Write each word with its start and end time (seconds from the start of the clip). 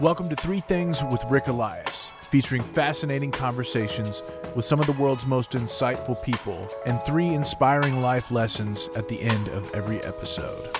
Welcome 0.00 0.28
to 0.28 0.36
Three 0.36 0.60
Things 0.60 1.02
with 1.02 1.24
Ric 1.24 1.48
Elias, 1.48 2.08
featuring 2.30 2.62
fascinating 2.62 3.32
conversations 3.32 4.22
with 4.54 4.64
some 4.64 4.78
of 4.78 4.86
the 4.86 4.92
world's 4.92 5.26
most 5.26 5.50
insightful 5.52 6.22
people 6.22 6.68
and 6.86 7.02
three 7.02 7.26
inspiring 7.26 8.00
life 8.00 8.30
lessons 8.30 8.88
at 8.94 9.08
the 9.08 9.20
end 9.20 9.48
of 9.48 9.74
every 9.74 10.00
episode. 10.04 10.70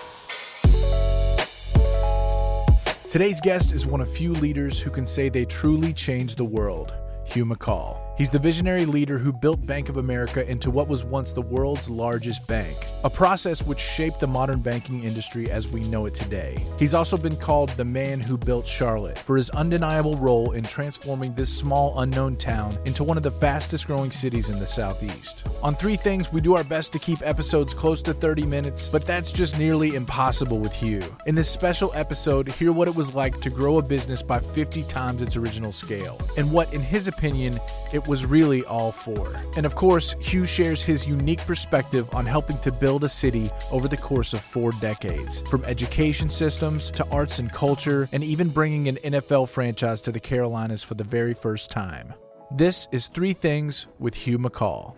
Today's 3.11 3.41
guest 3.41 3.73
is 3.73 3.85
one 3.85 4.01
of 4.01 4.09
few 4.09 4.35
leaders 4.35 4.79
who 4.79 4.91
can 4.91 5.05
say 5.05 5.29
they 5.29 5.45
truly 5.45 5.93
changed 5.93 6.37
the 6.37 6.45
world, 6.45 6.95
Hugh 7.25 7.45
McColl. 7.45 8.08
He's 8.19 8.31
the 8.31 8.39
visionary 8.41 8.85
leader 8.85 9.17
who 9.17 9.33
built 9.33 9.65
Bank 9.65 9.89
of 9.89 9.97
America 9.97 10.45
into 10.51 10.73
what 10.73 10.89
was 10.89 11.05
once 11.05 11.31
the 11.31 11.41
world's 11.41 11.89
largest 11.89 12.49
bank, 12.49 12.77
a 13.05 13.09
process 13.09 13.63
which 13.63 13.79
shaped 13.79 14.19
the 14.19 14.27
modern 14.27 14.59
banking 14.59 15.05
industry 15.05 15.49
as 15.49 15.69
we 15.69 15.83
know 15.83 16.07
it 16.07 16.17
today. 16.17 16.67
He's 16.81 16.95
also 16.95 17.17
been 17.17 17.37
called 17.37 17.69
the 17.71 17.85
man 17.85 18.19
who 18.19 18.37
built 18.37 18.67
Charlotte 18.67 19.21
for 19.21 19.37
his 19.37 19.51
undeniable 19.51 20.17
role 20.17 20.51
in 20.51 20.65
transforming 20.65 21.33
this 21.35 21.57
small, 21.57 22.01
unknown 22.01 22.35
town 22.35 22.77
into 22.87 23.05
one 23.05 23.17
of 23.17 23.23
the 23.23 23.31
fastest 23.31 23.87
growing 23.87 24.11
cities 24.11 24.49
in 24.49 24.59
the 24.59 24.67
Southeast. 24.67 25.45
On 25.63 25.77
Three 25.77 25.95
Things, 25.95 26.33
we 26.33 26.41
do 26.41 26.57
our 26.57 26.65
best 26.65 26.93
to 26.95 26.99
keep 26.99 27.25
episodes 27.25 27.73
close 27.73 28.03
to 28.03 28.13
30 28.13 28.45
minutes, 28.47 28.89
but 28.89 29.05
that's 29.05 29.31
just 29.31 29.61
nearly 29.61 29.95
impossible 29.95 30.59
with 30.59 30.73
Hugh. 30.73 31.03
In 31.27 31.37
this 31.37 31.49
special 31.49 31.93
episode, 31.95 32.51
hear 32.51 32.73
what 32.73 32.89
it 32.89 32.97
was 32.97 33.15
like 33.15 33.41
to 33.43 33.51
grow 33.51 33.79
a 33.79 33.83
business 33.83 34.25
by 34.25 34.41
50 34.41 34.83
times 34.85 35.23
its 35.23 35.37
original 35.37 35.71
scale, 35.71 36.21
and 36.37 36.51
what, 36.51 36.75
in 36.75 36.81
his 36.81 37.07
opinion, 37.07 37.61
it 37.93 38.08
was 38.09 38.27
really 38.27 38.65
all 38.65 38.91
for. 38.91 39.37
And 39.57 39.67
of 39.67 39.75
course, 39.77 40.17
Hugh 40.19 40.47
shares 40.47 40.83
his 40.83 41.07
unique 41.07 41.47
perspective 41.47 42.09
on 42.15 42.27
helping 42.27 42.59
to 42.61 42.73
build 42.73 43.05
a 43.05 43.09
city 43.09 43.51
over 43.71 43.87
the 43.87 43.97
course 43.97 44.33
of 44.33 44.41
four 44.41 44.73
decades, 44.73 45.43
from 45.43 45.65
education 45.65 46.31
systems 46.31 46.91
to 46.93 47.07
arts 47.11 47.39
and 47.39 47.53
culture, 47.53 48.09
and 48.13 48.25
even 48.25 48.49
bringing 48.49 48.89
an 48.89 48.97
NFL 48.97 49.49
franchise 49.49 50.01
to 50.01 50.11
the 50.11 50.19
Carolinas 50.19 50.83
for 50.83 50.95
the 50.95 51.05
very 51.05 51.35
first 51.35 51.71
time. 51.71 52.15
This 52.51 52.89
is 52.93 53.09
Three 53.09 53.35
Things 53.35 53.89
with 53.99 54.15
Hugh 54.15 54.39
McColl. 54.39 54.97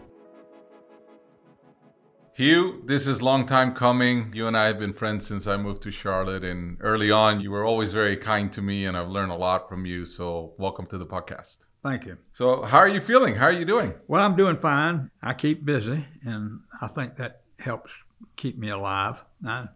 Hugh, 2.32 2.82
this 2.86 3.08
is 3.08 3.20
long 3.20 3.44
time 3.44 3.74
coming. 3.74 4.32
You 4.32 4.46
and 4.46 4.56
I 4.56 4.66
have 4.66 4.78
been 4.78 4.92
friends 4.92 5.26
since 5.26 5.46
I 5.46 5.56
moved 5.56 5.82
to 5.82 5.90
Charlotte, 5.90 6.44
and 6.44 6.78
early 6.80 7.10
on, 7.10 7.40
you 7.40 7.50
were 7.50 7.64
always 7.64 7.92
very 7.92 8.16
kind 8.16 8.52
to 8.52 8.62
me, 8.62 8.86
and 8.86 8.96
I've 8.96 9.08
learned 9.08 9.32
a 9.32 9.36
lot 9.36 9.68
from 9.68 9.84
you. 9.84 10.06
So, 10.06 10.54
welcome 10.56 10.86
to 10.86 10.96
the 10.96 11.06
podcast. 11.06 11.58
Thank 11.82 12.04
you. 12.04 12.18
So, 12.32 12.62
how 12.62 12.78
are 12.78 12.88
you 12.88 13.00
feeling? 13.00 13.34
How 13.36 13.46
are 13.46 13.52
you 13.52 13.64
doing? 13.64 13.94
Well, 14.06 14.22
I'm 14.22 14.36
doing 14.36 14.56
fine. 14.56 15.10
I 15.22 15.32
keep 15.32 15.64
busy, 15.64 16.04
and 16.22 16.60
I 16.80 16.88
think 16.88 17.16
that 17.16 17.40
helps 17.58 17.90
keep 18.36 18.58
me 18.58 18.68
alive. 18.68 19.24
I, 19.46 19.68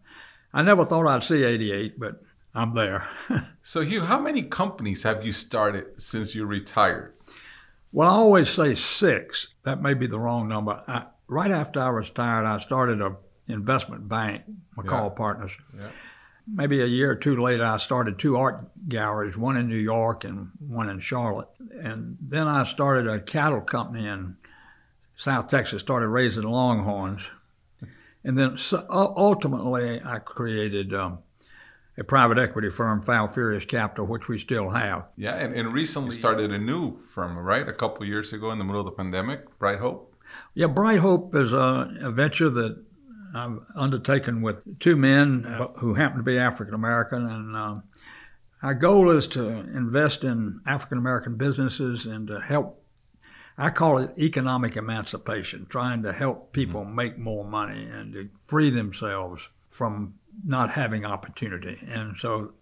I 0.53 0.63
never 0.63 0.85
thought 0.85 1.07
I'd 1.07 1.23
see 1.23 1.45
88, 1.45 1.99
but 1.99 2.23
I'm 2.55 2.75
there. 2.75 3.09
so, 3.63 3.81
Hugh, 3.81 4.03
how 4.03 4.21
many 4.21 4.43
companies 4.43 5.03
have 5.05 5.25
you 5.25 5.33
started 5.33 5.99
since 6.01 6.35
you 6.35 6.45
retired? 6.45 7.15
Well, 7.91 8.11
I 8.11 8.13
always 8.13 8.51
say 8.51 8.75
six. 8.75 9.49
That 9.63 9.81
may 9.81 9.95
be 9.95 10.07
the 10.07 10.21
wrong 10.21 10.47
number. 10.47 10.83
I, 10.87 11.07
right 11.27 11.51
after 11.51 11.81
I 11.81 11.89
retired, 11.89 12.45
I 12.45 12.59
started 12.59 13.01
a 13.01 13.17
investment 13.47 14.09
bank, 14.09 14.43
McColl 14.77 15.09
yeah. 15.09 15.17
Partners. 15.17 15.53
Yeah 15.75 15.89
maybe 16.47 16.81
a 16.81 16.87
year 16.87 17.13
or 17.13 17.17
two 17.17 17.41
later, 17.41 17.65
I 17.65 17.77
started 17.79 18.19
two 18.19 18.37
art 18.37 18.69
galleries, 18.89 19.37
one 19.37 19.57
in 19.57 19.69
New 19.69 19.77
York 19.77 20.25
and 20.25 20.51
one 20.59 20.89
in 20.89 21.01
Charlotte. 21.01 21.49
And 21.81 22.17
then 22.21 22.49
I 22.49 22.65
started 22.65 23.07
a 23.07 23.21
cattle 23.21 23.61
company 23.61 24.07
in 24.07 24.37
South 25.17 25.49
Texas, 25.49 25.81
started 25.81 26.09
raising 26.09 26.45
longhorns. 26.45 27.29
And 28.23 28.39
then 28.39 28.57
ultimately, 28.91 30.01
I 30.03 30.19
created 30.19 30.95
um, 30.95 31.19
a 31.99 32.05
private 32.05 32.39
equity 32.39 32.71
firm, 32.71 33.03
Falfurrias 33.03 33.69
Capital, 33.69 34.07
which 34.07 34.29
we 34.29 34.39
still 34.39 34.71
have. 34.71 35.05
Yeah, 35.17 35.35
and, 35.35 35.55
and 35.55 35.73
recently 35.73 36.15
started 36.15 36.51
a 36.51 36.59
new 36.59 36.99
firm, 37.07 37.37
right? 37.39 37.69
A 37.69 37.73
couple 37.73 38.07
years 38.07 38.33
ago 38.33 38.51
in 38.51 38.59
the 38.59 38.65
middle 38.65 38.81
of 38.81 38.87
the 38.87 38.93
pandemic, 38.93 39.59
Bright 39.59 39.79
Hope. 39.79 40.15
Yeah, 40.55 40.67
Bright 40.67 41.01
Hope 41.01 41.35
is 41.35 41.53
a, 41.53 41.95
a 42.01 42.11
venture 42.11 42.49
that 42.51 42.83
I've 43.35 43.59
undertaken 43.75 44.43
with 44.43 44.79
two 44.79 44.97
men 44.97 45.45
who 45.77 45.95
happen 45.95 46.19
to 46.19 46.23
be 46.23 46.39
African 46.39 46.75
American, 46.75 47.27
and 47.27 47.57
uh, 47.57 47.75
our 48.63 48.75
goal 48.75 49.11
is 49.11 49.27
to 49.29 49.49
invest 49.49 50.25
in 50.25 50.61
African 50.67 50.99
American 50.99 51.37
businesses 51.37 52.07
and 52.07 52.29
to 52.29 52.41
help. 52.41 52.81
I 53.57 53.71
call 53.71 53.99
it 53.99 54.15
economic 54.19 54.77
emancipation, 54.77 55.67
trying 55.69 56.03
to 56.03 56.13
help 56.13 56.53
people 56.53 56.83
mm-hmm. 56.83 56.95
make 56.95 57.19
more 57.19 57.45
money 57.45 57.85
and 57.85 58.13
to 58.15 58.29
free 58.47 58.71
themselves 58.71 59.49
from 59.71 60.15
not 60.45 60.71
having 60.71 61.05
opportunity. 61.05 61.79
And 61.87 62.17
so, 62.19 62.53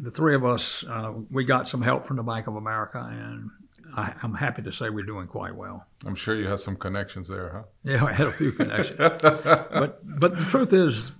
the 0.00 0.10
three 0.10 0.34
of 0.34 0.44
us, 0.44 0.84
uh, 0.88 1.12
we 1.30 1.44
got 1.44 1.68
some 1.68 1.82
help 1.82 2.04
from 2.04 2.16
the 2.16 2.22
Bank 2.22 2.46
of 2.46 2.56
America, 2.56 3.06
and 3.08 3.50
I, 3.94 4.14
am 4.22 4.34
happy 4.34 4.62
to 4.62 4.72
say 4.72 4.90
we're 4.90 5.04
doing 5.04 5.26
quite 5.26 5.54
well. 5.54 5.86
I'm 6.06 6.14
sure 6.14 6.34
you 6.34 6.48
have 6.48 6.60
some 6.60 6.76
connections 6.76 7.28
there, 7.28 7.50
huh? 7.52 7.62
Yeah, 7.84 8.04
I 8.04 8.12
had 8.12 8.26
a 8.26 8.32
few 8.32 8.52
connections. 8.52 8.98
but 8.98 10.00
but 10.20 10.36
the 10.36 10.44
truth 10.44 10.72
is, 10.72 11.12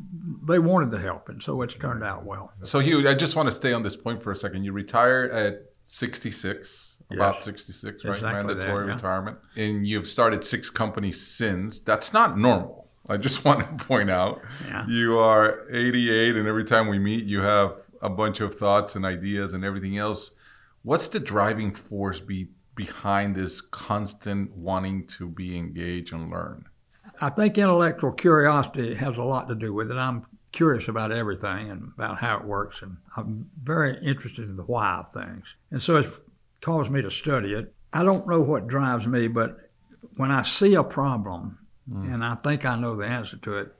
they 0.46 0.58
wanted 0.58 0.90
the 0.90 0.98
help, 0.98 1.28
and 1.28 1.42
so 1.42 1.62
it's 1.62 1.74
turned 1.74 2.02
out 2.02 2.24
well. 2.24 2.52
So 2.62 2.80
Hugh, 2.80 3.08
I 3.08 3.14
just 3.14 3.36
want 3.36 3.48
to 3.48 3.52
stay 3.52 3.72
on 3.72 3.82
this 3.82 3.96
point 3.96 4.22
for 4.22 4.32
a 4.32 4.36
second. 4.36 4.64
You 4.64 4.72
retired 4.72 5.30
at 5.32 5.72
66, 5.84 6.98
yes. 7.10 7.16
about 7.16 7.42
66, 7.42 8.04
right? 8.04 8.14
Exactly 8.14 8.54
Mandatory 8.54 8.86
that, 8.86 8.88
yeah. 8.88 8.94
retirement, 8.94 9.38
and 9.56 9.86
you've 9.86 10.08
started 10.08 10.44
six 10.44 10.70
companies 10.70 11.20
since. 11.20 11.80
That's 11.80 12.12
not 12.12 12.38
normal. 12.38 12.88
I 13.08 13.16
just 13.16 13.44
want 13.44 13.78
to 13.78 13.84
point 13.84 14.10
out 14.10 14.42
yeah. 14.66 14.86
you 14.88 15.18
are 15.18 15.68
88, 15.70 16.36
and 16.36 16.48
every 16.48 16.64
time 16.64 16.88
we 16.88 16.98
meet, 16.98 17.24
you 17.24 17.40
have 17.40 17.74
a 18.00 18.08
bunch 18.08 18.40
of 18.40 18.54
thoughts 18.54 18.96
and 18.96 19.04
ideas 19.04 19.54
and 19.54 19.64
everything 19.64 19.98
else. 19.98 20.32
What's 20.82 21.08
the 21.08 21.20
driving 21.20 21.72
force 21.72 22.18
be 22.18 22.48
behind 22.74 23.36
this 23.36 23.60
constant 23.60 24.52
wanting 24.56 25.06
to 25.06 25.28
be 25.28 25.56
engaged 25.56 26.12
and 26.12 26.30
learn? 26.30 26.64
I 27.20 27.30
think 27.30 27.58
intellectual 27.58 28.12
curiosity 28.12 28.94
has 28.94 29.16
a 29.16 29.22
lot 29.22 29.48
to 29.48 29.54
do 29.54 29.72
with 29.72 29.90
it. 29.90 29.96
I'm 29.96 30.26
curious 30.50 30.88
about 30.88 31.12
everything 31.12 31.70
and 31.70 31.92
about 31.96 32.18
how 32.18 32.38
it 32.38 32.44
works, 32.44 32.82
and 32.82 32.96
I'm 33.16 33.50
very 33.62 33.98
interested 34.04 34.48
in 34.48 34.56
the 34.56 34.64
why 34.64 34.98
of 34.98 35.12
things. 35.12 35.44
And 35.70 35.82
so 35.82 35.96
it's 35.96 36.20
caused 36.60 36.90
me 36.90 37.02
to 37.02 37.10
study 37.10 37.54
it. 37.54 37.74
I 37.92 38.02
don't 38.02 38.26
know 38.26 38.40
what 38.40 38.66
drives 38.66 39.06
me, 39.06 39.28
but 39.28 39.70
when 40.16 40.30
I 40.30 40.42
see 40.42 40.74
a 40.74 40.84
problem 40.84 41.58
mm. 41.90 42.12
and 42.12 42.24
I 42.24 42.34
think 42.36 42.64
I 42.64 42.76
know 42.76 42.96
the 42.96 43.06
answer 43.06 43.36
to 43.38 43.58
it, 43.58 43.74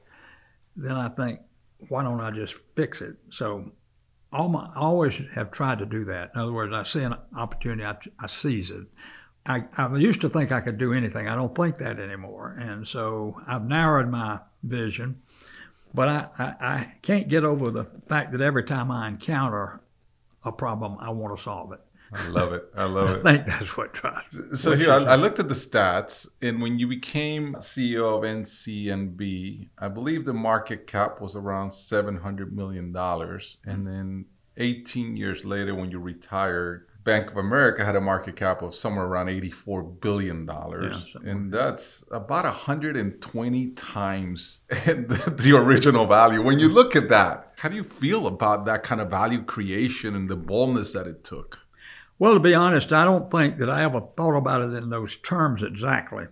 then 0.76 0.96
I 0.96 1.08
think, 1.08 1.40
why 1.88 2.02
don't 2.02 2.20
I 2.20 2.30
just 2.30 2.54
fix 2.76 3.00
it? 3.00 3.16
So 3.30 3.72
I 4.32 4.72
always 4.76 5.20
have 5.34 5.50
tried 5.50 5.78
to 5.80 5.86
do 5.86 6.04
that. 6.06 6.30
In 6.34 6.40
other 6.40 6.52
words, 6.52 6.72
I 6.72 6.84
see 6.84 7.02
an 7.02 7.16
opportunity, 7.36 7.84
I, 7.84 7.96
I 8.18 8.26
seize 8.26 8.70
it. 8.70 8.86
I, 9.44 9.64
I, 9.76 9.96
used 9.96 10.20
to 10.20 10.28
think 10.28 10.52
I 10.52 10.60
could 10.60 10.78
do 10.78 10.92
anything. 10.92 11.28
I 11.28 11.34
don't 11.34 11.54
think 11.54 11.78
that 11.78 11.98
anymore. 11.98 12.56
And 12.58 12.86
so 12.86 13.40
I've 13.46 13.66
narrowed 13.66 14.08
my 14.08 14.40
vision. 14.62 15.20
But 15.92 16.08
I, 16.08 16.28
I, 16.38 16.44
I 16.60 16.92
can't 17.02 17.28
get 17.28 17.44
over 17.44 17.70
the 17.70 17.84
fact 18.08 18.32
that 18.32 18.40
every 18.40 18.64
time 18.64 18.90
I 18.90 19.08
encounter 19.08 19.80
a 20.44 20.52
problem, 20.52 20.96
I 21.00 21.10
want 21.10 21.36
to 21.36 21.42
solve 21.42 21.72
it. 21.72 21.80
I 22.14 22.28
love 22.28 22.52
it. 22.52 22.64
I 22.76 22.84
love 22.84 23.10
it. 23.10 23.26
I 23.26 23.36
think 23.36 23.46
that's 23.46 23.76
what 23.76 23.92
drives. 23.92 24.60
So 24.60 24.76
here, 24.76 24.90
I, 24.90 24.98
I, 24.98 25.16
looked 25.16 25.38
at 25.38 25.48
the 25.48 25.54
stats, 25.54 26.28
and 26.42 26.60
when 26.60 26.78
you 26.78 26.86
became 26.86 27.54
CEO 27.54 28.16
of 28.16 28.22
NCNB, 28.22 29.68
I 29.78 29.88
believe 29.88 30.24
the 30.24 30.34
market 30.34 30.86
cap 30.86 31.20
was 31.20 31.36
around 31.36 31.72
seven 31.72 32.16
hundred 32.16 32.54
million 32.54 32.92
dollars, 32.92 33.56
and 33.64 33.78
mm-hmm. 33.78 33.86
then 33.86 34.24
eighteen 34.58 35.16
years 35.16 35.44
later, 35.44 35.74
when 35.74 35.90
you 35.90 36.00
retired, 36.00 36.86
Bank 37.02 37.30
of 37.30 37.38
America 37.38 37.84
had 37.84 37.96
a 37.96 38.00
market 38.00 38.36
cap 38.36 38.60
of 38.60 38.74
somewhere 38.74 39.06
around 39.06 39.30
eighty-four 39.30 39.82
billion 39.82 40.44
dollars, 40.44 41.14
yeah, 41.14 41.30
and 41.30 41.52
that's 41.52 42.04
about 42.10 42.44
hundred 42.44 42.96
and 42.96 43.22
twenty 43.22 43.70
times 43.70 44.60
the, 44.68 45.34
the 45.34 45.56
original 45.56 46.06
value. 46.06 46.42
When 46.42 46.58
you 46.58 46.68
look 46.68 46.94
at 46.94 47.08
that, 47.08 47.54
how 47.56 47.70
do 47.70 47.76
you 47.76 47.84
feel 47.84 48.26
about 48.26 48.66
that 48.66 48.82
kind 48.82 49.00
of 49.00 49.08
value 49.08 49.42
creation 49.42 50.14
and 50.14 50.28
the 50.28 50.36
boldness 50.36 50.92
that 50.92 51.06
it 51.06 51.24
took? 51.24 51.61
Well, 52.22 52.34
to 52.34 52.38
be 52.38 52.54
honest, 52.54 52.92
I 52.92 53.04
don't 53.04 53.28
think 53.28 53.58
that 53.58 53.68
I 53.68 53.82
ever 53.82 54.00
thought 54.00 54.36
about 54.36 54.60
it 54.60 54.72
in 54.74 54.90
those 54.90 55.16
terms 55.16 55.60
exactly. 55.64 56.26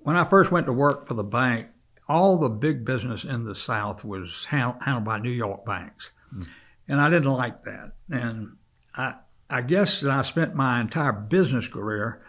When 0.00 0.16
I 0.16 0.24
first 0.24 0.50
went 0.50 0.66
to 0.66 0.72
work 0.72 1.06
for 1.06 1.14
the 1.14 1.22
bank, 1.22 1.68
all 2.08 2.36
the 2.36 2.48
big 2.48 2.84
business 2.84 3.22
in 3.22 3.44
the 3.44 3.54
South 3.54 4.04
was 4.04 4.46
handled 4.46 5.04
by 5.04 5.20
New 5.20 5.30
York 5.30 5.64
banks. 5.64 6.10
Mm. 6.34 6.48
And 6.88 7.00
I 7.00 7.08
didn't 7.08 7.30
like 7.30 7.62
that. 7.62 7.92
And 8.10 8.56
I, 8.96 9.14
I 9.48 9.60
guess 9.62 10.00
that 10.00 10.10
I 10.10 10.22
spent 10.22 10.56
my 10.56 10.80
entire 10.80 11.12
business 11.12 11.68
career 11.68 12.20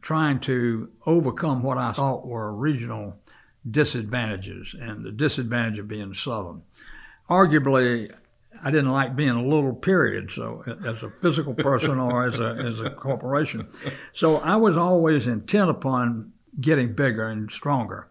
trying 0.00 0.40
to 0.40 0.88
overcome 1.04 1.62
what 1.62 1.76
I 1.76 1.92
thought 1.92 2.26
were 2.26 2.50
regional 2.50 3.18
disadvantages, 3.70 4.74
and 4.80 5.04
the 5.04 5.12
disadvantage 5.12 5.78
of 5.78 5.86
being 5.86 6.14
Southern. 6.14 6.62
Arguably, 7.28 8.10
I 8.62 8.70
didn't 8.70 8.92
like 8.92 9.16
being 9.16 9.30
a 9.30 9.44
little 9.44 9.74
period, 9.74 10.30
so 10.30 10.62
as 10.84 11.02
a 11.02 11.10
physical 11.10 11.54
person 11.54 11.98
or 11.98 12.26
as 12.26 12.38
a, 12.38 12.56
as 12.58 12.80
a 12.80 12.90
corporation. 12.90 13.68
So 14.12 14.36
I 14.36 14.56
was 14.56 14.76
always 14.76 15.26
intent 15.26 15.70
upon 15.70 16.32
getting 16.60 16.94
bigger 16.94 17.26
and 17.26 17.50
stronger. 17.50 18.08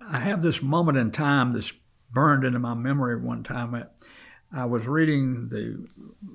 I 0.00 0.18
have 0.18 0.42
this 0.42 0.62
moment 0.62 0.98
in 0.98 1.10
time 1.10 1.52
that's 1.52 1.72
burned 2.12 2.44
into 2.44 2.58
my 2.58 2.74
memory 2.74 3.20
one 3.20 3.44
time. 3.44 3.84
I 4.52 4.64
was 4.64 4.86
reading 4.86 5.48
the 5.48 5.86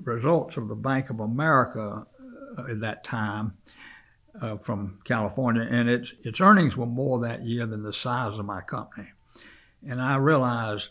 results 0.02 0.56
of 0.56 0.68
the 0.68 0.74
Bank 0.74 1.10
of 1.10 1.20
America 1.20 2.06
uh, 2.58 2.70
at 2.70 2.80
that 2.80 3.04
time 3.04 3.54
uh, 4.40 4.56
from 4.56 4.98
California, 5.04 5.66
and 5.68 5.88
its 5.88 6.12
its 6.22 6.40
earnings 6.40 6.76
were 6.76 6.86
more 6.86 7.20
that 7.20 7.44
year 7.44 7.66
than 7.66 7.82
the 7.82 7.92
size 7.92 8.38
of 8.38 8.46
my 8.46 8.60
company. 8.60 9.08
And 9.86 10.00
I 10.00 10.16
realized 10.16 10.88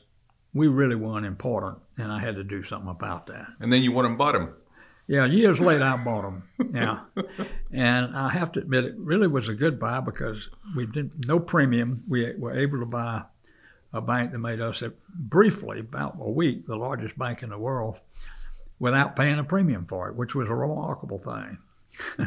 we 0.54 0.68
really 0.68 0.96
weren't 0.96 1.26
important, 1.26 1.80
and 1.98 2.12
I 2.12 2.20
had 2.20 2.36
to 2.36 2.44
do 2.44 2.64
something 2.64 2.90
about 2.90 3.28
that. 3.28 3.48
And 3.60 3.72
then 3.72 3.84
you 3.84 3.92
went 3.92 4.08
and 4.08 4.18
bought 4.18 4.34
them. 4.34 4.54
Yeah, 5.08 5.26
years 5.26 5.60
later 5.60 5.84
I 5.84 5.98
bought 6.04 6.22
them. 6.22 6.44
Yeah, 6.72 7.00
and 7.72 8.16
I 8.16 8.30
have 8.30 8.52
to 8.54 8.60
admit 8.62 8.86
it 8.86 8.96
really 8.98 9.28
was 9.28 9.50
a 9.50 9.54
good 9.54 9.80
buy 9.80 10.00
because 10.00 10.50
we 10.76 10.86
did 10.86 11.28
no 11.28 11.40
premium. 11.40 12.04
We 12.08 12.34
were 12.38 12.54
able 12.58 12.80
to 12.80 12.86
buy 12.86 13.24
a 13.92 14.02
bank 14.02 14.32
that 14.32 14.40
made 14.40 14.62
us 14.62 14.82
briefly 15.14 15.80
about 15.80 16.18
a 16.20 16.30
week 16.30 16.66
the 16.66 16.76
largest 16.76 17.18
bank 17.18 17.44
in 17.44 17.50
the 17.50 17.58
world 17.58 18.00
without 18.80 19.16
paying 19.16 19.40
a 19.40 19.44
premium 19.44 19.86
for 19.86 20.10
it, 20.10 20.16
which 20.16 20.36
was 20.36 20.50
a 20.50 20.56
remarkable 20.56 21.20
thing. 21.20 21.58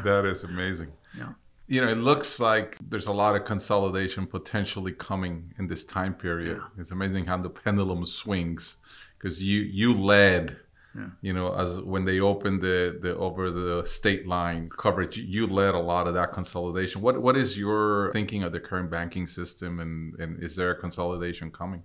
that 0.05 0.25
is 0.25 0.45
amazing. 0.45 0.93
Yeah. 1.17 1.33
You 1.69 1.85
know, 1.85 1.91
it 1.91 1.99
looks 1.99 2.39
like 2.39 2.77
there's 2.81 3.07
a 3.07 3.13
lot 3.13 3.35
of 3.35 3.45
consolidation 3.45 4.27
potentially 4.27 4.93
coming 4.93 5.53
in 5.59 5.67
this 5.67 5.85
time 5.85 6.15
period. 6.15 6.59
Yeah. 6.59 6.81
It's 6.81 6.93
amazing 6.93 7.27
how 7.27 7.39
the 7.39 7.51
pendulum 7.51 8.07
swings 8.07 8.77
because 9.19 9.43
you 9.43 9.61
you 9.63 9.93
led 9.93 10.59
yeah. 10.97 11.07
You 11.21 11.33
know, 11.33 11.53
as 11.55 11.81
when 11.81 12.05
they 12.05 12.21
opened 12.21 12.63
the, 12.63 12.99
the 13.01 13.17
over 13.17 13.51
the 13.51 13.85
state 13.85 14.27
line 14.27 14.71
coverage, 14.71 15.19
you 15.19 15.47
led 15.47 15.75
a 15.75 15.79
lot 15.79 16.07
of 16.07 16.15
that 16.15 16.33
consolidation. 16.33 17.03
What 17.03 17.21
what 17.21 17.37
is 17.37 17.59
your 17.59 18.11
thinking 18.13 18.43
of 18.43 18.53
the 18.53 18.61
current 18.61 18.91
banking 18.91 19.27
system, 19.27 19.81
and, 19.81 20.15
and 20.19 20.43
is 20.43 20.57
there 20.57 20.71
a 20.71 20.77
consolidation 20.77 21.51
coming? 21.51 21.83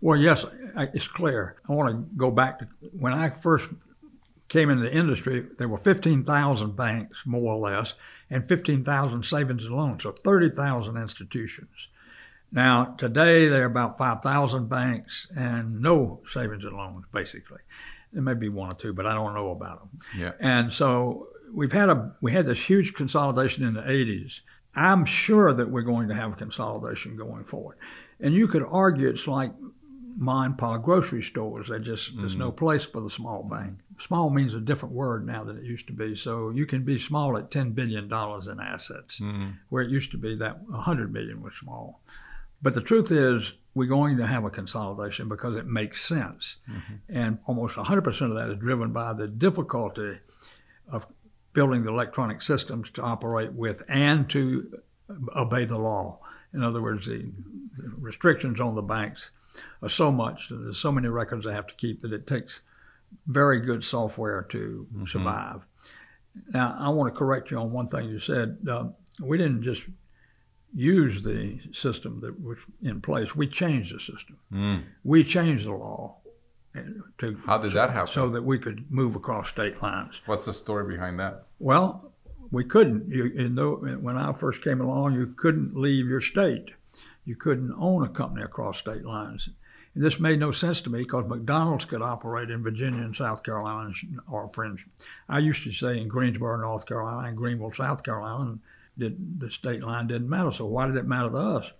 Well, 0.00 0.18
yes, 0.18 0.44
it's 0.76 1.06
clear. 1.06 1.56
I 1.68 1.72
want 1.74 1.90
to 1.90 2.16
go 2.16 2.30
back 2.30 2.58
to 2.60 2.68
when 2.92 3.12
I 3.12 3.30
first 3.30 3.68
came 4.50 4.68
into 4.68 4.82
the 4.82 4.94
industry. 4.94 5.46
There 5.56 5.68
were 5.68 5.78
15,000 5.78 6.76
banks, 6.76 7.22
more 7.24 7.54
or 7.54 7.70
less, 7.70 7.94
and 8.28 8.46
15,000 8.46 9.24
savings 9.24 9.64
and 9.64 9.74
loans, 9.74 10.02
so 10.02 10.12
30,000 10.12 10.96
institutions. 10.98 11.88
Now, 12.52 12.96
today 12.98 13.48
there 13.48 13.62
are 13.62 13.66
about 13.66 13.96
5,000 13.96 14.68
banks 14.68 15.28
and 15.34 15.80
no 15.80 16.20
savings 16.26 16.64
and 16.64 16.76
loans, 16.76 17.06
basically. 17.12 17.60
There 18.12 18.22
may 18.22 18.34
be 18.34 18.48
one 18.48 18.72
or 18.72 18.74
two, 18.74 18.92
but 18.92 19.06
I 19.06 19.14
don't 19.14 19.34
know 19.34 19.52
about 19.52 19.80
them. 19.80 20.00
Yeah. 20.18 20.32
And 20.40 20.72
so 20.72 21.28
we've 21.54 21.72
had 21.72 21.88
a 21.88 22.12
we 22.20 22.32
had 22.32 22.46
this 22.46 22.68
huge 22.68 22.94
consolidation 22.94 23.64
in 23.64 23.74
the 23.74 23.82
80s. 23.82 24.40
I'm 24.74 25.04
sure 25.04 25.52
that 25.54 25.70
we're 25.70 25.82
going 25.82 26.08
to 26.08 26.14
have 26.14 26.36
consolidation 26.36 27.16
going 27.16 27.44
forward. 27.44 27.76
And 28.18 28.34
you 28.34 28.48
could 28.48 28.64
argue 28.68 29.08
it's 29.08 29.28
like 29.28 29.52
mom 30.16 30.56
and 30.60 30.82
grocery 30.82 31.22
stores. 31.22 31.68
They 31.68 31.78
just 31.78 32.16
there's 32.16 32.32
mm-hmm. 32.32 32.40
no 32.40 32.52
place 32.52 32.84
for 32.84 33.00
the 33.00 33.10
small 33.10 33.44
bank. 33.44 33.78
Small 34.00 34.30
means 34.30 34.54
a 34.54 34.60
different 34.60 34.94
word 34.94 35.26
now 35.26 35.44
than 35.44 35.58
it 35.58 35.64
used 35.64 35.86
to 35.88 35.92
be. 35.92 36.16
So 36.16 36.50
you 36.50 36.64
can 36.64 36.84
be 36.84 36.98
small 36.98 37.36
at 37.36 37.50
ten 37.50 37.72
billion 37.72 38.08
dollars 38.08 38.48
in 38.48 38.58
assets, 38.58 39.20
mm-hmm. 39.20 39.50
where 39.68 39.82
it 39.82 39.90
used 39.90 40.10
to 40.12 40.18
be 40.18 40.36
that 40.36 40.60
hundred 40.72 41.12
million 41.12 41.42
was 41.42 41.54
small. 41.54 42.00
But 42.62 42.74
the 42.74 42.80
truth 42.80 43.10
is, 43.10 43.52
we're 43.74 43.88
going 43.88 44.16
to 44.16 44.26
have 44.26 44.44
a 44.44 44.50
consolidation 44.50 45.28
because 45.28 45.56
it 45.56 45.66
makes 45.66 46.04
sense. 46.04 46.56
Mm-hmm. 46.68 46.94
And 47.08 47.38
almost 47.46 47.76
100% 47.76 48.20
of 48.22 48.34
that 48.34 48.50
is 48.50 48.58
driven 48.58 48.92
by 48.92 49.12
the 49.12 49.28
difficulty 49.28 50.18
of 50.90 51.06
building 51.52 51.84
the 51.84 51.90
electronic 51.90 52.42
systems 52.42 52.90
to 52.90 53.02
operate 53.02 53.52
with 53.52 53.82
and 53.88 54.28
to 54.30 54.80
obey 55.34 55.64
the 55.64 55.78
law. 55.78 56.18
In 56.52 56.62
other 56.62 56.82
words, 56.82 57.06
the, 57.06 57.30
the 57.76 57.92
restrictions 57.98 58.60
on 58.60 58.74
the 58.74 58.82
banks 58.82 59.30
are 59.82 59.88
so 59.88 60.12
much, 60.12 60.48
there's 60.50 60.78
so 60.78 60.92
many 60.92 61.08
records 61.08 61.44
they 61.44 61.52
have 61.52 61.66
to 61.66 61.74
keep 61.74 62.02
that 62.02 62.12
it 62.12 62.26
takes 62.26 62.60
very 63.26 63.60
good 63.60 63.84
software 63.84 64.42
to 64.50 64.86
mm-hmm. 64.92 65.04
survive. 65.06 65.62
Now, 66.52 66.76
I 66.78 66.88
want 66.90 67.12
to 67.12 67.18
correct 67.18 67.50
you 67.50 67.58
on 67.58 67.72
one 67.72 67.86
thing 67.86 68.08
you 68.08 68.18
said. 68.18 68.58
Uh, 68.68 68.88
we 69.20 69.36
didn't 69.36 69.62
just 69.62 69.82
use 70.74 71.24
the 71.24 71.60
system 71.72 72.20
that 72.20 72.40
was 72.40 72.58
in 72.82 73.00
place. 73.00 73.34
We 73.34 73.46
changed 73.46 73.94
the 73.94 74.00
system. 74.00 74.38
Mm. 74.52 74.84
We 75.04 75.24
changed 75.24 75.66
the 75.66 75.72
law. 75.72 76.16
To, 77.18 77.36
How 77.46 77.58
did 77.58 77.72
that 77.72 77.90
happen? 77.90 78.06
So 78.06 78.28
that 78.28 78.42
we 78.42 78.58
could 78.58 78.90
move 78.90 79.16
across 79.16 79.48
state 79.48 79.82
lines. 79.82 80.20
What's 80.26 80.44
the 80.44 80.52
story 80.52 80.94
behind 80.94 81.18
that? 81.18 81.46
Well, 81.58 82.12
we 82.52 82.64
couldn't. 82.64 83.08
You, 83.08 83.24
you 83.24 83.48
know, 83.48 83.74
when 83.74 84.16
I 84.16 84.32
first 84.32 84.62
came 84.62 84.80
along, 84.80 85.14
you 85.14 85.34
couldn't 85.36 85.76
leave 85.76 86.06
your 86.06 86.20
state. 86.20 86.70
You 87.24 87.34
couldn't 87.34 87.74
own 87.78 88.04
a 88.04 88.08
company 88.08 88.42
across 88.42 88.78
state 88.78 89.04
lines. 89.04 89.48
And 89.94 90.04
this 90.04 90.20
made 90.20 90.38
no 90.38 90.52
sense 90.52 90.80
to 90.82 90.90
me 90.90 91.00
because 91.00 91.26
McDonald's 91.26 91.84
could 91.84 92.02
operate 92.02 92.50
in 92.50 92.62
Virginia 92.62 93.02
and 93.02 93.14
South 93.14 93.42
Carolina 93.42 93.92
or 94.30 94.48
fringe. 94.48 94.86
I 95.28 95.38
used 95.38 95.64
to 95.64 95.72
say 95.72 95.98
in 96.00 96.08
Greensboro, 96.08 96.56
North 96.58 96.86
Carolina, 96.86 97.28
and 97.28 97.36
Greenville, 97.36 97.72
South 97.72 98.02
Carolina, 98.04 98.58
did, 98.96 99.40
the 99.40 99.50
state 99.50 99.82
line 99.82 100.06
didn't 100.06 100.28
matter. 100.28 100.52
So 100.52 100.66
why 100.66 100.86
did 100.86 100.96
it 100.96 101.06
matter 101.06 101.30
to 101.30 101.36
us? 101.36 101.72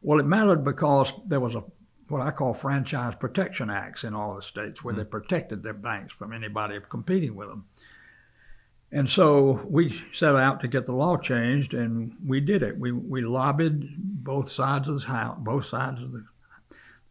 Well, 0.00 0.20
it 0.20 0.26
mattered 0.26 0.64
because 0.64 1.12
there 1.26 1.40
was 1.40 1.54
a 1.54 1.64
what 2.08 2.20
I 2.20 2.32
call 2.32 2.54
franchise 2.54 3.14
protection 3.14 3.70
acts 3.70 4.02
in 4.02 4.14
all 4.14 4.34
the 4.34 4.42
states 4.42 4.82
where 4.82 4.92
mm-hmm. 4.92 5.02
they 5.02 5.08
protected 5.08 5.62
their 5.62 5.74
banks 5.74 6.12
from 6.12 6.32
anybody 6.32 6.78
competing 6.88 7.36
with 7.36 7.48
them. 7.48 7.66
And 8.92 9.08
so 9.08 9.64
we 9.68 10.02
set 10.12 10.34
out 10.34 10.60
to 10.60 10.68
get 10.68 10.86
the 10.86 10.92
law 10.92 11.16
changed, 11.16 11.72
and 11.72 12.16
we 12.26 12.40
did 12.40 12.64
it. 12.64 12.76
We, 12.76 12.90
we 12.90 13.20
lobbied 13.20 13.94
both 13.96 14.50
sides 14.50 14.88
of 14.88 15.00
the 15.00 15.06
house, 15.06 15.38
both 15.40 15.66
sides 15.66 16.02
of 16.02 16.10
the 16.10 16.24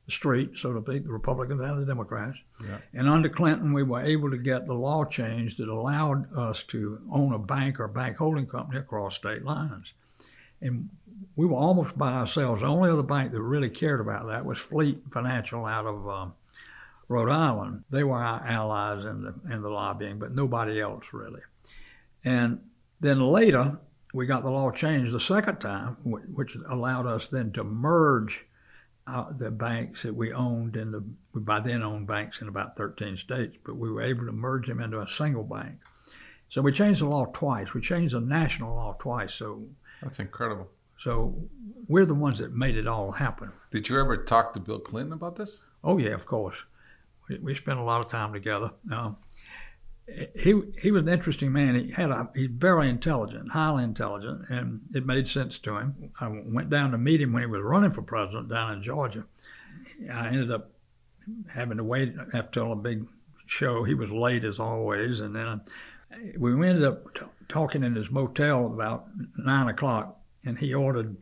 the 0.09 0.13
street, 0.13 0.51
so 0.55 0.73
to 0.73 0.81
speak, 0.81 1.03
the 1.03 1.11
Republicans 1.11 1.61
and 1.61 1.81
the 1.81 1.85
Democrats. 1.85 2.37
Yeah. 2.65 2.79
And 2.93 3.07
under 3.07 3.29
Clinton, 3.29 3.73
we 3.73 3.83
were 3.83 4.01
able 4.01 4.31
to 4.31 4.37
get 4.37 4.65
the 4.65 4.73
law 4.73 5.05
changed 5.05 5.57
that 5.59 5.69
allowed 5.69 6.33
us 6.35 6.63
to 6.65 6.99
own 7.11 7.33
a 7.33 7.39
bank 7.39 7.79
or 7.79 7.87
bank 7.87 8.17
holding 8.17 8.47
company 8.47 8.79
across 8.79 9.15
state 9.15 9.43
lines. 9.43 9.93
And 10.61 10.89
we 11.35 11.45
were 11.45 11.57
almost 11.57 11.97
by 11.97 12.13
ourselves. 12.13 12.61
The 12.61 12.67
only 12.67 12.89
other 12.89 13.03
bank 13.03 13.31
that 13.31 13.41
really 13.41 13.69
cared 13.69 14.01
about 14.01 14.27
that 14.27 14.45
was 14.45 14.57
Fleet 14.57 15.01
Financial 15.11 15.65
out 15.65 15.85
of 15.85 16.09
um, 16.09 16.33
Rhode 17.07 17.29
Island. 17.29 17.83
They 17.89 18.03
were 18.03 18.17
our 18.17 18.45
allies 18.45 19.05
in 19.05 19.23
the 19.23 19.53
in 19.53 19.61
the 19.61 19.69
lobbying, 19.69 20.19
but 20.19 20.33
nobody 20.33 20.81
else 20.81 21.05
really. 21.13 21.41
And 22.23 22.59
then 22.99 23.21
later, 23.21 23.77
we 24.13 24.25
got 24.25 24.43
the 24.43 24.49
law 24.49 24.71
changed 24.71 25.13
the 25.13 25.19
second 25.19 25.59
time, 25.59 25.97
which 26.03 26.57
allowed 26.67 27.05
us 27.05 27.27
then 27.27 27.51
to 27.53 27.63
merge 27.63 28.45
uh, 29.09 29.25
the 29.35 29.51
banks 29.51 30.03
that 30.03 30.15
we 30.15 30.31
owned 30.31 30.75
in 30.75 30.91
the 30.91 31.03
we 31.33 31.41
by 31.41 31.59
then 31.59 31.83
owned 31.83 32.07
banks 32.07 32.41
in 32.41 32.47
about 32.47 32.77
13 32.77 33.17
states, 33.17 33.57
but 33.65 33.75
we 33.75 33.89
were 33.89 34.01
able 34.01 34.25
to 34.25 34.31
merge 34.31 34.67
them 34.67 34.79
into 34.79 34.99
a 34.99 35.07
single 35.07 35.43
bank. 35.43 35.75
So 36.49 36.61
we 36.61 36.71
changed 36.71 37.01
the 37.01 37.05
law 37.05 37.25
twice. 37.25 37.73
We 37.73 37.81
changed 37.81 38.13
the 38.13 38.21
national 38.21 38.75
law 38.75 38.95
twice. 38.99 39.33
So 39.33 39.67
that's 40.01 40.19
incredible. 40.19 40.69
So 40.97 41.35
we're 41.87 42.05
the 42.05 42.15
ones 42.15 42.39
that 42.39 42.53
made 42.53 42.75
it 42.75 42.87
all 42.87 43.11
happen. 43.11 43.51
Did 43.71 43.87
you 43.87 43.99
ever 43.99 44.17
talk 44.17 44.53
to 44.53 44.59
Bill 44.59 44.79
Clinton 44.79 45.13
about 45.13 45.35
this? 45.35 45.63
Oh 45.83 45.97
yeah, 45.97 46.13
of 46.13 46.25
course. 46.25 46.57
We, 47.29 47.37
we 47.37 47.55
spent 47.55 47.79
a 47.79 47.83
lot 47.83 48.01
of 48.01 48.11
time 48.11 48.33
together. 48.33 48.71
Um, 48.91 49.17
he 50.35 50.61
he 50.81 50.91
was 50.91 51.03
an 51.03 51.09
interesting 51.09 51.51
man. 51.51 51.75
He 51.75 51.91
had 51.91 52.11
a 52.11 52.29
he's 52.35 52.49
very 52.51 52.89
intelligent, 52.89 53.51
highly 53.51 53.83
intelligent, 53.83 54.49
and 54.49 54.81
it 54.93 55.05
made 55.05 55.27
sense 55.27 55.57
to 55.59 55.77
him. 55.77 56.11
I 56.19 56.27
went 56.27 56.69
down 56.69 56.91
to 56.91 56.97
meet 56.97 57.21
him 57.21 57.33
when 57.33 57.43
he 57.43 57.47
was 57.47 57.61
running 57.61 57.91
for 57.91 58.01
president 58.01 58.49
down 58.49 58.73
in 58.73 58.83
Georgia. 58.83 59.25
I 60.11 60.27
ended 60.27 60.51
up 60.51 60.71
having 61.53 61.77
to 61.77 61.83
wait 61.83 62.13
after 62.33 62.61
a 62.61 62.75
big 62.75 63.05
show. 63.45 63.83
He 63.83 63.93
was 63.93 64.11
late 64.11 64.43
as 64.43 64.59
always, 64.59 65.19
and 65.19 65.35
then 65.35 65.61
we 66.37 66.51
ended 66.51 66.83
up 66.83 67.13
t- 67.13 67.25
talking 67.47 67.83
in 67.83 67.95
his 67.95 68.09
motel 68.09 68.65
about 68.65 69.07
nine 69.37 69.67
o'clock, 69.67 70.19
and 70.45 70.57
he 70.57 70.73
ordered 70.73 71.17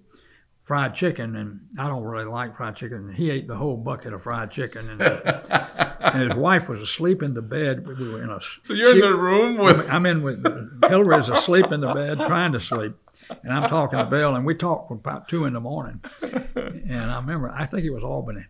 fried 0.68 0.94
chicken, 0.94 1.38
and 1.38 1.62
I 1.80 1.88
don't 1.88 2.04
really 2.04 2.26
like 2.26 2.58
fried 2.58 2.76
chicken. 2.76 2.98
And 2.98 3.16
He 3.16 3.32
ate 3.32 3.48
the 3.48 3.56
whole 3.56 3.78
bucket 3.78 4.14
of 4.14 4.24
fried 4.24 4.52
chicken, 4.52 4.90
and, 4.90 5.02
and 6.02 6.30
his 6.30 6.38
wife 6.38 6.68
was 6.68 6.82
asleep 6.82 7.24
in 7.24 7.34
the 7.34 7.42
bed. 7.42 7.88
We 7.88 8.10
were 8.10 8.22
in 8.22 8.30
a. 8.30 8.42
So 8.64 8.74
you're 8.74 8.92
she, 8.92 9.00
in 9.00 9.10
the 9.10 9.16
room 9.16 9.58
with. 9.58 9.90
I'm 9.90 10.06
in 10.06 10.22
with 10.24 10.44
Hillary's 10.84 11.30
asleep 11.30 11.72
in 11.72 11.80
the 11.80 11.94
bed, 11.94 12.18
trying 12.28 12.52
to 12.52 12.60
sleep, 12.60 12.96
and 13.44 13.54
I'm 13.54 13.70
talking 13.70 13.98
to 13.98 14.06
Bill, 14.06 14.36
and 14.36 14.46
we 14.46 14.56
talked 14.56 14.92
about 14.92 15.30
two 15.30 15.46
in 15.46 15.54
the 15.54 15.62
morning. 15.62 16.02
And 16.22 17.12
I 17.12 17.16
remember, 17.16 17.50
I 17.50 17.66
think 17.66 17.86
it 17.86 17.92
was 17.92 18.04
Albany, 18.04 18.46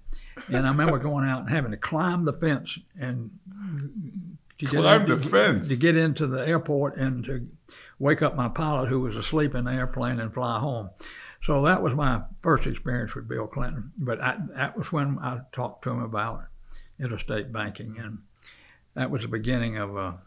and 0.48 0.66
I 0.66 0.70
remember 0.70 0.98
going 0.98 1.28
out 1.28 1.42
and 1.42 1.52
having 1.52 1.72
to 1.72 1.78
climb 1.78 2.26
the 2.26 2.34
fence 2.34 2.80
and. 3.00 3.30
To 4.58 4.66
climb 4.66 5.08
the 5.08 5.18
to, 5.18 5.30
fence 5.30 5.68
to 5.68 5.76
get 5.76 5.96
into 5.96 6.26
the 6.26 6.40
airport 6.40 6.98
and 6.98 7.24
to 7.26 7.48
wake 8.00 8.24
up 8.24 8.36
my 8.36 8.48
pilot 8.48 8.90
who 8.90 9.02
was 9.02 9.16
asleep 9.16 9.54
in 9.54 9.66
the 9.66 9.72
airplane 9.72 10.20
and 10.20 10.34
fly 10.34 10.58
home. 10.58 10.90
So 11.44 11.62
that 11.64 11.82
was 11.82 11.94
my 11.94 12.24
first 12.42 12.68
experience 12.68 13.16
with 13.16 13.28
Bill 13.28 13.48
Clinton. 13.48 13.92
But 13.98 14.22
I, 14.22 14.38
that 14.56 14.78
was 14.78 14.92
when 14.92 15.20
I 15.20 15.42
talked 15.54 15.84
to 15.84 15.92
him 15.92 16.02
about 16.02 16.46
interstate 17.00 17.52
banking, 17.54 17.98
and 18.00 18.20
that 18.96 19.12
was 19.12 19.22
the 19.22 19.28
beginning 19.28 19.78
of 19.78 19.96
a, 19.96 20.20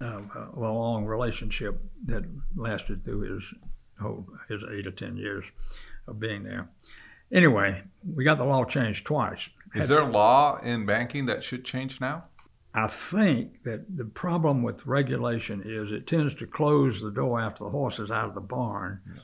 of 0.00 0.30
a 0.56 0.60
long 0.60 1.04
relationship 1.04 1.80
that 2.06 2.24
lasted 2.54 3.04
through 3.04 3.34
his 3.34 3.54
whole 4.00 4.26
his 4.48 4.62
eight 4.72 4.86
or 4.86 4.92
ten 4.92 5.16
years 5.16 5.44
of 6.06 6.20
being 6.20 6.42
there. 6.44 6.68
anyway, 7.32 7.82
we 8.14 8.24
got 8.24 8.38
the 8.38 8.44
law 8.44 8.64
changed 8.64 9.04
twice. 9.04 9.48
Is 9.74 9.88
there 9.88 10.00
a 10.00 10.10
law 10.10 10.58
in 10.60 10.86
banking 10.86 11.26
that 11.26 11.42
should 11.42 11.64
change 11.64 12.00
now? 12.00 12.24
I 12.74 12.88
think 12.88 13.62
that 13.62 13.96
the 13.96 14.04
problem 14.04 14.62
with 14.62 14.86
regulation 14.86 15.62
is 15.64 15.92
it 15.92 16.06
tends 16.06 16.34
to 16.36 16.46
close 16.46 17.00
the 17.00 17.10
door 17.10 17.40
after 17.40 17.64
the 17.64 17.70
horse 17.70 17.98
is 18.00 18.10
out 18.10 18.28
of 18.28 18.34
the 18.34 18.40
barn, 18.40 19.00
yeah. 19.06 19.22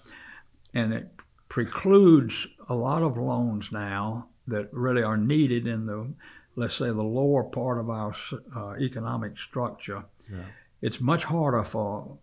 And 0.74 0.92
it 0.92 1.08
precludes 1.48 2.46
a 2.68 2.74
lot 2.74 3.02
of 3.02 3.16
loans 3.16 3.70
now 3.72 4.28
that 4.46 4.72
really 4.72 5.02
are 5.02 5.16
needed 5.16 5.66
in 5.66 5.86
the, 5.86 6.12
let's 6.56 6.76
say, 6.76 6.86
the 6.86 7.02
lower 7.02 7.44
part 7.44 7.78
of 7.78 7.90
our 7.90 8.14
uh, 8.56 8.74
economic 8.78 9.38
structure. 9.38 10.04
Yeah. 10.30 10.44
It's 10.80 11.00
much 11.00 11.24
harder 11.24 11.64
for, 11.64 12.18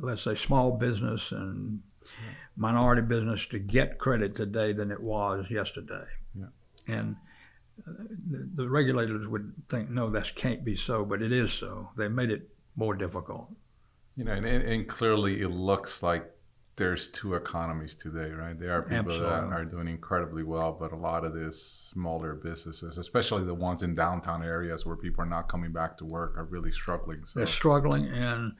let's 0.00 0.22
say, 0.22 0.34
small 0.34 0.72
business 0.72 1.32
and 1.32 1.82
minority 2.56 3.02
business 3.02 3.46
to 3.46 3.58
get 3.58 3.98
credit 3.98 4.34
today 4.34 4.72
than 4.72 4.90
it 4.90 5.00
was 5.00 5.46
yesterday. 5.50 6.04
And 6.88 7.16
the, 7.86 8.48
the 8.62 8.68
regulators 8.68 9.28
would 9.28 9.52
think, 9.68 9.90
no, 9.90 10.10
that 10.10 10.34
can't 10.34 10.64
be 10.64 10.74
so, 10.74 11.04
but 11.04 11.22
it 11.22 11.32
is 11.32 11.52
so. 11.52 11.90
They 11.96 12.08
made 12.08 12.30
it 12.30 12.48
more 12.74 12.94
difficult. 12.94 13.48
You 14.16 14.24
know, 14.24 14.32
and, 14.32 14.46
and 14.46 14.88
clearly 14.88 15.40
it 15.40 15.50
looks 15.50 16.02
like 16.02 16.28
there's 16.78 17.08
two 17.08 17.34
economies 17.34 17.96
today, 17.96 18.30
right? 18.30 18.58
There 18.58 18.72
are 18.72 18.82
people 18.82 19.12
Absolutely. 19.12 19.28
that 19.28 19.52
are 19.52 19.64
doing 19.64 19.88
incredibly 19.88 20.44
well, 20.44 20.72
but 20.78 20.92
a 20.92 20.96
lot 20.96 21.24
of 21.24 21.34
these 21.34 21.90
smaller 21.92 22.34
businesses, 22.34 22.96
especially 22.96 23.44
the 23.44 23.52
ones 23.52 23.82
in 23.82 23.94
downtown 23.94 24.44
areas 24.44 24.86
where 24.86 24.96
people 24.96 25.22
are 25.22 25.28
not 25.28 25.48
coming 25.48 25.72
back 25.72 25.98
to 25.98 26.04
work, 26.04 26.38
are 26.38 26.44
really 26.44 26.70
struggling. 26.70 27.24
So. 27.24 27.40
They're 27.40 27.48
struggling, 27.48 28.06
and 28.06 28.52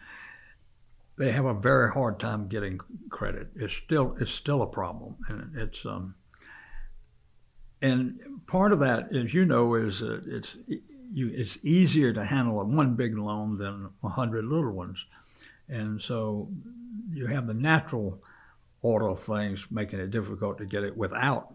they 1.17 1.31
have 1.31 1.45
a 1.45 1.55
very 1.55 1.93
hard 1.93 2.19
time 2.19 2.49
getting 2.49 2.81
credit. 3.09 3.51
It's 3.55 3.75
still 3.75 4.17
it's 4.21 4.33
still 4.33 4.63
a 4.63 4.67
problem, 4.67 5.17
and 5.29 5.57
it's 5.57 5.87
um, 5.87 6.17
and 7.81 8.19
part 8.49 8.73
of 8.73 8.81
that, 8.81 9.15
as 9.15 9.33
you 9.33 9.45
know, 9.45 9.77
is 9.77 10.01
that 10.01 10.25
it's 10.27 10.57
you, 10.67 11.31
it's 11.33 11.57
easier 11.63 12.13
to 12.13 12.25
handle 12.25 12.63
one 12.65 12.97
big 12.97 13.17
loan 13.17 13.59
than 13.59 13.91
a 14.03 14.09
hundred 14.09 14.45
little 14.45 14.73
ones, 14.73 14.99
and 15.69 16.03
so 16.03 16.51
you 17.11 17.27
have 17.27 17.47
the 17.47 17.55
natural 17.55 18.23
order 18.83 19.09
of 19.09 19.21
things 19.21 19.67
making 19.71 19.99
it 19.99 20.11
difficult 20.11 20.59
to 20.59 20.65
get 20.65 20.85
it 20.85 20.97
without 20.97 21.53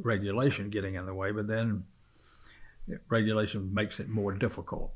regulation 0.00 0.70
getting 0.70 0.94
in 0.94 1.06
the 1.06 1.14
way, 1.14 1.30
but 1.30 1.46
then 1.46 1.84
regulation 3.08 3.72
makes 3.72 4.00
it 4.00 4.08
more 4.08 4.32
difficult. 4.32 4.92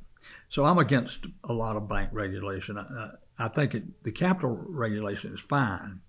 So 0.48 0.64
I'm 0.64 0.78
against 0.78 1.26
a 1.44 1.52
lot 1.52 1.76
of 1.76 1.88
bank 1.88 2.10
regulation. 2.12 2.78
I, 2.78 3.10
I 3.38 3.48
think 3.48 3.74
it, 3.74 4.02
the 4.02 4.12
capital 4.12 4.56
regulation 4.68 5.34
is 5.34 5.40
fine, 5.40 6.00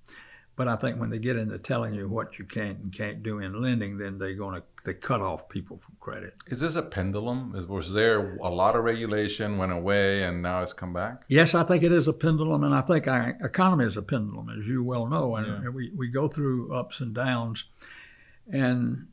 but 0.55 0.67
I 0.67 0.75
think 0.75 0.99
when 0.99 1.09
they 1.09 1.19
get 1.19 1.35
into 1.35 1.57
telling 1.57 1.93
you 1.93 2.07
what 2.07 2.39
you 2.39 2.45
can't 2.45 2.79
and 2.79 2.93
can't 2.93 3.21
do 3.21 3.39
in 3.39 3.61
lending, 3.61 3.97
then 3.97 4.17
they're 4.17 4.33
going 4.33 4.55
to 4.55 4.63
they 4.87 4.93
cut 4.93 5.21
off 5.21 5.49
people 5.49 5.77
from 5.79 5.97
credit. 5.99 6.33
Is 6.47 6.61
this 6.61 6.75
a 6.75 6.81
pendulum? 6.81 7.51
Was 7.67 7.91
there 7.91 8.37
a 8.37 8.47
lot 8.47 8.77
of 8.77 8.85
regulation 8.85 9.57
went 9.57 9.73
away 9.73 10.23
and 10.23 10.41
now 10.41 10.61
it's 10.61 10.71
come 10.71 10.93
back? 10.93 11.23
Yes, 11.27 11.53
I 11.53 11.65
think 11.65 11.83
it 11.83 11.91
is 11.91 12.07
a 12.07 12.13
pendulum, 12.13 12.63
and 12.63 12.73
I 12.73 12.79
think 12.79 13.05
our 13.05 13.37
economy 13.43 13.83
is 13.83 13.97
a 13.97 14.01
pendulum, 14.01 14.49
as 14.57 14.65
you 14.65 14.81
well 14.85 15.05
know, 15.05 15.35
and 15.35 15.63
yeah. 15.63 15.69
we 15.69 15.91
we 15.93 16.07
go 16.07 16.29
through 16.29 16.73
ups 16.73 17.01
and 17.01 17.13
downs, 17.13 17.65
and 18.47 19.07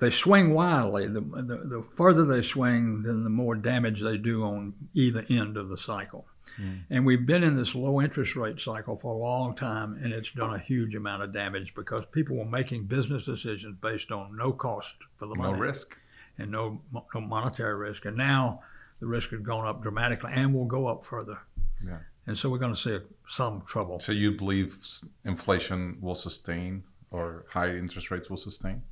they 0.00 0.10
swing 0.10 0.52
wildly. 0.52 1.06
The, 1.06 1.22
the, 1.22 1.62
the 1.64 1.84
further 1.94 2.26
they 2.26 2.42
swing, 2.42 3.04
then 3.04 3.24
the 3.24 3.30
more 3.30 3.54
damage 3.54 4.02
they 4.02 4.18
do 4.18 4.42
on 4.42 4.74
either 4.92 5.24
end 5.30 5.56
of 5.56 5.70
the 5.70 5.78
cycle. 5.78 6.26
Mm. 6.60 6.82
And 6.90 7.06
we've 7.06 7.26
been 7.26 7.42
in 7.42 7.56
this 7.56 7.74
low 7.74 8.00
interest 8.00 8.36
rate 8.36 8.60
cycle 8.60 8.96
for 8.96 9.14
a 9.14 9.18
long 9.18 9.54
time, 9.54 9.98
and 10.02 10.12
it's 10.12 10.30
done 10.30 10.54
a 10.54 10.58
huge 10.58 10.94
amount 10.94 11.22
of 11.22 11.32
damage 11.32 11.74
because 11.74 12.02
people 12.12 12.36
were 12.36 12.44
making 12.44 12.84
business 12.84 13.24
decisions 13.24 13.76
based 13.80 14.10
on 14.12 14.36
no 14.36 14.52
cost 14.52 14.94
for 15.16 15.26
the 15.26 15.34
money, 15.34 15.52
no 15.52 15.58
risk, 15.58 15.96
and 16.38 16.50
no, 16.50 16.80
no 16.92 17.20
monetary 17.20 17.74
risk. 17.74 18.04
And 18.04 18.16
now 18.16 18.62
the 19.00 19.06
risk 19.06 19.30
has 19.30 19.40
gone 19.40 19.66
up 19.66 19.82
dramatically, 19.82 20.30
and 20.34 20.54
will 20.54 20.66
go 20.66 20.86
up 20.86 21.04
further. 21.04 21.38
Yeah. 21.84 21.98
And 22.26 22.38
so 22.38 22.48
we're 22.48 22.58
going 22.58 22.74
to 22.74 22.80
see 22.80 22.98
some 23.28 23.62
trouble. 23.66 24.00
So 24.00 24.12
you 24.12 24.32
believe 24.32 24.78
inflation 25.24 25.98
will 26.00 26.14
sustain, 26.14 26.84
or 27.10 27.44
high 27.50 27.70
interest 27.70 28.10
rates 28.10 28.30
will 28.30 28.36
sustain? 28.36 28.82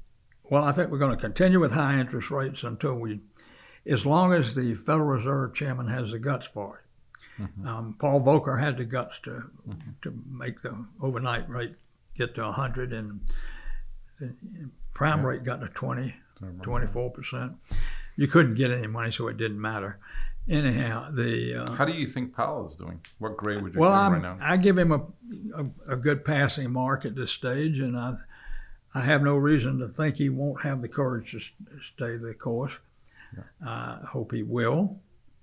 Well, 0.45 0.65
I 0.65 0.73
think 0.73 0.91
we're 0.91 0.99
going 0.99 1.17
to 1.17 1.21
continue 1.21 1.61
with 1.61 1.73
high 1.73 1.99
interest 1.99 2.31
rates 2.31 2.63
until 2.63 2.95
we, 2.95 3.21
as 3.87 4.05
long 4.05 4.35
as 4.35 4.55
the 4.55 4.75
Federal 4.75 5.07
Reserve 5.07 5.55
chairman 5.55 5.89
has 5.89 6.11
the 6.11 6.19
guts 6.19 6.47
for 6.47 6.77
it. 6.77 6.82
Mm-hmm. 7.39 7.67
Um, 7.67 7.97
Paul 7.99 8.21
Volcker 8.21 8.61
had 8.61 8.77
the 8.77 8.85
guts 8.85 9.19
to 9.25 9.31
mm-hmm. 9.69 9.91
to 10.03 10.23
make 10.31 10.63
the 10.63 10.85
overnight 11.01 11.49
rate 11.49 11.75
get 12.17 12.35
to 12.35 12.43
100, 12.43 12.93
and 12.93 13.21
the 14.21 14.35
prime 14.95 15.21
yeah. 15.21 15.27
rate 15.27 15.45
got 15.45 15.61
to 15.61 15.69
20, 15.69 16.15
24 16.63 17.11
percent. 17.11 17.53
You 18.17 18.27
couldn't 18.27 18.57
get 18.57 18.71
any 18.71 18.87
money, 18.87 19.11
so 19.11 19.29
it 19.29 19.39
didn't 19.39 19.61
matter. 19.61 19.99
Anyhow, 20.49 21.11
the 21.11 21.65
uh, 21.65 21.73
how 21.73 21.85
do 21.85 21.93
you 21.93 22.07
think 22.07 22.35
Powell 22.35 22.67
is 22.67 22.77
doing? 22.77 23.01
What 23.19 23.37
grade 23.37 23.63
would 23.63 23.75
you 23.75 23.81
well, 23.81 23.93
give 23.93 24.19
him 24.19 24.25
right 24.25 24.39
now? 24.39 24.45
I 24.45 24.57
give 24.57 24.77
him 24.77 24.93
a, 24.93 25.01
a, 25.57 25.93
a 25.95 25.97
good 25.97 26.25
passing 26.25 26.73
mark 26.73 27.05
at 27.05 27.15
this 27.15 27.31
stage, 27.31 27.79
and 27.79 27.97
I 27.97 28.17
I 28.95 29.03
have 29.03 29.23
no 29.23 29.37
reason 29.37 29.79
to 29.79 29.89
think 29.89 30.17
he 30.17 30.29
won't 30.29 30.63
have 30.63 30.83
the 30.83 30.89
courage 30.89 31.33
to 31.33 31.41
stay 31.81 32.17
the 32.17 32.35
course. 32.35 32.73
Yeah. 33.35 33.45
I 33.67 34.07
hope 34.07 34.33
he 34.33 34.43
will. 34.43 35.01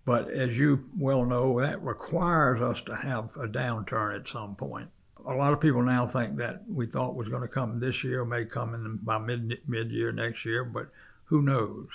But 0.10 0.32
as 0.32 0.58
you 0.58 0.86
well 0.98 1.24
know, 1.24 1.62
that 1.62 1.84
requires 1.84 2.62
us 2.62 2.82
to 2.88 2.96
have 2.96 3.38
a 3.38 3.48
downturn 3.48 4.20
at 4.20 4.28
some 4.28 4.56
point. 4.56 4.90
A 5.24 5.36
lot 5.36 5.54
of 5.54 5.62
people 5.62 5.84
now 5.84 6.08
think 6.08 6.38
that 6.38 6.64
we 6.68 6.88
thought 6.88 7.16
was 7.16 7.30
going 7.30 7.44
to 7.44 7.48
come 7.48 7.80
this 7.80 8.04
year, 8.04 8.26
may 8.26 8.46
come 8.46 8.74
in 8.74 8.98
by 9.04 9.20
mid 9.20 9.60
mid 9.68 9.92
year 9.92 10.12
next 10.12 10.46
year, 10.46 10.64
but 10.64 10.88
who 11.26 11.44
knows? 11.44 11.90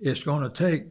It's 0.00 0.22
going 0.22 0.42
to 0.42 0.50
take 0.50 0.88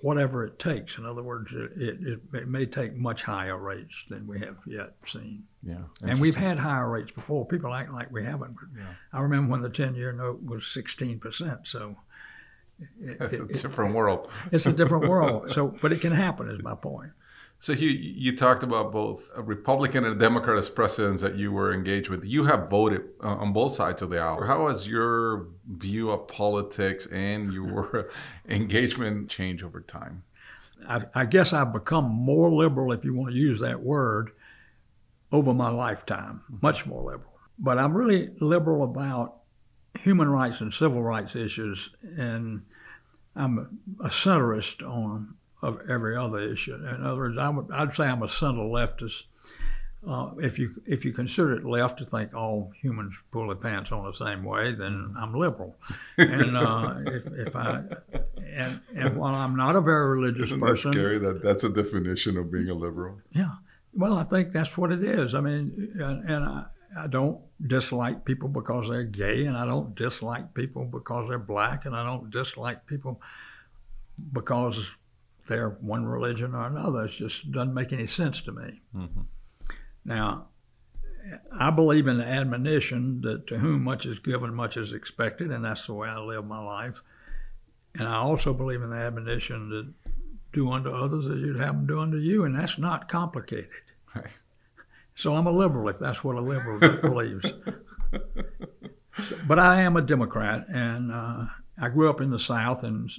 whatever 0.00 0.44
it 0.44 0.60
takes. 0.60 0.96
In 0.96 1.04
other 1.04 1.24
words, 1.24 1.50
it, 1.52 1.72
it, 1.76 2.20
it, 2.32 2.46
may 2.46 2.64
take 2.64 2.94
much 2.94 3.24
higher 3.24 3.58
rates 3.58 4.04
than 4.08 4.28
we 4.28 4.38
have 4.38 4.58
yet 4.64 4.92
seen. 5.04 5.42
Yeah, 5.64 5.86
and 6.04 6.20
we've 6.20 6.36
had 6.36 6.58
higher 6.58 6.88
rates 6.88 7.10
before. 7.10 7.46
People 7.46 7.74
act 7.74 7.92
like 7.92 8.12
we 8.12 8.24
haven't. 8.24 8.54
But 8.54 8.78
yeah. 8.78 8.94
I 9.12 9.22
remember 9.22 9.50
when 9.50 9.62
the 9.62 9.70
ten-year 9.70 10.12
note 10.12 10.44
was 10.44 10.68
sixteen 10.68 11.18
percent. 11.18 11.66
So 11.66 11.96
it, 13.00 13.20
it, 13.20 13.40
it's 13.50 13.60
a 13.60 13.68
different 13.68 13.94
world. 13.94 14.28
it's 14.52 14.66
a 14.66 14.72
different 14.72 15.08
world. 15.08 15.50
So, 15.50 15.74
but 15.80 15.92
it 15.92 16.00
can 16.00 16.12
happen. 16.12 16.48
Is 16.48 16.62
my 16.62 16.74
point. 16.74 17.12
So 17.62 17.72
you 17.72 17.90
you 17.90 18.36
talked 18.36 18.62
about 18.62 18.90
both 18.90 19.30
a 19.36 19.42
Republican 19.42 20.04
and 20.06 20.16
a 20.16 20.18
Democrat 20.18 20.56
as 20.56 20.70
presidents 20.70 21.20
that 21.20 21.36
you 21.36 21.52
were 21.52 21.74
engaged 21.74 22.08
with. 22.08 22.24
You 22.24 22.44
have 22.44 22.70
voted 22.70 23.02
uh, 23.22 23.34
on 23.34 23.52
both 23.52 23.72
sides 23.72 24.00
of 24.00 24.08
the 24.08 24.18
aisle. 24.18 24.44
How 24.46 24.68
has 24.68 24.88
your 24.88 25.48
view 25.68 26.10
of 26.10 26.26
politics 26.26 27.06
and 27.12 27.52
your 27.52 28.08
engagement 28.48 29.28
changed 29.28 29.62
over 29.62 29.82
time? 29.82 30.22
I, 30.88 31.02
I 31.14 31.24
guess 31.26 31.52
I've 31.52 31.74
become 31.74 32.06
more 32.06 32.50
liberal, 32.50 32.92
if 32.92 33.04
you 33.04 33.14
want 33.14 33.32
to 33.34 33.38
use 33.38 33.60
that 33.60 33.82
word, 33.82 34.30
over 35.30 35.52
my 35.52 35.68
lifetime. 35.68 36.40
Much 36.62 36.86
more 36.86 37.02
liberal. 37.02 37.32
But 37.58 37.78
I'm 37.78 37.92
really 37.92 38.30
liberal 38.40 38.82
about 38.84 39.36
human 39.98 40.30
rights 40.30 40.62
and 40.62 40.72
civil 40.72 41.02
rights 41.02 41.36
issues, 41.36 41.90
and 42.02 42.62
I'm 43.36 43.80
a 44.00 44.08
centrist 44.08 44.86
on 44.86 45.34
of 45.62 45.78
every 45.88 46.16
other 46.16 46.38
issue. 46.38 46.74
In 46.74 47.04
other 47.04 47.16
words, 47.16 47.38
I 47.38 47.48
would, 47.48 47.70
I'd 47.70 47.94
say 47.94 48.04
I'm 48.04 48.22
a 48.22 48.28
center 48.28 48.60
leftist. 48.60 49.24
Uh, 50.06 50.30
if 50.38 50.58
you 50.58 50.80
if 50.86 51.04
you 51.04 51.12
consider 51.12 51.52
it 51.52 51.62
left 51.62 51.98
to 51.98 52.06
think 52.06 52.32
all 52.32 52.72
humans 52.80 53.14
pull 53.30 53.48
their 53.48 53.56
pants 53.56 53.92
on 53.92 54.02
the 54.06 54.14
same 54.14 54.44
way, 54.44 54.72
then 54.72 55.14
I'm 55.18 55.34
liberal. 55.34 55.76
And 56.16 56.56
uh, 56.56 56.94
if, 57.06 57.26
if 57.26 57.54
I 57.54 57.82
and, 58.46 58.80
and 58.96 59.16
while 59.18 59.34
I'm 59.34 59.54
not 59.56 59.76
a 59.76 59.80
very 59.82 60.18
religious 60.18 60.46
Isn't 60.46 60.60
person, 60.60 60.92
that 60.92 60.96
scary 60.96 61.18
that 61.18 61.42
that's 61.42 61.64
a 61.64 61.68
definition 61.68 62.38
of 62.38 62.50
being 62.50 62.70
a 62.70 62.74
liberal. 62.74 63.20
Yeah, 63.32 63.56
well, 63.92 64.16
I 64.16 64.24
think 64.24 64.52
that's 64.52 64.78
what 64.78 64.90
it 64.90 65.04
is. 65.04 65.34
I 65.34 65.40
mean, 65.40 65.92
and, 66.00 66.30
and 66.30 66.44
I, 66.46 66.64
I 66.98 67.06
don't 67.06 67.40
dislike 67.66 68.24
people 68.24 68.48
because 68.48 68.88
they're 68.88 69.04
gay, 69.04 69.46
and 69.46 69.56
I 69.56 69.64
don't 69.64 69.94
dislike 69.94 70.54
people 70.54 70.84
because 70.84 71.28
they're 71.28 71.38
black, 71.38 71.84
and 71.86 71.94
I 71.94 72.04
don't 72.04 72.30
dislike 72.30 72.86
people 72.86 73.20
because 74.32 74.90
they're 75.48 75.70
one 75.80 76.04
religion 76.04 76.54
or 76.54 76.66
another. 76.66 77.04
It 77.04 77.12
just 77.12 77.50
doesn't 77.52 77.74
make 77.74 77.92
any 77.92 78.06
sense 78.06 78.40
to 78.42 78.52
me. 78.52 78.80
Mm-hmm. 78.94 79.20
Now, 80.04 80.48
I 81.52 81.70
believe 81.70 82.06
in 82.06 82.18
the 82.18 82.26
admonition 82.26 83.20
that 83.22 83.46
to 83.48 83.58
whom 83.58 83.84
much 83.84 84.06
is 84.06 84.18
given, 84.18 84.54
much 84.54 84.76
is 84.76 84.92
expected, 84.92 85.50
and 85.50 85.64
that's 85.64 85.86
the 85.86 85.94
way 85.94 86.08
I 86.08 86.18
live 86.18 86.46
my 86.46 86.62
life. 86.62 87.02
And 87.94 88.08
I 88.08 88.16
also 88.16 88.54
believe 88.54 88.82
in 88.82 88.90
the 88.90 88.96
admonition 88.96 89.68
that 89.70 89.92
do 90.52 90.70
unto 90.70 90.90
others 90.90 91.26
as 91.26 91.38
you'd 91.38 91.60
have 91.60 91.74
them 91.74 91.86
do 91.86 92.00
unto 92.00 92.16
you, 92.16 92.44
and 92.44 92.56
that's 92.56 92.78
not 92.78 93.08
complicated. 93.08 93.70
Right. 94.14 94.26
So 95.20 95.34
I'm 95.34 95.46
a 95.46 95.52
liberal 95.52 95.88
if 95.90 95.98
that's 95.98 96.24
what 96.24 96.36
a 96.36 96.40
liberal 96.40 96.78
believes. 97.02 97.44
But 99.46 99.58
I 99.58 99.82
am 99.82 99.96
a 99.96 100.00
Democrat, 100.02 100.66
and 100.72 101.12
uh, 101.12 101.44
I 101.78 101.88
grew 101.90 102.08
up 102.08 102.22
in 102.22 102.30
the 102.30 102.38
South, 102.38 102.82
and 102.82 103.10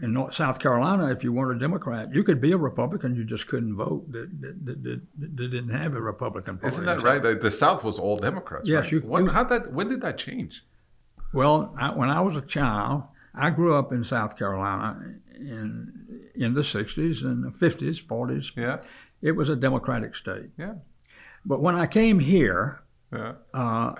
in 0.00 0.12
North, 0.12 0.34
South 0.34 0.60
Carolina, 0.60 1.10
if 1.10 1.24
you 1.24 1.32
weren't 1.32 1.56
a 1.56 1.58
Democrat, 1.58 2.14
you 2.14 2.22
could 2.22 2.40
be 2.40 2.52
a 2.52 2.56
Republican, 2.56 3.16
you 3.16 3.24
just 3.24 3.48
couldn't 3.48 3.74
vote. 3.74 4.04
They, 4.12 4.20
that, 4.20 4.64
that, 4.64 5.00
that 5.18 5.36
didn't 5.36 5.70
have 5.70 5.94
a 5.96 6.00
Republican 6.00 6.58
Party. 6.58 6.74
Isn't 6.74 6.86
that 6.86 7.02
right? 7.02 7.20
The, 7.20 7.34
the 7.34 7.50
South 7.50 7.82
was 7.82 7.98
all 7.98 8.16
Democrats. 8.16 8.68
Yes, 8.68 8.84
right? 8.84 8.92
you- 8.92 9.00
When, 9.00 9.26
how 9.26 9.42
that? 9.44 9.72
When 9.72 9.88
did 9.88 10.02
that 10.02 10.18
change? 10.18 10.62
Well, 11.32 11.74
I, 11.76 11.90
when 11.90 12.10
I 12.10 12.20
was 12.20 12.36
a 12.36 12.42
child, 12.42 13.02
I 13.34 13.50
grew 13.50 13.74
up 13.74 13.90
in 13.92 14.04
South 14.04 14.36
Carolina 14.38 15.16
in 15.34 16.05
in 16.36 16.54
the 16.54 16.60
'60s 16.62 17.22
and 17.24 17.44
the 17.44 17.50
'50s, 17.50 18.04
'40s. 18.04 18.56
Yeah, 18.56 18.78
It 19.22 19.32
was 19.32 19.48
a 19.48 19.56
Democratic 19.56 20.14
state. 20.16 20.50
yeah, 20.58 20.74
But 21.44 21.60
when 21.60 21.74
I 21.76 21.86
came 21.86 22.18
here, 22.20 22.82
yeah. 23.12 23.32
uh, 23.54 23.94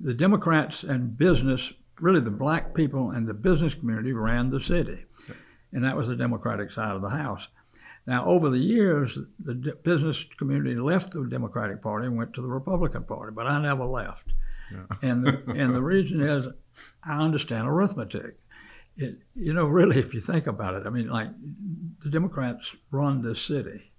the 0.00 0.14
Democrats 0.14 0.82
and 0.82 1.16
business, 1.16 1.72
really 2.00 2.20
the 2.20 2.30
black 2.30 2.74
people 2.74 3.10
and 3.10 3.26
the 3.28 3.34
business 3.34 3.74
community 3.74 4.12
ran 4.12 4.50
the 4.50 4.60
city. 4.60 5.04
And 5.72 5.84
that 5.84 5.96
was 5.96 6.08
the 6.08 6.16
Democratic 6.16 6.70
side 6.70 6.94
of 6.94 7.00
the 7.02 7.08
House. 7.10 7.48
Now, 8.06 8.26
over 8.26 8.50
the 8.50 8.58
years, 8.58 9.16
the 9.42 9.54
d- 9.54 9.72
business 9.84 10.24
community 10.36 10.74
left 10.74 11.12
the 11.12 11.24
Democratic 11.24 11.80
Party 11.80 12.06
and 12.08 12.16
went 12.16 12.34
to 12.34 12.42
the 12.42 12.48
Republican 12.48 13.04
Party, 13.04 13.32
but 13.34 13.46
I 13.46 13.60
never 13.62 13.84
left. 13.84 14.32
Yeah. 14.72 14.84
And, 15.02 15.24
the, 15.24 15.42
and 15.56 15.74
the 15.74 15.80
reason 15.94 16.20
is 16.20 16.48
I 17.04 17.22
understand 17.24 17.68
arithmetic. 17.68 18.38
It, 18.96 19.18
you 19.34 19.52
know, 19.54 19.66
really, 19.66 19.98
if 19.98 20.12
you 20.12 20.20
think 20.20 20.46
about 20.46 20.74
it, 20.74 20.86
I 20.86 20.90
mean, 20.90 21.08
like 21.08 21.28
the 22.00 22.10
Democrats 22.10 22.74
run 22.90 23.22
this 23.22 23.40
city, 23.40 23.92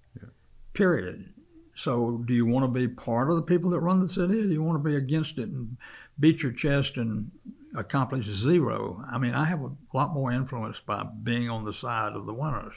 period. 0.74 1.34
So, 1.76 2.24
do 2.28 2.34
you 2.36 2.46
want 2.46 2.64
to 2.66 2.68
be 2.68 2.88
part 2.88 3.30
of 3.32 3.36
the 3.36 3.42
people 3.42 3.72
that 3.72 3.80
run 3.80 4.00
the 4.00 4.08
city, 4.08 4.42
or 4.42 4.44
do 4.44 4.52
you 4.52 4.62
want 4.64 4.84
to 4.84 4.88
be 4.90 4.96
against 4.96 5.40
it 5.40 5.50
and 5.50 5.78
beat 6.20 6.44
your 6.44 6.52
chest 6.52 6.98
and 6.98 7.32
accomplish 7.76 8.28
zero? 8.28 9.04
I 9.12 9.18
mean, 9.18 9.34
I 9.34 9.46
have 9.46 9.62
a 9.62 9.72
lot 9.94 10.14
more 10.14 10.32
influence 10.32 10.80
by 10.80 11.04
being 11.24 11.50
on 11.50 11.66
the 11.66 11.74
side 11.74 12.14
of 12.14 12.28
the 12.28 12.34
winners. 12.34 12.74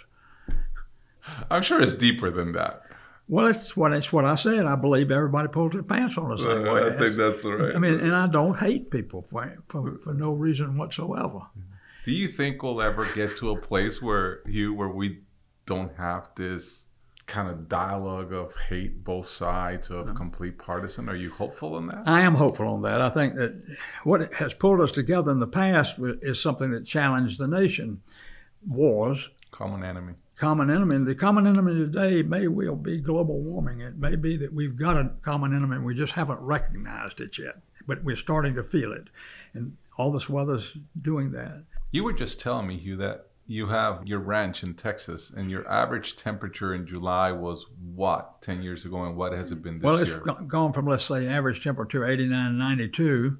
I'm 1.50 1.62
sure 1.62 1.82
it's 1.82 1.92
deeper 1.92 2.30
than 2.30 2.52
that. 2.52 2.82
Well, 3.28 3.46
it's 3.48 3.76
what 3.76 3.92
it's 3.92 4.12
what 4.12 4.24
I 4.24 4.36
said. 4.36 4.64
I 4.64 4.76
believe 4.76 5.10
everybody 5.10 5.48
pulls 5.48 5.72
their 5.72 5.82
pants 5.82 6.16
on 6.16 6.30
the 6.30 6.38
same 6.38 6.66
Uh, 6.66 6.72
way. 6.72 6.86
I 6.86 6.96
think 6.96 7.16
that's 7.16 7.44
right. 7.44 7.74
I 7.74 7.78
mean, 7.78 7.94
and 8.00 8.14
I 8.14 8.28
don't 8.28 8.58
hate 8.58 8.90
people 8.90 9.22
for, 9.22 9.58
for 9.68 9.98
for 9.98 10.14
no 10.14 10.32
reason 10.32 10.78
whatsoever. 10.78 11.40
Do 12.06 12.12
you 12.12 12.28
think 12.28 12.62
we'll 12.62 12.80
ever 12.80 13.04
get 13.16 13.36
to 13.38 13.50
a 13.50 13.60
place 13.60 14.00
where 14.00 14.38
you 14.46 14.72
where 14.72 14.88
we 14.88 15.22
don't 15.66 15.92
have 15.96 16.28
this 16.36 16.86
kind 17.26 17.48
of 17.50 17.68
dialogue 17.68 18.32
of 18.32 18.54
hate 18.68 19.02
both 19.02 19.26
sides 19.26 19.90
of 19.90 20.06
mm-hmm. 20.06 20.16
complete 20.16 20.56
partisan? 20.56 21.08
Are 21.08 21.16
you 21.16 21.30
hopeful 21.30 21.76
in 21.78 21.88
that? 21.88 22.04
I 22.06 22.20
am 22.20 22.36
hopeful 22.36 22.68
on 22.68 22.82
that. 22.82 23.00
I 23.00 23.10
think 23.10 23.34
that 23.34 23.60
what 24.04 24.32
has 24.34 24.54
pulled 24.54 24.80
us 24.80 24.92
together 24.92 25.32
in 25.32 25.40
the 25.40 25.48
past 25.48 25.96
is 25.98 26.40
something 26.40 26.70
that 26.70 26.86
challenged 26.86 27.38
the 27.38 27.48
nation. 27.48 28.02
Wars, 28.64 29.28
Common 29.50 29.82
enemy. 29.82 30.12
common 30.36 30.70
enemy. 30.70 31.04
The 31.04 31.16
common 31.16 31.44
enemy 31.44 31.74
today 31.74 32.22
may 32.22 32.46
well 32.46 32.76
be 32.76 32.98
global 32.98 33.40
warming. 33.40 33.80
It 33.80 33.96
may 33.96 34.14
be 34.14 34.36
that 34.36 34.52
we've 34.52 34.76
got 34.76 34.96
a 34.96 35.10
common 35.22 35.52
enemy 35.52 35.74
and 35.74 35.84
we 35.84 35.96
just 35.96 36.12
haven't 36.12 36.38
recognized 36.38 37.20
it 37.20 37.36
yet, 37.36 37.56
but 37.84 38.04
we're 38.04 38.14
starting 38.14 38.54
to 38.54 38.62
feel 38.62 38.92
it. 38.92 39.08
And 39.54 39.76
all 39.98 40.12
this 40.12 40.28
weather's 40.28 40.76
doing 41.02 41.32
that. 41.32 41.64
You 41.90 42.04
were 42.04 42.12
just 42.12 42.40
telling 42.40 42.66
me, 42.66 42.78
Hugh, 42.78 42.96
that 42.96 43.28
you 43.46 43.68
have 43.68 44.06
your 44.06 44.18
ranch 44.18 44.62
in 44.62 44.74
Texas, 44.74 45.30
and 45.34 45.50
your 45.50 45.68
average 45.70 46.16
temperature 46.16 46.74
in 46.74 46.86
July 46.86 47.30
was 47.30 47.66
what 47.94 48.42
ten 48.42 48.62
years 48.62 48.84
ago, 48.84 49.04
and 49.04 49.16
what 49.16 49.32
has 49.32 49.52
it 49.52 49.62
been 49.62 49.78
this 49.78 50.08
year? 50.08 50.22
well, 50.24 50.36
it's 50.40 50.48
gone 50.48 50.72
from, 50.72 50.86
let's 50.86 51.04
say, 51.04 51.28
average 51.28 51.62
temperature 51.62 52.04
89, 52.04 52.58
92 52.58 53.38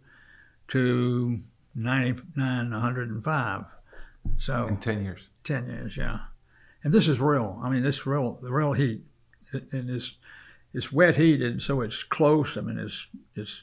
to 0.69 1.41
99, 1.75 2.71
105. 2.71 3.65
So 4.39 4.67
in 4.67 4.77
ten 4.79 5.05
years. 5.05 5.29
10 5.45 5.69
years, 5.69 5.97
yeah. 5.97 6.19
And 6.83 6.93
this 6.93 7.09
is 7.09 7.21
real. 7.21 7.61
I 7.63 7.69
mean, 7.69 7.83
this 7.83 8.07
real, 8.07 8.39
the 8.43 8.53
real 8.53 8.73
heat. 8.73 9.03
It, 9.53 9.73
and 9.73 9.91
it's, 9.91 10.15
it's 10.73 10.93
wet 10.93 11.17
heat, 11.17 11.43
and 11.43 11.61
so 11.61 11.81
it's 11.81 12.03
close. 12.03 12.57
I 12.57 12.61
mean, 12.61 12.79
it's, 12.79 13.07
it's 13.35 13.63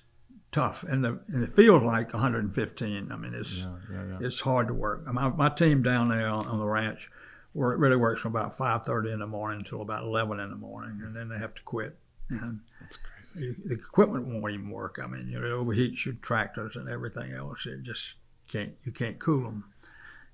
tough. 0.53 0.83
And, 0.83 1.03
the, 1.03 1.19
and 1.27 1.43
it 1.43 1.51
feels 1.53 1.83
like 1.83 2.13
115. 2.13 3.11
I 3.11 3.15
mean, 3.17 3.33
it's, 3.33 3.57
Yeah, 3.57 3.75
yeah, 3.91 4.03
yeah. 4.11 4.17
it's 4.27 4.39
hard 4.39 4.67
to 4.69 4.73
work. 4.73 5.05
My, 5.11 5.27
my 5.29 5.49
team 5.49 5.83
down 5.83 6.07
there 6.09 6.27
on, 6.29 6.47
on 6.47 6.59
the 6.59 6.65
ranch 6.65 7.09
work, 7.53 7.79
really 7.79 7.95
works 7.97 8.21
from 8.21 8.33
about 8.35 8.55
5.30 8.57 9.13
in 9.13 9.19
the 9.19 9.27
morning 9.27 9.59
until 9.59 9.81
about 9.81 10.03
11 10.03 10.39
in 10.39 10.49
the 10.49 10.55
morning, 10.55 11.01
and 11.03 11.15
then 11.15 11.27
they 11.29 11.37
have 11.37 11.53
to 11.55 11.61
quit. 11.63 11.97
And 12.29 12.61
That's 12.79 12.97
crazy. 12.97 13.47
you- 13.47 13.55
the 13.65 13.73
equipment 13.75 14.25
won't 14.27 14.53
even 14.53 14.69
work. 14.69 14.99
I 15.03 15.07
mean, 15.07 15.27
you 15.27 15.39
know, 15.39 15.45
it 15.45 15.51
overheats 15.51 16.05
your 16.05 16.15
tractors 16.15 16.75
and 16.75 16.87
everything 16.87 17.33
else. 17.33 17.65
It 17.65 17.83
just 17.83 18.13
can't, 18.47 18.71
you 18.85 18.91
can't 18.91 19.19
cool 19.19 19.43
them. 19.43 19.65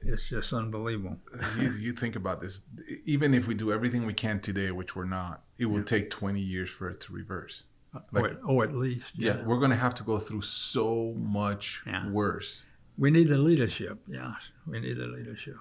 It's 0.01 0.29
just 0.29 0.53
unbelievable. 0.53 1.17
you, 1.59 1.71
you 1.73 1.91
think 1.91 2.15
about 2.15 2.39
this. 2.39 2.61
Even 3.03 3.33
if 3.33 3.47
we 3.47 3.53
do 3.53 3.73
everything 3.73 4.05
we 4.05 4.13
can 4.13 4.39
today, 4.39 4.71
which 4.71 4.95
we're 4.95 5.03
not, 5.03 5.43
it 5.57 5.65
will 5.65 5.83
take 5.83 6.09
twenty 6.09 6.39
years 6.39 6.69
for 6.69 6.87
it 6.89 7.01
to 7.01 7.11
reverse. 7.11 7.65
Like- 8.11 8.23
or, 8.23 8.27
at, 8.29 8.37
or 8.45 8.63
at 8.63 8.73
least. 8.75 9.11
Yeah, 9.15 9.43
we're 9.43 9.57
going 9.57 9.71
to 9.71 9.75
have 9.77 9.95
to 9.95 10.03
go 10.03 10.19
through 10.19 10.41
so 10.43 11.13
much 11.17 11.81
Yeah. 11.87 12.07
worse. 12.09 12.65
We 12.97 13.09
need 13.11 13.29
the 13.29 13.37
leadership. 13.37 13.99
Yes, 14.07 14.35
we 14.67 14.79
need 14.79 14.97
the 14.97 15.07
leadership. 15.07 15.55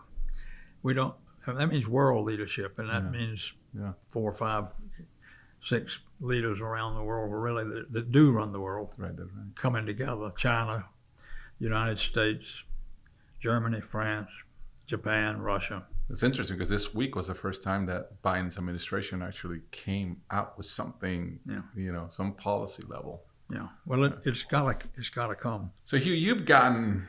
We 0.83 0.93
don't. 0.95 1.15
That 1.47 1.69
means 1.69 1.89
world 1.89 2.27
leadership, 2.27 2.79
and 2.79 2.91
that 2.91 3.05
Yeah. 3.05 3.11
means 3.11 3.53
Yeah. 3.75 3.93
four, 4.11 4.33
five, 4.33 4.67
six 5.63 6.01
leaders 6.21 6.61
around 6.61 6.95
the 6.97 7.03
world, 7.03 7.33
really 7.33 7.65
that, 7.65 7.93
that 7.93 8.13
do 8.13 8.33
run 8.33 8.53
the 8.53 8.61
world, 8.61 8.95
Right, 8.99 9.17
right. 9.19 9.29
coming 9.55 9.87
together. 9.87 10.31
China, 10.37 10.87
United 11.59 11.99
States, 11.99 12.65
Germany, 13.41 13.81
France, 13.81 14.31
Japan, 14.87 15.41
Russia. 15.41 15.87
It's 16.11 16.23
interesting 16.23 16.57
because 16.57 16.71
this 16.71 16.95
week 16.95 17.15
was 17.17 17.27
the 17.27 17.35
first 17.35 17.63
time 17.63 17.85
that 17.87 18.23
Biden's 18.23 18.57
administration 18.57 19.23
actually 19.23 19.61
came 19.71 20.23
out 20.31 20.57
with 20.57 20.67
something, 20.67 21.39
Yeah. 21.47 21.61
you 21.77 21.93
know, 21.93 22.07
some 22.09 22.33
policy 22.33 22.83
level. 22.89 23.25
Yeah. 23.53 23.69
Well, 23.87 24.05
it, 24.05 24.19
it's 24.25 24.45
got 24.45 24.81
to. 24.81 24.87
It's 24.97 25.09
got 25.11 25.29
to 25.29 25.35
come. 25.35 25.71
So, 25.85 25.97
Hugh, 25.97 26.13
you've 26.15 26.45
gotten 26.45 27.07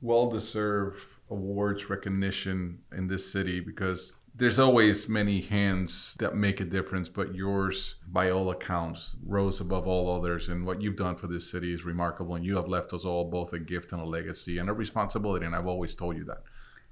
well 0.00 0.30
deserved 0.30 1.00
awards, 1.30 1.88
recognition 1.90 2.78
in 2.96 3.06
this 3.08 3.30
city 3.30 3.60
because 3.60 4.16
there's 4.36 4.58
always 4.58 5.08
many 5.08 5.40
hands 5.40 6.16
that 6.18 6.34
make 6.34 6.60
a 6.60 6.64
difference, 6.64 7.08
but 7.08 7.34
yours, 7.34 7.96
by 8.08 8.30
all 8.30 8.50
accounts, 8.50 9.16
rose 9.24 9.60
above 9.60 9.86
all 9.86 10.14
others. 10.14 10.48
And 10.48 10.66
what 10.66 10.82
you've 10.82 10.96
done 10.96 11.14
for 11.16 11.26
this 11.28 11.48
city 11.50 11.72
is 11.72 11.84
remarkable. 11.84 12.34
And 12.34 12.44
you 12.44 12.56
have 12.56 12.66
left 12.68 12.92
us 12.92 13.04
all 13.04 13.30
both 13.30 13.52
a 13.52 13.58
gift 13.58 13.92
and 13.92 14.00
a 14.02 14.04
legacy 14.04 14.58
and 14.58 14.68
a 14.68 14.72
responsibility. 14.72 15.46
And 15.46 15.54
I've 15.54 15.66
always 15.68 15.94
told 15.94 16.16
you 16.16 16.24
that. 16.24 16.42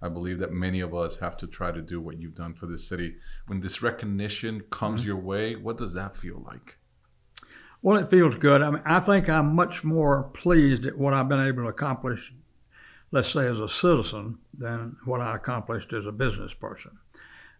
I 0.02 0.08
believe 0.08 0.40
that 0.40 0.52
many 0.52 0.80
of 0.80 0.94
us 0.94 1.18
have 1.18 1.36
to 1.38 1.46
try 1.46 1.70
to 1.70 1.80
do 1.80 2.00
what 2.00 2.20
you've 2.20 2.34
done 2.34 2.54
for 2.54 2.66
this 2.66 2.86
city. 2.86 3.14
When 3.46 3.60
this 3.60 3.82
recognition 3.82 4.62
comes 4.70 5.06
your 5.06 5.16
way, 5.16 5.54
what 5.54 5.76
does 5.76 5.94
that 5.94 6.16
feel 6.16 6.42
like? 6.44 6.78
Well, 7.82 7.96
it 7.96 8.10
feels 8.10 8.34
good. 8.34 8.62
I 8.62 8.70
mean, 8.70 8.82
I 8.84 9.00
think 9.00 9.28
I'm 9.28 9.54
much 9.54 9.84
more 9.84 10.24
pleased 10.34 10.86
at 10.86 10.98
what 10.98 11.14
I've 11.14 11.28
been 11.28 11.44
able 11.44 11.62
to 11.62 11.68
accomplish, 11.68 12.32
let's 13.12 13.32
say 13.32 13.46
as 13.46 13.60
a 13.60 13.68
citizen, 13.68 14.38
than 14.52 14.96
what 15.04 15.20
I 15.20 15.36
accomplished 15.36 15.92
as 15.92 16.06
a 16.06 16.12
business 16.12 16.52
person. 16.52 16.98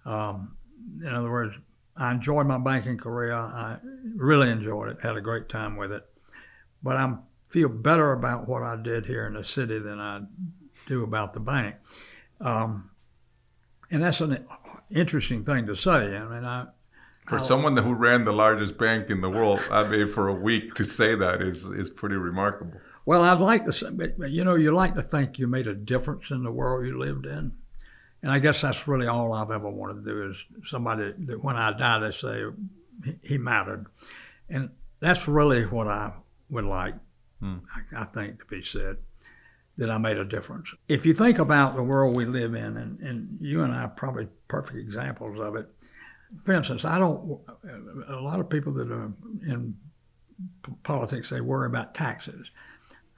Um, 0.04 0.56
in 1.00 1.14
other 1.14 1.30
words, 1.30 1.54
I 1.96 2.10
enjoyed 2.10 2.46
my 2.46 2.58
banking 2.58 2.98
career. 2.98 3.34
I 3.34 3.78
really 4.16 4.50
enjoyed 4.50 4.88
it. 4.88 4.98
Had 5.02 5.16
a 5.16 5.20
great 5.20 5.48
time 5.48 5.76
with 5.76 5.92
it. 5.92 6.04
But 6.82 6.96
I 6.96 7.14
feel 7.48 7.68
better 7.68 8.12
about 8.12 8.48
what 8.48 8.62
I 8.62 8.76
did 8.76 9.06
here 9.06 9.26
in 9.26 9.34
the 9.34 9.44
city 9.44 9.78
than 9.78 10.00
I 10.00 10.22
do 10.86 11.04
about 11.04 11.34
the 11.34 11.40
bank. 11.40 11.76
Um, 12.42 12.90
and 13.90 14.02
that's 14.02 14.20
an 14.20 14.44
interesting 14.90 15.44
thing 15.44 15.66
to 15.66 15.76
say. 15.76 16.16
I 16.16 16.24
mean, 16.26 16.44
I 16.44 16.66
For 17.26 17.36
Oh. 17.36 17.38
someone 17.38 17.76
who 17.76 17.94
ran 17.94 18.24
the 18.24 18.32
largest 18.32 18.76
bank 18.78 19.08
in 19.08 19.20
the 19.20 19.30
world, 19.30 19.60
I 19.70 19.86
mean, 19.88 20.08
for 20.08 20.26
a 20.28 20.34
week 20.34 20.74
to 20.74 20.84
say 20.84 21.14
that 21.14 21.40
is 21.40 21.64
is 21.66 21.88
pretty 21.88 22.16
remarkable. 22.16 22.80
Well, 23.06 23.22
I'd 23.22 23.38
like 23.40 23.64
to 23.66 23.72
say, 23.72 23.90
but, 23.90 24.18
you 24.30 24.44
know, 24.44 24.54
you 24.56 24.72
like 24.72 24.94
to 24.96 25.02
think 25.02 25.38
you 25.38 25.46
made 25.46 25.66
a 25.68 25.74
difference 25.74 26.30
in 26.30 26.42
the 26.44 26.50
world 26.52 26.86
you 26.86 26.98
lived 26.98 27.26
in. 27.26 27.52
And 28.22 28.30
I 28.30 28.38
guess 28.38 28.60
that's 28.62 28.86
really 28.88 29.06
all 29.08 29.32
I've 29.34 29.50
ever 29.50 29.68
wanted 29.68 30.04
to 30.04 30.10
do 30.12 30.30
is 30.30 30.44
somebody 30.64 31.12
that 31.26 31.42
when 31.42 31.56
I 31.56 31.72
die, 31.76 31.98
they 31.98 32.12
say 32.12 32.44
he- 33.04 33.18
he 33.22 33.38
mattered. 33.38 33.86
And 34.48 34.70
that's 35.00 35.26
really 35.28 35.64
what 35.66 35.88
I 35.88 36.12
would 36.50 36.64
like, 36.64 36.94
Hmm. 37.40 37.58
I, 37.92 38.02
I 38.02 38.04
think, 38.04 38.38
to 38.40 38.46
be 38.46 38.62
said, 38.62 38.98
that 39.78 39.90
I 39.90 39.98
made 39.98 40.18
a 40.18 40.24
difference. 40.24 40.72
If 40.88 41.06
you 41.06 41.14
think 41.14 41.38
about 41.38 41.76
the 41.76 41.82
world 41.82 42.14
we 42.14 42.26
live 42.26 42.54
in, 42.54 42.76
and, 42.76 43.00
and 43.00 43.38
you 43.40 43.62
and 43.62 43.72
I 43.72 43.84
are 43.84 43.88
probably 43.88 44.28
perfect 44.48 44.78
examples 44.78 45.40
of 45.40 45.56
it. 45.56 45.68
For 46.44 46.52
instance, 46.52 46.84
I 46.84 46.98
don't, 46.98 47.40
a 48.08 48.16
lot 48.16 48.40
of 48.40 48.48
people 48.48 48.72
that 48.74 48.90
are 48.90 49.12
in 49.46 49.76
politics, 50.82 51.30
they 51.30 51.40
worry 51.40 51.66
about 51.66 51.94
taxes. 51.94 52.50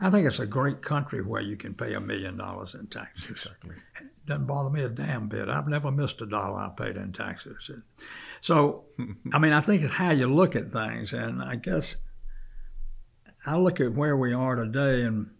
I 0.00 0.10
think 0.10 0.26
it's 0.26 0.40
a 0.40 0.46
great 0.46 0.82
country 0.82 1.22
where 1.22 1.40
you 1.40 1.56
can 1.56 1.74
pay 1.74 1.94
a 1.94 2.00
million 2.00 2.36
dollars 2.36 2.74
in 2.74 2.88
taxes. 2.88 3.30
Exactly. 3.30 3.76
It 4.00 4.08
doesn't 4.26 4.46
bother 4.46 4.70
me 4.70 4.82
a 4.82 4.88
damn 4.88 5.28
bit. 5.28 5.48
I've 5.48 5.68
never 5.68 5.92
missed 5.92 6.20
a 6.20 6.26
dollar 6.26 6.58
I 6.58 6.70
paid 6.76 6.96
in 6.96 7.12
taxes. 7.12 7.70
So, 8.40 8.84
I 9.32 9.38
mean, 9.38 9.52
I 9.52 9.60
think 9.60 9.82
it's 9.82 9.94
how 9.94 10.10
you 10.10 10.32
look 10.32 10.56
at 10.56 10.72
things. 10.72 11.12
And 11.12 11.42
I 11.42 11.54
guess 11.54 11.96
I 13.46 13.56
look 13.56 13.80
at 13.80 13.92
where 13.92 14.16
we 14.16 14.32
are 14.32 14.56
today, 14.56 15.02
and 15.02 15.30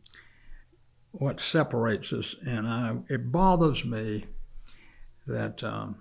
what 1.19 1.41
separates 1.41 2.13
us, 2.13 2.35
and 2.45 2.67
I, 2.67 2.97
it 3.09 3.31
bothers 3.31 3.85
me 3.85 4.27
that 5.27 5.63
um, 5.63 5.97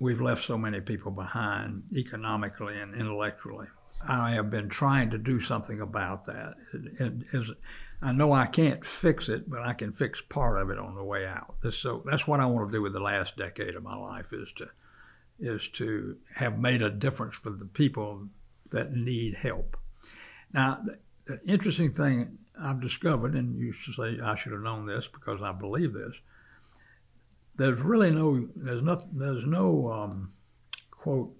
we've 0.00 0.20
left 0.20 0.44
so 0.44 0.56
many 0.56 0.80
people 0.80 1.10
behind 1.10 1.84
economically 1.94 2.78
and 2.78 2.94
intellectually. 2.94 3.66
I 4.06 4.32
have 4.32 4.50
been 4.50 4.68
trying 4.68 5.10
to 5.10 5.18
do 5.18 5.40
something 5.40 5.80
about 5.80 6.24
that. 6.26 6.54
It, 6.72 7.56
I 8.00 8.12
know 8.12 8.32
I 8.32 8.46
can't 8.46 8.84
fix 8.84 9.28
it, 9.28 9.48
but 9.48 9.60
I 9.60 9.72
can 9.72 9.92
fix 9.92 10.20
part 10.20 10.60
of 10.60 10.70
it 10.70 10.78
on 10.78 10.94
the 10.94 11.04
way 11.04 11.26
out. 11.26 11.56
So 11.72 12.02
that's 12.04 12.26
what 12.26 12.40
I 12.40 12.46
want 12.46 12.68
to 12.68 12.76
do 12.76 12.82
with 12.82 12.92
the 12.92 13.00
last 13.00 13.36
decade 13.36 13.74
of 13.74 13.82
my 13.82 13.96
life 13.96 14.32
is 14.32 14.48
to 14.56 14.68
is 15.38 15.68
to 15.68 16.16
have 16.36 16.58
made 16.58 16.80
a 16.80 16.88
difference 16.88 17.36
for 17.36 17.50
the 17.50 17.66
people 17.66 18.28
that 18.70 18.94
need 18.94 19.34
help. 19.34 19.76
Now, 20.50 20.82
the 21.26 21.40
interesting 21.46 21.92
thing 21.92 22.38
I've 22.60 22.80
discovered, 22.80 23.34
and 23.34 23.58
you 23.58 23.72
should 23.72 23.94
say 23.94 24.18
I 24.22 24.34
should 24.34 24.52
have 24.52 24.62
known 24.62 24.86
this 24.86 25.08
because 25.08 25.42
I 25.42 25.52
believe 25.52 25.92
this. 25.92 26.14
There's 27.56 27.80
really 27.80 28.10
no, 28.10 28.48
there's 28.54 28.82
not, 28.82 29.16
there's 29.16 29.44
no 29.46 29.92
um, 29.92 30.30
quote 30.90 31.34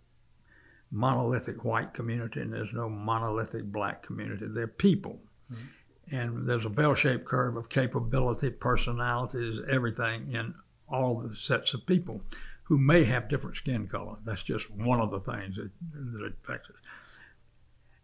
monolithic 0.91 1.65
white 1.65 1.95
community, 1.95 2.41
and 2.41 2.53
there's 2.53 2.73
no 2.73 2.89
monolithic 2.89 3.65
black 3.65 4.03
community. 4.03 4.47
They're 4.49 4.67
people, 4.67 5.21
mm-hmm. 5.53 6.15
and 6.15 6.49
there's 6.49 6.67
a 6.67 6.71
bell-shaped 6.71 7.25
curve 7.25 7.57
of 7.57 7.69
capability, 7.69 8.51
personalities, 8.51 9.61
everything 9.69 10.33
in 10.33 10.55
all 10.89 11.21
the 11.21 11.35
sets 11.35 11.75
of 11.75 11.87
people 11.87 12.23
who 12.65 12.79
may 12.79 13.05
have 13.05 13.29
different 13.29 13.57
skin 13.57 13.87
color. 13.87 14.17
That's 14.25 14.43
just 14.43 14.71
one 14.71 15.01
of 15.01 15.11
the 15.11 15.21
things 15.21 15.57
that, 15.57 15.71
that 15.93 16.33
affects 16.43 16.69
it. 16.71 16.77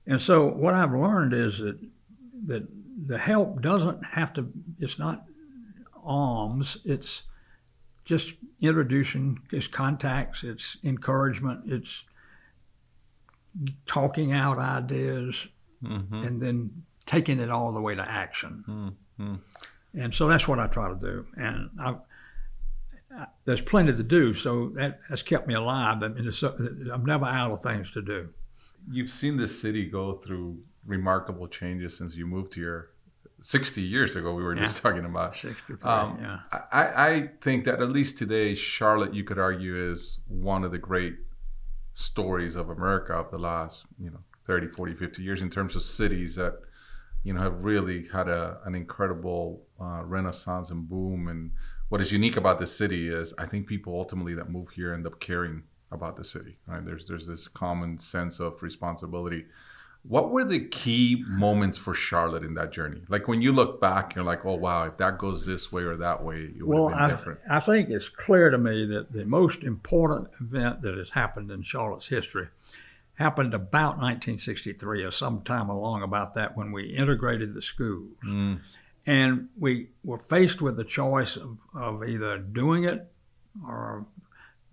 And 0.07 0.20
so 0.20 0.48
what 0.48 0.75
I've 0.75 0.92
learned 0.92 1.33
is 1.33 1.59
that 1.59 1.79
that 2.46 2.66
the 3.07 3.18
help 3.18 3.61
doesn't 3.62 4.05
have 4.05 4.33
to. 4.35 4.50
It's 4.78 4.98
not 4.98 5.24
alms. 6.05 6.78
It's 6.85 7.22
just 8.05 8.35
introducing. 8.61 9.40
It's 9.50 9.66
contacts. 9.66 10.44
It's 10.44 10.76
encouragement. 10.83 11.62
It's 11.66 12.05
talking 13.87 14.33
out 14.33 14.59
ideas, 14.59 15.46
mm-hmm. 15.83 16.22
and 16.22 16.40
then 16.40 16.85
taking 17.07 17.38
it 17.40 17.50
all 17.50 17.72
the 17.72 17.81
way 17.81 17.94
to 17.94 18.02
action. 18.02 18.64
Mm-hmm. 19.18 19.35
And 19.94 20.14
so 20.14 20.26
that's 20.26 20.48
what 20.48 20.59
I 20.59 20.66
try 20.68 20.88
to 20.88 20.94
do. 20.94 21.26
And 21.37 21.70
I, 21.78 21.96
I, 23.14 23.26
there's 23.44 23.61
plenty 23.61 23.92
to 23.92 24.02
do, 24.02 24.33
so 24.33 24.70
that 24.70 25.00
has 25.11 25.22
kept 25.22 25.46
me 25.46 25.55
alive. 25.55 26.02
I 26.02 26.09
mean, 26.09 26.33
I'm 26.92 27.05
never 27.05 27.26
out 27.26 27.50
of 27.50 27.61
things 27.62 27.90
to 27.90 28.00
do. 28.00 28.31
You've 28.90 29.11
seen 29.11 29.37
the 29.37 29.46
city 29.46 29.85
go 29.85 30.14
through 30.14 30.61
remarkable 30.84 31.48
changes 31.48 31.96
since 31.96 32.16
you 32.16 32.26
moved 32.26 32.54
here. 32.54 32.90
60 33.40 33.82
years 33.82 34.14
ago 34.14 34.32
we 34.34 34.42
were 34.42 34.54
yeah. 34.54 34.62
just 34.62 34.82
talking 34.82 35.04
about. 35.04 35.34
63 35.36 35.76
um, 35.82 36.18
yeah. 36.20 36.38
I, 36.70 37.08
I 37.10 37.30
think 37.40 37.64
that 37.64 37.82
at 37.82 37.90
least 37.90 38.16
today 38.16 38.54
charlotte 38.54 39.12
you 39.14 39.24
could 39.24 39.38
argue 39.38 39.90
is 39.90 40.20
one 40.28 40.62
of 40.62 40.70
the 40.70 40.78
great 40.78 41.16
stories 41.92 42.54
of 42.54 42.70
america 42.70 43.12
of 43.12 43.32
the 43.32 43.38
last 43.38 43.84
you 43.98 44.10
know 44.10 44.20
30 44.44 44.68
40 44.68 44.94
50 44.94 45.22
years 45.22 45.42
in 45.42 45.50
terms 45.50 45.74
of 45.74 45.82
cities 45.82 46.36
that 46.36 46.60
you 47.22 47.32
know 47.32 47.40
have 47.40 47.64
really 47.64 48.06
had 48.12 48.28
a, 48.28 48.58
an 48.64 48.74
incredible 48.74 49.62
uh, 49.80 50.02
renaissance 50.04 50.70
and 50.70 50.88
boom. 50.88 51.28
And 51.28 51.52
what 51.88 52.00
is 52.00 52.12
unique 52.12 52.36
about 52.36 52.58
this 52.58 52.76
city 52.76 53.08
is 53.08 53.34
i 53.38 53.46
think 53.46 53.66
people 53.66 53.94
ultimately 53.94 54.34
that 54.34 54.50
move 54.50 54.70
here 54.70 54.92
end 54.94 55.06
up 55.06 55.20
caring 55.20 55.62
about 55.90 56.16
the 56.16 56.24
city 56.24 56.58
right? 56.66 56.84
There's 56.84 57.06
there's 57.06 57.26
this 57.26 57.48
common 57.48 57.98
sense 57.98 58.40
of 58.40 58.62
responsibility 58.62 59.44
what 60.04 60.30
were 60.30 60.44
the 60.44 60.58
key 60.58 61.24
moments 61.28 61.78
for 61.78 61.94
Charlotte 61.94 62.42
in 62.42 62.54
that 62.54 62.72
journey? 62.72 63.02
Like 63.08 63.28
when 63.28 63.40
you 63.40 63.52
look 63.52 63.80
back, 63.80 64.14
you're 64.14 64.24
like, 64.24 64.44
oh 64.44 64.56
wow, 64.56 64.84
if 64.84 64.96
that 64.96 65.18
goes 65.18 65.46
this 65.46 65.70
way 65.70 65.82
or 65.82 65.96
that 65.96 66.24
way, 66.24 66.50
it 66.56 66.66
would 66.66 66.68
well, 66.68 66.88
have 66.88 66.98
been 66.98 67.04
I, 67.04 67.08
different. 67.08 67.40
I 67.48 67.60
think 67.60 67.88
it's 67.88 68.08
clear 68.08 68.50
to 68.50 68.58
me 68.58 68.84
that 68.86 69.12
the 69.12 69.24
most 69.24 69.62
important 69.62 70.30
event 70.40 70.82
that 70.82 70.96
has 70.96 71.10
happened 71.10 71.50
in 71.50 71.62
Charlotte's 71.62 72.08
history 72.08 72.48
happened 73.14 73.54
about 73.54 73.98
1963 73.98 75.04
or 75.04 75.10
sometime 75.12 75.68
along 75.68 76.02
about 76.02 76.34
that 76.34 76.56
when 76.56 76.72
we 76.72 76.86
integrated 76.86 77.54
the 77.54 77.62
schools. 77.62 78.16
Mm. 78.26 78.60
And 79.06 79.48
we 79.58 79.88
were 80.02 80.18
faced 80.18 80.60
with 80.60 80.76
the 80.76 80.84
choice 80.84 81.36
of, 81.36 81.58
of 81.74 82.04
either 82.04 82.38
doing 82.38 82.84
it 82.84 83.06
or 83.66 84.06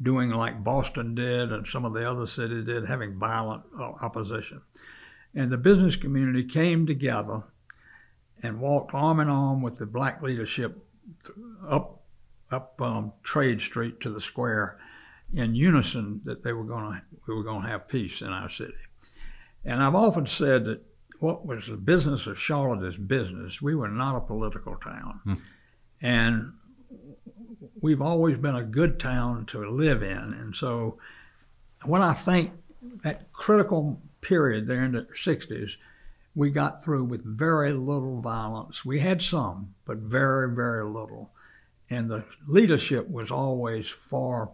doing 0.01 0.29
like 0.29 0.63
Boston 0.63 1.13
did 1.13 1.51
and 1.51 1.67
some 1.67 1.85
of 1.85 1.93
the 1.93 2.09
other 2.09 2.25
cities 2.25 2.63
did, 2.63 2.87
having 2.87 3.19
violent 3.19 3.63
uh, 3.77 3.91
opposition. 4.01 4.61
And 5.33 5.51
the 5.51 5.57
business 5.57 5.95
community 5.95 6.43
came 6.43 6.85
together 6.85 7.43
and 8.41 8.59
walked 8.59 8.93
arm 8.93 9.19
in 9.19 9.29
arm 9.29 9.61
with 9.61 9.77
the 9.77 9.85
black 9.85 10.21
leadership 10.21 10.85
up 11.67 12.01
up 12.51 12.81
um, 12.81 13.13
Trade 13.21 13.61
Street 13.61 13.99
to 14.01 14.09
the 14.09 14.21
square 14.21 14.79
in 15.31 15.53
unison 15.53 16.21
that 16.23 16.41
they 16.41 16.53
were 16.53 16.63
going 16.63 16.93
to 16.93 17.01
we 17.27 17.35
were 17.35 17.43
going 17.43 17.63
to 17.63 17.69
have 17.69 17.87
peace 17.87 18.21
in 18.21 18.29
our 18.29 18.49
city. 18.49 18.73
And 19.63 19.83
I've 19.83 19.95
often 19.95 20.25
said 20.25 20.65
that 20.65 20.81
what 21.19 21.45
was 21.45 21.67
the 21.67 21.77
business 21.77 22.27
of 22.27 22.39
Charlotte 22.39 22.85
is 22.87 22.97
business. 22.97 23.61
We 23.61 23.75
were 23.75 23.89
not 23.89 24.15
a 24.15 24.21
political 24.21 24.75
town, 24.77 25.19
hmm. 25.23 25.33
and 26.01 26.53
we've 27.81 28.01
always 28.01 28.37
been 28.37 28.55
a 28.55 28.63
good 28.63 28.99
town 28.99 29.45
to 29.47 29.69
live 29.69 30.01
in. 30.01 30.17
And 30.17 30.55
so, 30.55 30.97
when 31.83 32.01
I 32.01 32.13
think 32.13 32.53
that 33.03 33.31
critical 33.33 34.01
period 34.21 34.67
there 34.67 34.83
in 34.83 34.91
the 34.93 35.07
60s, 35.13 35.71
we 36.35 36.49
got 36.49 36.83
through 36.83 37.05
with 37.05 37.23
very 37.23 37.73
little 37.73 38.21
violence. 38.21 38.85
We 38.85 38.99
had 38.99 39.21
some, 39.21 39.75
but 39.85 39.97
very, 39.97 40.53
very 40.53 40.85
little. 40.85 41.31
And 41.89 42.09
the 42.09 42.25
leadership 42.47 43.09
was 43.09 43.31
always 43.31 43.89
for 43.89 44.51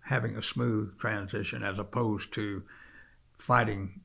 having 0.00 0.36
a 0.36 0.42
smooth 0.42 0.98
transition 0.98 1.62
as 1.62 1.78
opposed 1.78 2.32
to 2.34 2.62
fighting 3.32 4.00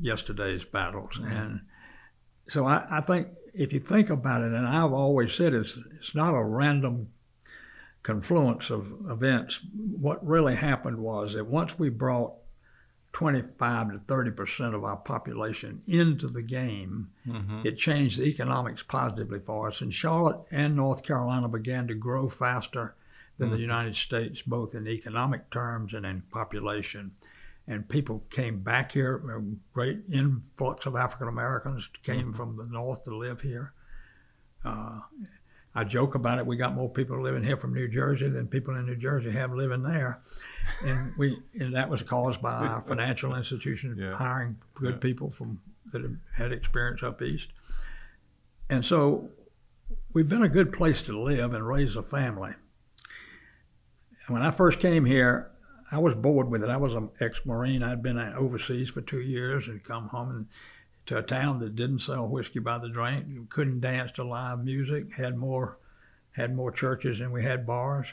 yesterday's 0.00 0.64
battles. 0.64 1.18
Mm-hmm. 1.18 1.32
And 1.32 1.60
so 2.48 2.66
I, 2.66 2.84
I, 2.90 3.00
think 3.00 3.28
if 3.52 3.72
you 3.72 3.80
think 3.80 4.10
about 4.10 4.42
it, 4.42 4.52
and 4.52 4.66
I've 4.66 4.92
always 4.92 5.34
said 5.34 5.54
it's, 5.54 5.78
it's 5.98 6.14
not 6.14 6.34
a 6.34 6.42
random 6.42 7.08
confluence 8.02 8.70
of 8.70 8.94
events. 9.10 9.60
What 9.74 10.24
really 10.26 10.56
happened 10.56 10.98
was 10.98 11.34
that 11.34 11.46
once 11.46 11.78
we 11.78 11.88
brought 11.88 12.34
25 13.14 13.92
to 13.92 13.98
30 14.00 14.30
percent 14.32 14.74
of 14.74 14.84
our 14.84 14.96
population 14.96 15.80
into 15.86 16.26
the 16.26 16.42
game, 16.42 17.10
mm-hmm. 17.26 17.62
it 17.64 17.78
changed 17.78 18.18
the 18.18 18.24
economics 18.24 18.82
positively 18.82 19.38
for 19.38 19.68
us. 19.68 19.80
And 19.80 19.94
Charlotte 19.94 20.40
and 20.50 20.76
North 20.76 21.04
Carolina 21.04 21.48
began 21.48 21.86
to 21.86 21.94
grow 21.94 22.28
faster 22.28 22.96
than 23.38 23.48
mm-hmm. 23.48 23.56
the 23.56 23.62
United 23.62 23.96
States, 23.96 24.42
both 24.42 24.74
in 24.74 24.88
economic 24.88 25.50
terms 25.50 25.94
and 25.94 26.04
in 26.04 26.22
population. 26.32 27.12
And 27.66 27.88
people 27.88 28.24
came 28.30 28.60
back 28.60 28.92
here. 28.92 29.22
A 29.30 29.40
great 29.72 30.00
influx 30.12 30.84
of 30.84 30.96
African 30.96 31.28
Americans 31.28 31.88
came 32.02 32.32
mm-hmm. 32.32 32.32
from 32.32 32.56
the 32.56 32.66
north 32.66 33.04
to 33.04 33.16
live 33.16 33.40
here. 33.42 33.72
Uh, 34.64 35.00
I 35.74 35.84
joke 35.84 36.14
about 36.14 36.38
it. 36.38 36.46
We 36.46 36.56
got 36.56 36.74
more 36.74 36.88
people 36.88 37.20
living 37.20 37.42
here 37.42 37.56
from 37.56 37.74
New 37.74 37.88
Jersey 37.88 38.28
than 38.28 38.46
people 38.46 38.76
in 38.76 38.86
New 38.86 38.96
Jersey 38.96 39.32
have 39.32 39.52
living 39.52 39.82
there, 39.82 40.22
and 40.84 41.12
we 41.16 41.38
and 41.58 41.74
that 41.74 41.90
was 41.90 42.02
caused 42.02 42.40
by 42.40 42.52
our 42.52 42.82
financial 42.86 43.34
institutions 43.34 43.98
yeah. 43.98 44.14
hiring 44.14 44.56
good 44.74 44.94
yeah. 44.94 45.00
people 45.00 45.30
from 45.30 45.60
that 45.92 46.02
had 46.36 46.52
experience 46.52 47.02
up 47.02 47.20
east, 47.22 47.48
and 48.70 48.84
so 48.84 49.30
we've 50.12 50.28
been 50.28 50.44
a 50.44 50.48
good 50.48 50.72
place 50.72 51.02
to 51.02 51.20
live 51.20 51.52
and 51.52 51.66
raise 51.66 51.96
a 51.96 52.02
family. 52.02 52.52
when 54.28 54.42
I 54.42 54.52
first 54.52 54.78
came 54.80 55.04
here, 55.04 55.50
I 55.90 55.98
was 55.98 56.14
bored 56.14 56.48
with 56.48 56.62
it. 56.62 56.70
I 56.70 56.76
was 56.76 56.94
an 56.94 57.10
ex-marine. 57.20 57.82
I'd 57.82 58.02
been 58.02 58.18
overseas 58.18 58.90
for 58.90 59.00
two 59.00 59.20
years 59.20 59.68
and 59.68 59.82
come 59.84 60.08
home 60.08 60.30
and 60.30 60.46
to 61.06 61.18
a 61.18 61.22
town 61.22 61.60
that 61.60 61.76
didn't 61.76 62.00
sell 62.00 62.26
whiskey 62.26 62.58
by 62.58 62.78
the 62.78 62.88
drink, 62.88 63.50
couldn't 63.50 63.80
dance 63.80 64.12
to 64.12 64.24
live 64.24 64.64
music, 64.64 65.14
had 65.16 65.36
more 65.36 65.78
had 66.32 66.54
more 66.54 66.72
churches 66.72 67.20
than 67.20 67.30
we 67.30 67.44
had 67.44 67.66
bars. 67.66 68.08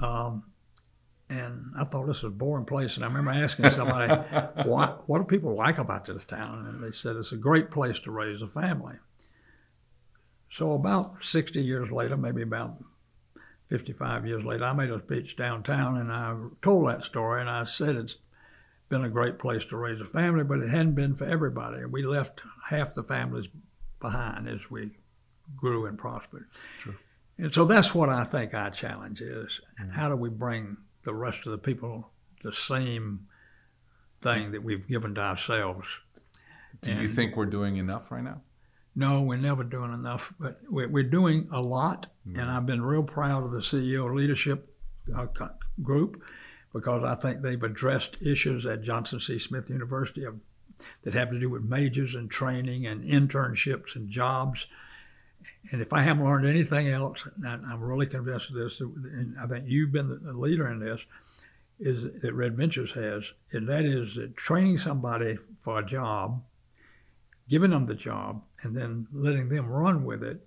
Um, 0.00 0.44
and 1.30 1.72
I 1.76 1.84
thought 1.84 2.06
this 2.06 2.22
was 2.22 2.32
a 2.32 2.36
boring 2.36 2.64
place. 2.64 2.96
And 2.96 3.04
I 3.04 3.08
remember 3.08 3.32
asking 3.32 3.70
somebody, 3.72 4.14
what, 4.64 5.08
what 5.08 5.18
do 5.18 5.24
people 5.24 5.54
like 5.54 5.78
about 5.78 6.06
this 6.06 6.24
town? 6.24 6.66
And 6.66 6.82
they 6.82 6.94
said 6.94 7.16
it's 7.16 7.32
a 7.32 7.36
great 7.36 7.70
place 7.70 7.98
to 8.00 8.10
raise 8.10 8.40
a 8.40 8.46
family. 8.46 8.94
So 10.50 10.72
about 10.72 11.22
60 11.22 11.60
years 11.60 11.90
later, 11.90 12.16
maybe 12.16 12.42
about 12.42 12.82
55 13.68 14.26
years 14.26 14.44
later, 14.44 14.64
I 14.64 14.72
made 14.72 14.90
a 14.90 15.00
speech 15.00 15.36
downtown 15.36 15.98
and 15.98 16.10
I 16.10 16.34
told 16.62 16.88
that 16.88 17.04
story. 17.04 17.42
And 17.42 17.50
I 17.50 17.66
said 17.66 17.96
it's 17.96 18.16
been 18.88 19.04
a 19.04 19.08
great 19.08 19.38
place 19.38 19.64
to 19.66 19.76
raise 19.76 20.00
a 20.00 20.06
family, 20.06 20.44
but 20.44 20.60
it 20.60 20.70
hadn't 20.70 20.94
been 20.94 21.14
for 21.14 21.24
everybody. 21.24 21.84
We 21.84 22.02
left 22.02 22.40
half 22.68 22.94
the 22.94 23.02
families 23.02 23.46
behind 24.00 24.48
as 24.48 24.70
we 24.70 24.90
grew 25.56 25.86
and 25.86 25.98
prospered. 25.98 26.46
True. 26.80 26.96
And 27.36 27.54
so 27.54 27.64
that's 27.64 27.94
what 27.94 28.08
I 28.08 28.24
think 28.24 28.54
our 28.54 28.70
challenge 28.70 29.20
is. 29.20 29.60
Mm-hmm. 29.80 29.90
How 29.90 30.08
do 30.08 30.16
we 30.16 30.28
bring 30.28 30.76
the 31.04 31.14
rest 31.14 31.46
of 31.46 31.52
the 31.52 31.58
people 31.58 32.10
the 32.42 32.52
same 32.52 33.26
thing 34.20 34.52
that 34.52 34.62
we've 34.62 34.86
given 34.86 35.14
to 35.14 35.20
ourselves? 35.20 35.86
Do 36.82 36.90
and 36.90 37.02
you 37.02 37.08
think 37.08 37.36
we're 37.36 37.46
doing 37.46 37.76
enough 37.76 38.10
right 38.10 38.24
now? 38.24 38.42
No, 38.96 39.22
we're 39.22 39.38
never 39.38 39.62
doing 39.62 39.92
enough, 39.92 40.34
but 40.40 40.60
we're, 40.68 40.88
we're 40.88 41.04
doing 41.04 41.48
a 41.52 41.60
lot, 41.60 42.08
mm-hmm. 42.26 42.40
and 42.40 42.50
I've 42.50 42.66
been 42.66 42.82
real 42.82 43.04
proud 43.04 43.44
of 43.44 43.52
the 43.52 43.60
CEO 43.60 44.12
leadership 44.12 44.74
uh, 45.16 45.26
group 45.80 46.22
because 46.72 47.02
I 47.04 47.14
think 47.14 47.42
they've 47.42 47.62
addressed 47.62 48.16
issues 48.20 48.66
at 48.66 48.82
Johnson 48.82 49.20
C. 49.20 49.38
Smith 49.38 49.70
University 49.70 50.24
of, 50.24 50.40
that 51.02 51.14
have 51.14 51.30
to 51.30 51.40
do 51.40 51.50
with 51.50 51.62
majors 51.62 52.14
and 52.14 52.30
training 52.30 52.86
and 52.86 53.02
internships 53.02 53.96
and 53.96 54.08
jobs. 54.08 54.66
And 55.72 55.82
if 55.82 55.92
I 55.92 56.02
haven't 56.02 56.24
learned 56.24 56.46
anything 56.46 56.88
else, 56.88 57.26
and 57.44 57.66
I'm 57.66 57.82
really 57.82 58.06
convinced 58.06 58.50
of 58.50 58.56
this, 58.56 58.80
and 58.80 59.36
I 59.40 59.46
think 59.46 59.64
you've 59.66 59.92
been 59.92 60.08
the 60.08 60.32
leader 60.32 60.70
in 60.70 60.78
this, 60.78 61.00
is 61.80 62.20
that 62.22 62.34
Red 62.34 62.56
Ventures 62.56 62.92
has, 62.92 63.32
and 63.52 63.68
that 63.68 63.84
is 63.84 64.16
that 64.16 64.36
training 64.36 64.78
somebody 64.78 65.38
for 65.60 65.78
a 65.78 65.86
job, 65.86 66.42
giving 67.48 67.70
them 67.70 67.86
the 67.86 67.94
job, 67.94 68.42
and 68.62 68.76
then 68.76 69.06
letting 69.12 69.48
them 69.48 69.68
run 69.68 70.04
with 70.04 70.22
it 70.22 70.44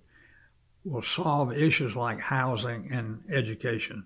will 0.84 1.02
solve 1.02 1.52
issues 1.52 1.96
like 1.96 2.20
housing 2.20 2.88
and 2.92 3.22
education. 3.30 4.04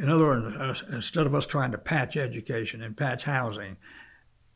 In 0.00 0.08
other 0.08 0.24
words, 0.24 0.82
instead 0.90 1.26
of 1.26 1.34
us 1.34 1.44
trying 1.44 1.72
to 1.72 1.78
patch 1.78 2.16
education 2.16 2.82
and 2.82 2.96
patch 2.96 3.24
housing, 3.24 3.76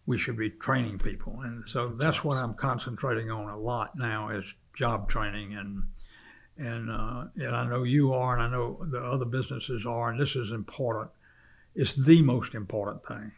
we 0.06 0.16
should 0.16 0.38
be 0.38 0.48
training 0.48 0.98
people. 0.98 1.38
And 1.42 1.64
so 1.68 1.88
that's 1.88 2.24
what 2.24 2.38
I'm 2.38 2.54
concentrating 2.54 3.30
on 3.30 3.50
a 3.50 3.58
lot 3.58 3.94
now 3.94 4.30
is 4.30 4.44
job 4.74 5.08
training 5.08 5.54
and 5.54 5.82
and 6.56 6.90
uh, 6.90 7.24
and 7.36 7.54
I 7.54 7.66
know 7.66 7.82
you 7.82 8.14
are, 8.14 8.32
and 8.34 8.42
I 8.42 8.48
know 8.48 8.86
the 8.88 9.00
other 9.00 9.24
businesses 9.24 9.84
are, 9.84 10.08
and 10.08 10.20
this 10.20 10.36
is 10.36 10.50
important. 10.50 11.10
It's 11.74 11.94
the 11.94 12.22
most 12.22 12.54
important 12.54 13.04
thing. 13.06 13.32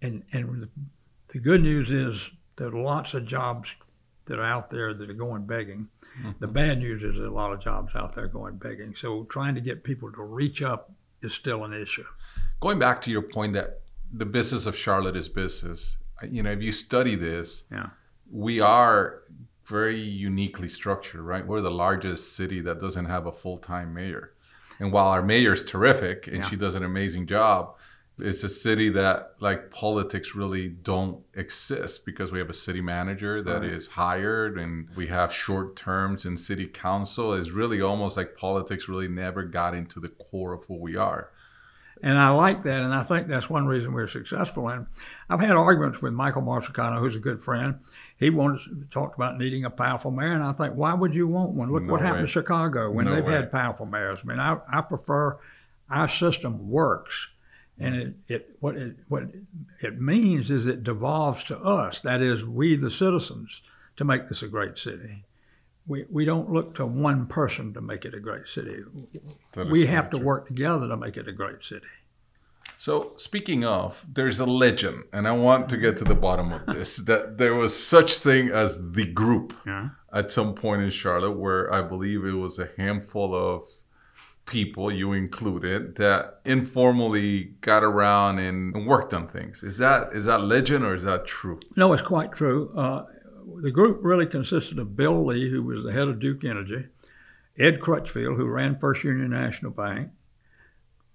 And 0.00 0.22
and 0.32 0.68
the 1.28 1.40
good 1.40 1.62
news 1.62 1.90
is 1.90 2.30
there 2.56 2.68
are 2.68 2.80
lots 2.80 3.12
of 3.12 3.26
jobs 3.26 3.74
that 4.26 4.38
are 4.38 4.44
out 4.44 4.70
there 4.70 4.94
that 4.94 5.10
are 5.10 5.14
going 5.14 5.44
begging. 5.44 5.88
Mm-hmm. 6.18 6.30
The 6.38 6.48
bad 6.48 6.78
news 6.78 7.02
is 7.02 7.16
there's 7.16 7.28
a 7.28 7.30
lot 7.30 7.52
of 7.52 7.60
jobs 7.60 7.94
out 7.94 8.14
there 8.14 8.28
going 8.28 8.56
begging. 8.56 8.94
So 8.94 9.24
trying 9.24 9.56
to 9.56 9.60
get 9.60 9.84
people 9.84 10.10
to 10.12 10.22
reach 10.22 10.62
up 10.62 10.92
is 11.22 11.32
still 11.34 11.64
an 11.64 11.72
issue. 11.72 12.04
Going 12.60 12.78
back 12.78 13.00
to 13.02 13.10
your 13.10 13.22
point 13.22 13.54
that 13.54 13.80
the 14.12 14.26
business 14.26 14.66
of 14.66 14.76
Charlotte 14.76 15.16
is 15.16 15.28
business, 15.28 15.98
you 16.30 16.42
know, 16.42 16.52
if 16.52 16.62
you 16.62 16.72
study 16.72 17.16
this, 17.16 17.64
yeah. 17.70 17.88
we 18.30 18.60
are 18.60 19.22
very 19.64 19.98
uniquely 19.98 20.68
structured, 20.68 21.20
right? 21.20 21.46
We're 21.46 21.60
the 21.60 21.70
largest 21.70 22.36
city 22.36 22.60
that 22.62 22.80
doesn't 22.80 23.06
have 23.06 23.26
a 23.26 23.32
full 23.32 23.58
time 23.58 23.94
mayor. 23.94 24.34
And 24.78 24.92
while 24.92 25.08
our 25.08 25.22
mayor 25.22 25.52
is 25.52 25.64
terrific 25.64 26.26
and 26.26 26.38
yeah. 26.38 26.48
she 26.48 26.56
does 26.56 26.74
an 26.74 26.82
amazing 26.82 27.26
job, 27.26 27.76
it's 28.18 28.44
a 28.44 28.48
city 28.48 28.88
that 28.90 29.32
like 29.40 29.70
politics 29.70 30.34
really 30.34 30.68
don't 30.68 31.24
exist 31.34 32.04
because 32.04 32.30
we 32.30 32.38
have 32.38 32.50
a 32.50 32.54
city 32.54 32.80
manager 32.80 33.42
that 33.42 33.60
right. 33.60 33.70
is 33.70 33.88
hired 33.88 34.58
and 34.58 34.88
we 34.94 35.06
have 35.06 35.32
short 35.32 35.76
terms 35.76 36.24
in 36.24 36.36
city 36.36 36.66
council 36.66 37.32
it's 37.32 37.50
really 37.50 37.80
almost 37.80 38.16
like 38.16 38.36
politics 38.36 38.88
really 38.88 39.08
never 39.08 39.42
got 39.42 39.74
into 39.74 39.98
the 39.98 40.08
core 40.08 40.52
of 40.52 40.64
who 40.66 40.74
we 40.74 40.96
are 40.96 41.30
and 42.02 42.18
I 42.18 42.30
like 42.30 42.64
that, 42.64 42.82
and 42.82 42.92
I 42.92 43.04
think 43.04 43.28
that's 43.28 43.48
one 43.48 43.66
reason 43.66 43.92
we're 43.92 44.08
successful. 44.08 44.68
And 44.68 44.86
I've 45.30 45.40
had 45.40 45.52
arguments 45.52 46.02
with 46.02 46.12
Michael 46.12 46.42
Marsicano, 46.42 46.98
who's 46.98 47.14
a 47.14 47.20
good 47.20 47.40
friend. 47.40 47.78
He 48.16 48.28
wanted 48.28 48.90
talked 48.90 49.14
about 49.14 49.38
needing 49.38 49.64
a 49.64 49.70
powerful 49.70 50.10
mayor, 50.10 50.32
and 50.32 50.42
I 50.42 50.52
think, 50.52 50.74
why 50.74 50.94
would 50.94 51.14
you 51.14 51.28
want 51.28 51.52
one? 51.52 51.70
Look 51.70 51.84
no 51.84 51.92
what 51.92 52.00
way. 52.00 52.06
happened 52.08 52.26
to 52.26 52.32
Chicago 52.32 52.90
when 52.90 53.04
no 53.04 53.14
they've 53.14 53.24
way. 53.24 53.34
had 53.34 53.52
powerful 53.52 53.86
mayors. 53.86 54.18
I 54.24 54.26
mean, 54.26 54.40
I, 54.40 54.58
I 54.68 54.80
prefer 54.80 55.38
our 55.88 56.08
system 56.08 56.68
works 56.68 57.28
and 57.78 57.94
it, 57.94 58.14
it 58.28 58.56
what 58.60 58.76
it 58.76 58.96
what 59.08 59.24
it 59.80 60.00
means 60.00 60.50
is 60.50 60.66
it 60.66 60.84
devolves 60.84 61.42
to 61.44 61.58
us. 61.58 62.00
That 62.00 62.22
is, 62.22 62.44
we 62.44 62.76
the 62.76 62.90
citizens 62.90 63.62
to 63.96 64.04
make 64.04 64.28
this 64.28 64.42
a 64.42 64.48
great 64.48 64.78
city. 64.78 65.24
We 65.86 66.04
we 66.10 66.24
don't 66.24 66.50
look 66.50 66.74
to 66.76 66.86
one 66.86 67.26
person 67.26 67.72
to 67.74 67.80
make 67.80 68.04
it 68.04 68.14
a 68.14 68.20
great 68.20 68.48
city. 68.48 68.84
We 69.56 69.86
have 69.86 70.10
to 70.10 70.18
work 70.18 70.48
together 70.48 70.88
to 70.88 70.96
make 70.96 71.16
it 71.16 71.28
a 71.28 71.32
great 71.32 71.64
city. 71.64 71.86
So 72.76 73.12
speaking 73.16 73.64
of, 73.64 74.04
there's 74.12 74.40
a 74.40 74.46
legend, 74.46 75.04
and 75.12 75.28
I 75.28 75.32
want 75.32 75.68
to 75.68 75.76
get 75.76 75.96
to 75.98 76.04
the 76.04 76.14
bottom 76.14 76.52
of 76.52 76.66
this. 76.74 76.96
that 76.98 77.38
there 77.38 77.54
was 77.54 77.80
such 77.80 78.14
thing 78.14 78.48
as 78.48 78.92
the 78.92 79.06
group 79.06 79.54
yeah. 79.66 79.90
at 80.12 80.32
some 80.32 80.54
point 80.54 80.82
in 80.82 80.90
Charlotte, 80.90 81.38
where 81.38 81.72
I 81.72 81.82
believe 81.82 82.24
it 82.24 82.32
was 82.32 82.58
a 82.58 82.70
handful 82.76 83.34
of 83.34 83.64
people, 84.46 84.92
you 84.92 85.12
included, 85.12 85.96
that 85.96 86.40
informally 86.44 87.54
got 87.60 87.84
around 87.84 88.38
and 88.38 88.86
worked 88.86 89.14
on 89.14 89.28
things. 89.28 89.62
Is 89.62 89.78
that 89.78 90.12
is 90.12 90.24
that 90.24 90.42
legend 90.42 90.84
or 90.84 90.94
is 90.94 91.04
that 91.04 91.26
true? 91.26 91.60
No, 91.76 91.92
it's 91.92 92.02
quite 92.02 92.32
true. 92.32 92.72
Uh, 92.76 93.04
the 93.60 93.70
group 93.70 94.00
really 94.02 94.26
consisted 94.26 94.78
of 94.78 94.96
Bill 94.96 95.24
Lee, 95.24 95.50
who 95.50 95.62
was 95.62 95.84
the 95.84 95.92
head 95.92 96.08
of 96.08 96.20
Duke 96.20 96.44
Energy, 96.44 96.86
Ed 97.58 97.80
Crutchfield, 97.80 98.36
who 98.36 98.48
ran 98.48 98.78
First 98.78 99.04
Union 99.04 99.30
National 99.30 99.72
Bank, 99.72 100.10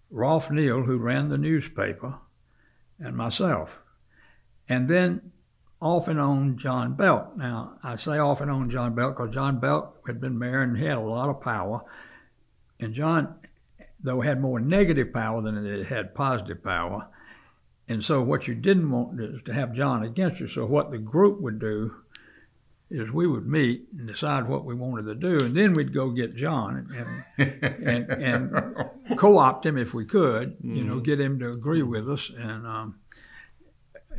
Rolfe 0.09 0.51
Neill, 0.51 0.83
who 0.83 0.97
ran 0.97 1.29
the 1.29 1.37
newspaper, 1.37 2.19
and 2.99 3.15
myself. 3.15 3.79
And 4.69 4.89
then 4.89 5.31
off 5.81 6.07
and 6.07 6.19
on 6.19 6.57
John 6.57 6.95
Belk. 6.95 7.37
Now, 7.37 7.77
I 7.83 7.97
say 7.97 8.17
off 8.17 8.41
and 8.41 8.49
on 8.49 8.69
John 8.69 8.95
Belk 8.95 9.17
because 9.17 9.33
John 9.33 9.59
Belk 9.59 10.05
had 10.07 10.19
been 10.19 10.37
mayor 10.37 10.61
and 10.61 10.77
he 10.77 10.85
had 10.85 10.97
a 10.97 11.01
lot 11.01 11.29
of 11.29 11.41
power. 11.41 11.81
And 12.79 12.93
John, 12.93 13.35
though, 13.99 14.21
had 14.21 14.39
more 14.39 14.59
negative 14.59 15.13
power 15.13 15.41
than 15.41 15.65
it 15.65 15.87
had 15.87 16.15
positive 16.15 16.63
power. 16.63 17.07
And 17.87 18.03
so, 18.03 18.21
what 18.21 18.47
you 18.47 18.55
didn't 18.55 18.91
want 18.91 19.19
is 19.19 19.41
to 19.45 19.53
have 19.53 19.73
John 19.73 20.03
against 20.03 20.39
you. 20.39 20.47
So, 20.47 20.65
what 20.65 20.91
the 20.91 20.97
group 20.97 21.39
would 21.41 21.59
do 21.59 21.95
is 22.89 23.11
we 23.11 23.27
would 23.27 23.47
meet 23.47 23.87
and 23.97 24.07
decide 24.07 24.47
what 24.47 24.63
we 24.63 24.73
wanted 24.73 25.03
to 25.03 25.15
do, 25.15 25.45
and 25.45 25.55
then 25.55 25.73
we'd 25.73 25.93
go 25.93 26.09
get 26.09 26.35
John 26.35 26.93
and 27.37 27.83
and, 27.85 28.09
and 28.09 29.17
co-opt 29.17 29.65
him 29.65 29.77
if 29.77 29.93
we 29.93 30.05
could, 30.05 30.57
you 30.61 30.83
know, 30.83 30.95
mm-hmm. 30.95 31.03
get 31.03 31.19
him 31.19 31.39
to 31.39 31.51
agree 31.51 31.83
with 31.83 32.09
us, 32.09 32.29
and 32.37 32.65
um, 32.65 32.95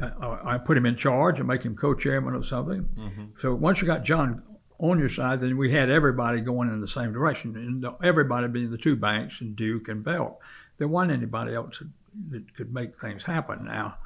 I, 0.00 0.54
I, 0.54 0.58
put 0.58 0.76
him 0.76 0.86
in 0.86 0.96
charge 0.96 1.38
and 1.38 1.48
make 1.48 1.62
him 1.62 1.76
co-chairman 1.76 2.34
of 2.34 2.46
something. 2.46 2.88
Mm-hmm. 2.96 3.24
So 3.40 3.54
once 3.54 3.80
you 3.80 3.86
got 3.86 4.04
John 4.04 4.42
on 4.78 4.98
your 4.98 5.08
side, 5.08 5.40
then 5.40 5.56
we 5.56 5.72
had 5.72 5.90
everybody 5.90 6.40
going 6.40 6.68
in 6.68 6.80
the 6.80 6.88
same 6.88 7.12
direction, 7.12 7.56
and 7.56 7.84
everybody 8.02 8.48
being 8.48 8.70
the 8.70 8.78
two 8.78 8.96
banks 8.96 9.40
and 9.40 9.56
Duke 9.56 9.88
and 9.88 10.04
Belk. 10.04 10.40
There 10.78 10.88
wasn't 10.88 11.12
anybody 11.12 11.54
else 11.54 11.82
that 12.30 12.54
could 12.54 12.72
make 12.72 13.00
things 13.00 13.24
happen 13.24 13.64
now. 13.64 13.96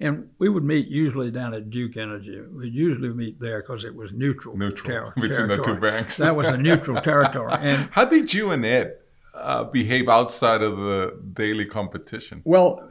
And 0.00 0.30
we 0.38 0.48
would 0.48 0.62
meet 0.62 0.86
usually 0.88 1.30
down 1.30 1.54
at 1.54 1.70
Duke 1.70 1.96
Energy. 1.96 2.40
We'd 2.40 2.72
usually 2.72 3.08
meet 3.08 3.40
there 3.40 3.60
because 3.62 3.84
it 3.84 3.94
was 3.94 4.12
neutral. 4.12 4.56
Neutral 4.56 4.88
ter- 4.88 5.12
between 5.20 5.32
territory. 5.32 5.56
the 5.56 5.64
two 5.64 5.80
banks. 5.80 6.16
that 6.18 6.36
was 6.36 6.48
a 6.48 6.56
neutral 6.56 7.00
territory. 7.02 7.54
And 7.58 7.88
how 7.90 8.04
did 8.04 8.32
you 8.32 8.52
and 8.52 8.64
Ed 8.64 8.96
uh, 9.34 9.64
behave 9.64 10.08
outside 10.08 10.62
of 10.62 10.76
the 10.76 11.18
daily 11.32 11.64
competition? 11.64 12.42
Well, 12.44 12.88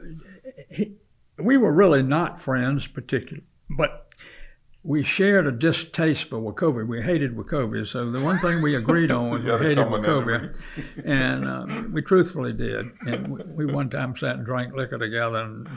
he, 0.68 0.96
we 1.38 1.56
were 1.56 1.72
really 1.72 2.02
not 2.02 2.38
friends, 2.40 2.86
particularly, 2.86 3.46
but 3.70 4.07
we 4.88 5.04
shared 5.04 5.46
a 5.46 5.52
distaste 5.52 6.30
for 6.30 6.38
Wachovia. 6.38 6.86
We 6.86 7.02
hated 7.02 7.36
Wachovia. 7.36 7.86
So 7.86 8.10
the 8.10 8.24
one 8.24 8.38
thing 8.38 8.62
we 8.62 8.74
agreed 8.74 9.10
on 9.10 9.28
was 9.28 9.44
we 9.44 9.50
hated 9.68 9.86
Wachovia. 9.86 10.58
and 11.04 11.46
uh, 11.46 11.82
we 11.92 12.00
truthfully 12.00 12.54
did. 12.54 12.86
And 13.02 13.30
we, 13.30 13.66
we, 13.66 13.66
one 13.70 13.90
time 13.90 14.16
sat 14.16 14.36
and 14.36 14.46
drank 14.46 14.72
liquor 14.72 14.96
together. 14.96 15.42
And 15.42 15.68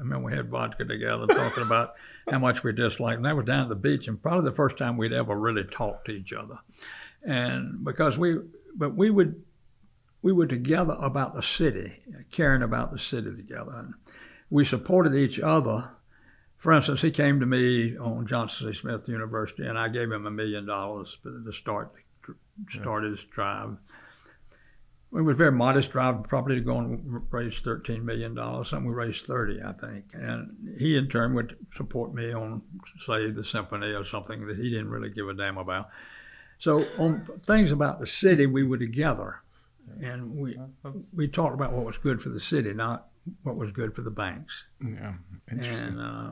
I 0.00 0.04
mean, 0.04 0.22
we 0.22 0.32
had 0.32 0.48
vodka 0.48 0.84
together 0.84 1.26
talking 1.26 1.64
about 1.64 1.94
how 2.30 2.38
much 2.38 2.62
we 2.62 2.72
disliked. 2.72 3.16
And 3.16 3.24
that 3.24 3.34
was 3.34 3.46
down 3.46 3.64
at 3.64 3.68
the 3.68 3.74
beach. 3.74 4.06
And 4.06 4.22
probably 4.22 4.48
the 4.48 4.54
first 4.54 4.78
time 4.78 4.96
we'd 4.96 5.12
ever 5.12 5.36
really 5.36 5.64
talked 5.64 6.04
to 6.04 6.12
each 6.12 6.32
other. 6.32 6.60
And 7.24 7.84
because 7.84 8.16
we, 8.16 8.36
but 8.76 8.94
we 8.94 9.10
would, 9.10 9.42
we 10.22 10.32
were 10.32 10.46
together 10.46 10.96
about 11.00 11.34
the 11.34 11.42
city, 11.42 12.00
caring 12.30 12.62
about 12.62 12.92
the 12.92 12.98
city 13.00 13.34
together. 13.34 13.72
And 13.76 13.94
we 14.50 14.64
supported 14.64 15.16
each 15.16 15.40
other 15.40 15.95
for 16.66 16.72
instance, 16.72 17.00
he 17.00 17.12
came 17.12 17.38
to 17.38 17.46
me 17.46 17.96
on 17.96 18.26
Johnson 18.26 18.74
C. 18.74 18.80
Smith 18.80 19.08
University, 19.08 19.64
and 19.64 19.78
I 19.78 19.86
gave 19.86 20.10
him 20.10 20.26
a 20.26 20.32
million 20.32 20.66
dollars 20.66 21.16
to 21.22 21.52
start 21.52 21.92
start 22.72 23.04
his 23.04 23.20
drive. 23.30 23.76
It 25.12 25.20
was 25.20 25.34
a 25.34 25.36
very 25.36 25.52
modest 25.52 25.92
drive, 25.92 26.24
probably 26.24 26.56
to 26.56 26.60
go 26.60 26.78
and 26.78 27.22
raise 27.30 27.60
thirteen 27.60 28.04
million 28.04 28.34
dollars. 28.34 28.70
Something 28.70 28.88
we 28.88 28.94
raised 28.94 29.26
thirty, 29.26 29.62
I 29.62 29.74
think. 29.74 30.06
And 30.12 30.74
he 30.76 30.96
in 30.96 31.06
turn 31.06 31.34
would 31.34 31.56
support 31.76 32.12
me 32.12 32.34
on, 32.34 32.62
say, 32.98 33.30
the 33.30 33.44
symphony 33.44 33.92
or 33.92 34.04
something 34.04 34.48
that 34.48 34.56
he 34.56 34.68
didn't 34.68 34.90
really 34.90 35.10
give 35.10 35.28
a 35.28 35.34
damn 35.34 35.58
about. 35.58 35.88
So 36.58 36.84
on 36.98 37.28
things 37.46 37.70
about 37.70 38.00
the 38.00 38.08
city, 38.08 38.46
we 38.46 38.64
were 38.64 38.78
together, 38.78 39.40
and 40.02 40.34
we 40.34 40.58
we 41.14 41.28
talked 41.28 41.54
about 41.54 41.74
what 41.74 41.86
was 41.86 41.96
good 41.96 42.20
for 42.20 42.30
the 42.30 42.40
city, 42.40 42.74
not 42.74 43.06
what 43.42 43.56
was 43.56 43.70
good 43.70 43.94
for 43.94 44.02
the 44.02 44.10
banks. 44.10 44.64
Yeah, 44.80 45.14
interesting. 45.50 45.98
And, 45.98 46.00
uh, 46.00 46.30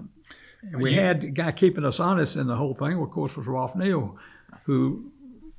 and 0.72 0.82
we 0.82 0.94
you, 0.94 1.00
had 1.00 1.24
a 1.24 1.28
guy 1.28 1.52
keeping 1.52 1.84
us 1.84 2.00
honest 2.00 2.36
in 2.36 2.46
the 2.46 2.56
whole 2.56 2.74
thing, 2.74 3.00
of 3.00 3.10
course, 3.10 3.36
was 3.36 3.46
Rolfe 3.46 3.76
Neill, 3.76 4.18
who 4.64 5.12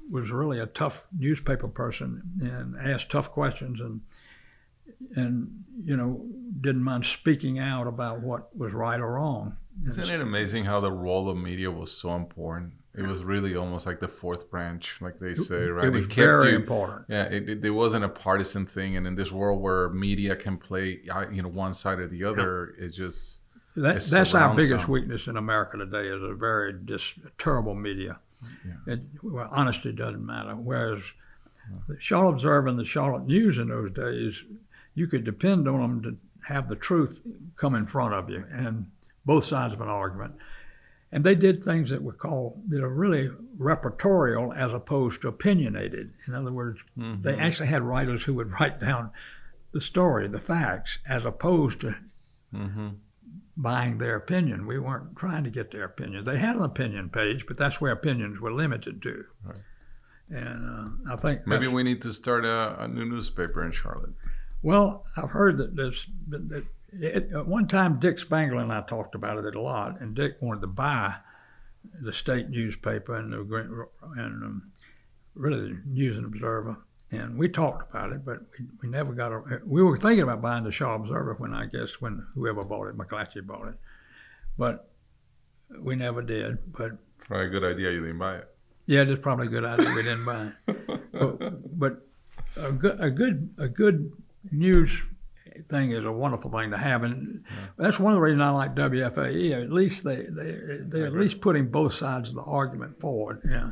was 0.09 0.31
really 0.31 0.59
a 0.59 0.65
tough 0.65 1.07
newspaper 1.17 1.67
person 1.67 2.21
and 2.41 2.75
asked 2.79 3.09
tough 3.09 3.31
questions 3.31 3.79
and 3.79 4.01
and 5.15 5.63
you 5.83 5.97
know 5.97 6.25
didn't 6.61 6.83
mind 6.83 7.05
speaking 7.05 7.59
out 7.59 7.87
about 7.87 8.21
what 8.21 8.55
was 8.55 8.73
right 8.73 8.99
or 8.99 9.13
wrong. 9.13 9.57
Isn't 9.87 10.09
it 10.09 10.21
amazing 10.21 10.65
how 10.65 10.79
the 10.79 10.91
role 10.91 11.29
of 11.29 11.37
media 11.37 11.69
was 11.71 11.91
so 11.91 12.15
important? 12.15 12.73
It 12.97 13.03
was 13.03 13.23
really 13.23 13.55
almost 13.55 13.85
like 13.85 13.99
the 13.99 14.07
fourth 14.07 14.49
branch, 14.49 14.97
like 15.01 15.19
they 15.19 15.35
say, 15.35 15.65
right? 15.65 15.85
It 15.85 15.89
was 15.93 16.07
kept 16.07 16.15
very 16.15 16.49
you- 16.51 16.55
important. 16.55 17.05
Yeah, 17.09 17.23
it, 17.23 17.49
it, 17.49 17.65
it 17.65 17.69
wasn't 17.71 18.05
a 18.05 18.09
partisan 18.09 18.65
thing, 18.65 18.95
and 18.97 19.05
in 19.05 19.15
this 19.15 19.31
world 19.31 19.61
where 19.61 19.89
media 19.89 20.35
can 20.35 20.57
play, 20.57 21.01
you 21.31 21.41
know, 21.41 21.49
one 21.49 21.73
side 21.73 21.99
or 21.99 22.07
the 22.07 22.23
other, 22.23 22.73
it 22.79 22.89
just 22.89 23.41
That, 23.75 23.97
It 23.97 24.03
that's 24.09 24.33
our 24.33 24.55
biggest 24.55 24.85
them. 24.85 24.91
weakness 24.91 25.27
in 25.27 25.35
America 25.37 25.77
today 25.77 26.07
is 26.07 26.23
a 26.23 26.33
very 26.33 26.71
dis- 26.73 27.13
terrible 27.37 27.75
media. 27.75 28.19
It, 28.87 29.01
well, 29.23 29.49
honesty 29.51 29.91
doesn't 29.91 30.25
matter. 30.25 30.55
Whereas 30.55 31.03
the 31.87 31.97
Charlotte 31.99 32.33
Observer 32.33 32.67
and 32.67 32.77
the 32.79 32.85
Charlotte 32.85 33.25
News 33.25 33.57
in 33.57 33.69
those 33.69 33.91
days, 33.91 34.43
you 34.93 35.07
could 35.07 35.23
depend 35.23 35.67
on 35.67 35.81
them 35.81 36.01
to 36.03 36.17
have 36.47 36.69
the 36.69 36.75
truth 36.75 37.21
come 37.55 37.73
in 37.75 37.87
front 37.87 38.13
of 38.13 38.29
you 38.29 38.45
and 38.51 38.85
both 39.25 39.45
sides 39.45 39.73
of 39.73 39.81
an 39.81 39.87
argument. 39.87 40.35
And 41.15 41.23
they 41.23 41.33
did 41.33 41.63
things 41.63 41.91
that 41.91 42.03
were 42.03 42.11
called 42.11 42.61
that 42.67 42.83
are 42.83 42.93
really 42.93 43.29
repertorial 43.57 44.53
as 44.53 44.73
opposed 44.73 45.21
to 45.21 45.29
opinionated. 45.29 46.11
In 46.27 46.35
other 46.35 46.51
words, 46.51 46.81
they 46.97 47.37
actually 47.37 47.69
had 47.69 47.83
writers 47.83 48.25
who 48.25 48.33
would 48.33 48.51
write 48.59 48.81
down 48.81 49.11
the 49.71 49.79
story, 49.79 50.27
the 50.27 50.41
facts, 50.41 50.99
as 51.07 51.23
opposed 51.23 51.79
to 51.79 51.95
buying 53.55 53.97
their 53.97 54.17
opinion. 54.17 54.67
We 54.67 54.77
weren't 54.77 55.15
trying 55.15 55.45
to 55.45 55.49
get 55.49 55.71
their 55.71 55.85
opinion. 55.85 56.25
They 56.25 56.37
had 56.37 56.57
an 56.57 56.63
opinion 56.63 57.07
page, 57.07 57.45
but 57.47 57.55
that's 57.55 57.79
where 57.79 57.93
opinions 57.93 58.41
were 58.41 58.51
limited 58.51 59.01
to. 59.03 59.23
Right. 59.41 59.55
And 60.29 61.07
uh, 61.07 61.13
I 61.13 61.15
think 61.15 61.47
maybe 61.47 61.67
we 61.67 61.83
need 61.83 62.01
to 62.01 62.11
start 62.11 62.43
a, 62.43 62.83
a 62.83 62.89
new 62.89 63.05
newspaper 63.05 63.63
in 63.63 63.71
Charlotte. 63.71 64.15
well, 64.61 65.05
I've 65.15 65.29
heard 65.29 65.59
that 65.59 65.77
there's 65.77 66.07
that 66.27 66.65
it, 66.99 67.31
at 67.33 67.47
one 67.47 67.67
time 67.67 67.99
Dick 67.99 68.19
Spangler 68.19 68.61
and 68.61 68.71
I 68.71 68.81
talked 68.81 69.15
about 69.15 69.43
it 69.43 69.55
a 69.55 69.61
lot, 69.61 69.99
and 69.99 70.15
Dick 70.15 70.37
wanted 70.41 70.61
to 70.61 70.67
buy 70.67 71.15
the 72.01 72.13
state 72.13 72.49
newspaper 72.49 73.15
and 73.15 73.31
the 73.31 73.87
and 74.17 74.43
um, 74.43 74.71
really 75.35 75.69
the 75.73 75.81
News 75.85 76.17
and 76.17 76.25
Observer, 76.25 76.77
and 77.11 77.37
we 77.37 77.47
talked 77.49 77.89
about 77.89 78.11
it, 78.11 78.25
but 78.25 78.39
we, 78.57 78.65
we 78.81 78.87
never 78.89 79.13
got. 79.13 79.31
A, 79.31 79.61
we 79.65 79.83
were 79.83 79.97
thinking 79.97 80.23
about 80.23 80.41
buying 80.41 80.63
the 80.63 80.71
Shaw 80.71 80.95
Observer 80.95 81.35
when 81.37 81.53
I 81.53 81.65
guess 81.67 81.99
when 82.01 82.25
whoever 82.33 82.63
bought 82.63 82.87
it, 82.87 82.97
McClatchy 82.97 83.45
bought 83.45 83.67
it, 83.67 83.75
but 84.57 84.89
we 85.79 85.95
never 85.95 86.21
did. 86.21 86.71
But 86.73 86.93
Probably 87.19 87.47
a 87.47 87.49
good 87.49 87.63
idea 87.63 87.91
you 87.91 88.01
didn't 88.01 88.19
buy 88.19 88.35
it. 88.37 88.47
yeah, 88.85 89.01
it's 89.01 89.19
probably 89.21 89.47
a 89.47 89.49
good 89.49 89.65
idea 89.65 89.89
we 89.95 90.03
didn't 90.03 90.25
buy 90.25 90.51
it. 90.67 90.77
But, 91.15 91.79
but 91.79 92.07
a 92.57 92.71
good, 92.73 92.97
a 92.99 93.09
good, 93.09 93.49
a 93.57 93.67
good 93.69 94.11
news 94.51 95.01
thing 95.69 95.91
is 95.91 96.05
a 96.05 96.11
wonderful 96.11 96.51
thing 96.51 96.71
to 96.71 96.77
have, 96.77 97.03
and 97.03 97.43
that's 97.77 97.99
one 97.99 98.13
of 98.13 98.17
the 98.17 98.21
reasons 98.21 98.41
I 98.41 98.49
like 98.49 98.75
WFAE. 98.75 99.63
At 99.63 99.71
least 99.71 100.03
they 100.03 100.25
they 100.29 100.57
they're 100.81 101.07
at 101.07 101.13
least 101.13 101.41
putting 101.41 101.67
both 101.69 101.93
sides 101.93 102.29
of 102.29 102.35
the 102.35 102.41
argument 102.41 102.99
forward. 102.99 103.41
Yeah, 103.49 103.71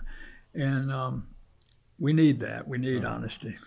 and 0.54 0.92
um, 0.92 1.28
we 2.00 2.14
need 2.14 2.40
that. 2.40 2.68
We 2.68 2.78
need 2.78 3.06
honesty. 3.06 3.58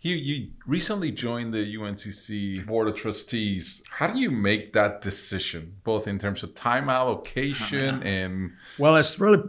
You 0.00 0.14
you 0.14 0.50
recently 0.66 1.10
joined 1.10 1.52
the 1.52 1.76
UNCC 1.76 2.64
board 2.66 2.88
of 2.88 2.94
trustees. 2.94 3.82
How 3.90 4.06
do 4.08 4.20
you 4.20 4.30
make 4.30 4.72
that 4.74 5.00
decision, 5.00 5.76
both 5.82 6.06
in 6.06 6.18
terms 6.18 6.42
of 6.42 6.54
time 6.54 6.88
allocation 6.88 8.02
and 8.02 8.52
Well, 8.78 8.96
it's 8.96 9.18
really. 9.18 9.42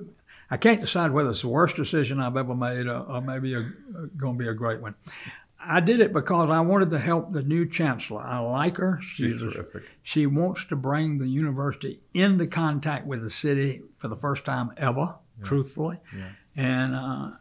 I 0.52 0.58
can't 0.58 0.82
decide 0.82 1.12
whether 1.12 1.30
it's 1.30 1.42
the 1.42 1.48
worst 1.48 1.76
decision 1.76 2.20
I've 2.20 2.36
ever 2.36 2.56
made 2.56 2.88
or, 2.88 3.02
or 3.02 3.22
maybe 3.22 3.54
a, 3.54 3.72
going 4.18 4.34
to 4.36 4.44
be 4.44 4.48
a 4.48 4.54
great 4.54 4.82
one. 4.82 4.96
I 5.62 5.82
did 5.82 6.00
it 6.00 6.14
because 6.14 6.50
I 6.50 6.62
wanted 6.62 6.92
to 6.92 7.00
help 7.00 7.34
the 7.34 7.44
new 7.44 7.68
chancellor. 7.68 8.22
I 8.22 8.40
like 8.40 8.78
her. 8.78 9.00
she's 9.02 9.32
She's 9.32 9.42
terrific. 9.42 9.84
She 10.04 10.26
wants 10.26 10.66
to 10.66 10.76
bring 10.76 11.18
the 11.18 11.28
university 11.28 12.00
into 12.14 12.48
contact 12.48 13.06
with 13.06 13.22
the 13.24 13.30
city 13.30 13.82
for 13.98 14.08
the 14.08 14.16
first 14.16 14.46
time 14.46 14.72
ever, 14.78 15.16
truthfully. 15.44 16.00
Yeah. 16.16 16.30
And 16.56 16.96
uh, 16.96 17.32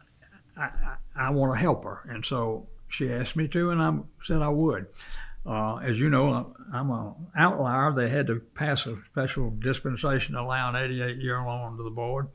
I, 0.57 0.95
I, 1.15 1.29
want 1.29 1.53
to 1.53 1.59
help 1.59 1.85
her. 1.85 2.01
And 2.09 2.25
so 2.25 2.67
she 2.89 3.11
asked 3.11 3.35
me 3.35 3.47
to, 3.49 3.69
and 3.69 3.81
I 3.81 3.97
said 4.21 4.41
I 4.41 4.49
would. 4.49 4.87
Uh, 5.45 5.77
as 5.77 5.99
you 5.99 6.09
know, 6.09 6.53
I'm 6.73 6.91
an 6.91 7.13
outlier. 7.35 7.93
They 7.93 8.09
had 8.09 8.27
to 8.27 8.41
pass 8.53 8.85
a 8.85 8.97
special 9.11 9.49
dispensation 9.57 10.35
to 10.35 10.41
allow 10.41 10.69
an 10.69 10.75
88 10.75 11.17
year 11.17 11.39
old 11.39 11.47
onto 11.47 11.83
the 11.83 11.89
board. 11.89 12.27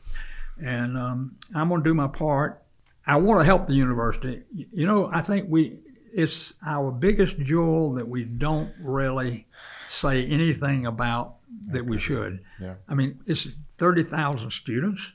And 0.59 0.97
um, 0.97 1.37
I'm 1.55 1.69
going 1.69 1.83
to 1.83 1.91
do 1.91 1.95
my 1.95 2.09
part. 2.09 2.64
I 3.07 3.17
want 3.17 3.41
to 3.41 3.45
help 3.45 3.67
the 3.67 3.75
university. 3.75 4.43
You 4.53 4.87
know, 4.87 5.11
I 5.13 5.21
think 5.21 5.47
we 5.49 5.79
it's 6.15 6.55
our 6.65 6.91
biggest 6.93 7.39
jewel 7.41 7.95
that 7.95 8.09
we 8.09 8.25
don't 8.25 8.73
really 8.81 9.47
say 9.91 10.25
anything 10.27 10.87
about 10.87 11.37
that 11.69 11.85
we 11.85 11.99
should. 11.99 12.41
Yeah. 12.61 12.75
I 12.89 12.95
mean, 12.95 13.21
it's 13.27 13.49
30,000 13.79 14.53
students, 14.53 15.13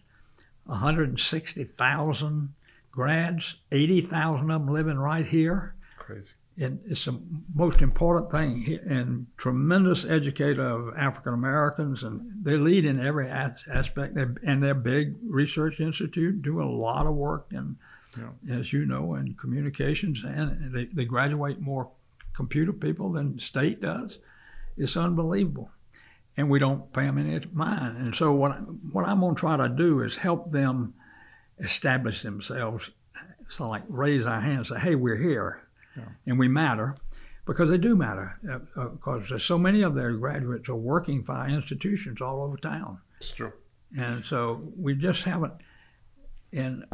160,000 0.66 2.54
grads, 2.92 3.56
80,000 3.72 4.42
of 4.42 4.48
them 4.48 4.74
living 4.74 4.98
right 4.98 5.26
here. 5.26 5.76
Crazy. 5.98 6.34
And 6.62 6.82
it's 6.86 7.06
the 7.06 7.18
most 7.56 7.82
important 7.82 8.32
thing 8.32 8.62
he- 8.64 8.76
and 8.76 9.28
tremendous 9.38 10.04
educator 10.04 10.62
of 10.62 10.98
African 10.98 11.34
Americans, 11.34 12.04
and 12.04 12.44
they 12.44 12.58
lead 12.58 12.84
in 12.84 13.00
every 13.00 13.30
as- 13.30 13.64
aspect. 13.72 14.16
They're, 14.16 14.36
and 14.44 14.62
they're 14.62 14.74
big 14.74 15.16
research 15.26 15.80
institute, 15.80 16.42
do 16.42 16.62
a 16.62 16.66
lot 16.66 17.08
of 17.08 17.16
work, 17.16 17.48
and 17.52 17.78
as 18.50 18.74
you 18.74 18.86
know, 18.86 19.14
in 19.16 19.36
communications, 19.36 20.24
and 20.24 20.74
they, 20.74 20.86
they 20.86 21.06
graduate 21.06 21.62
more 21.62 21.92
computer 22.34 22.74
people 22.74 23.12
than 23.12 23.36
the 23.36 23.42
state 23.42 23.82
does. 23.82 24.20
It's 24.76 24.98
unbelievable, 24.98 25.72
and 26.36 26.50
we 26.50 26.60
don't 26.60 26.92
pay 26.92 27.06
them 27.06 27.18
any 27.20 27.40
mind. 27.54 27.98
And 27.98 28.16
so 28.16 28.34
what 28.34 28.52
what 28.94 29.08
I'm 29.08 29.22
going 29.22 29.36
to 29.36 29.40
try 29.40 29.56
to 29.56 29.70
do 29.70 30.02
is 30.02 30.18
help 30.18 30.52
them 30.52 30.94
establish 31.60 32.22
themselves. 32.24 32.90
So 33.48 33.70
like 33.70 33.84
raise 33.88 34.26
our 34.26 34.42
hands, 34.42 34.72
and 34.72 34.80
say, 34.82 34.90
"Hey, 34.90 34.96
we're 34.96 35.18
here." 35.18 35.62
And 36.26 36.40
we 36.40 36.48
matter 36.48 36.96
because 37.46 37.70
they 37.70 37.78
do 37.78 37.96
matter 37.96 38.38
uh, 38.50 38.60
uh, 38.80 38.90
because 38.90 39.44
so 39.44 39.58
many 39.58 39.82
of 39.82 39.96
their 39.96 40.14
graduates 40.14 40.70
are 40.70 40.76
working 40.76 41.24
for 41.24 41.34
our 41.34 41.50
institutions 41.50 42.22
all 42.22 42.44
over 42.44 42.58
town 42.58 43.00
It's 43.20 43.32
true. 43.32 43.52
and 43.98 44.24
so 44.26 44.72
we 44.78 44.96
just 44.96 45.24
haven't 45.24 45.54
and 46.54 46.86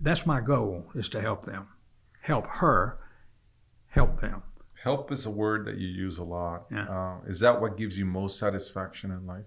that's 0.00 0.26
my 0.26 0.40
goal 0.40 0.84
is 0.94 1.08
to 1.10 1.20
help 1.20 1.44
them 1.44 1.66
help 2.20 2.46
her 2.46 2.98
help 3.88 4.20
them 4.20 4.42
Help 4.82 5.10
is 5.10 5.24
a 5.24 5.30
word 5.30 5.64
that 5.64 5.78
you 5.78 5.88
use 5.88 6.18
a 6.18 6.24
lot. 6.24 6.66
Yeah. 6.70 6.84
Uh, 6.86 7.16
is 7.26 7.40
that 7.40 7.58
what 7.58 7.78
gives 7.78 7.96
you 7.98 8.04
most 8.04 8.38
satisfaction 8.38 9.10
in 9.10 9.26
life? 9.26 9.46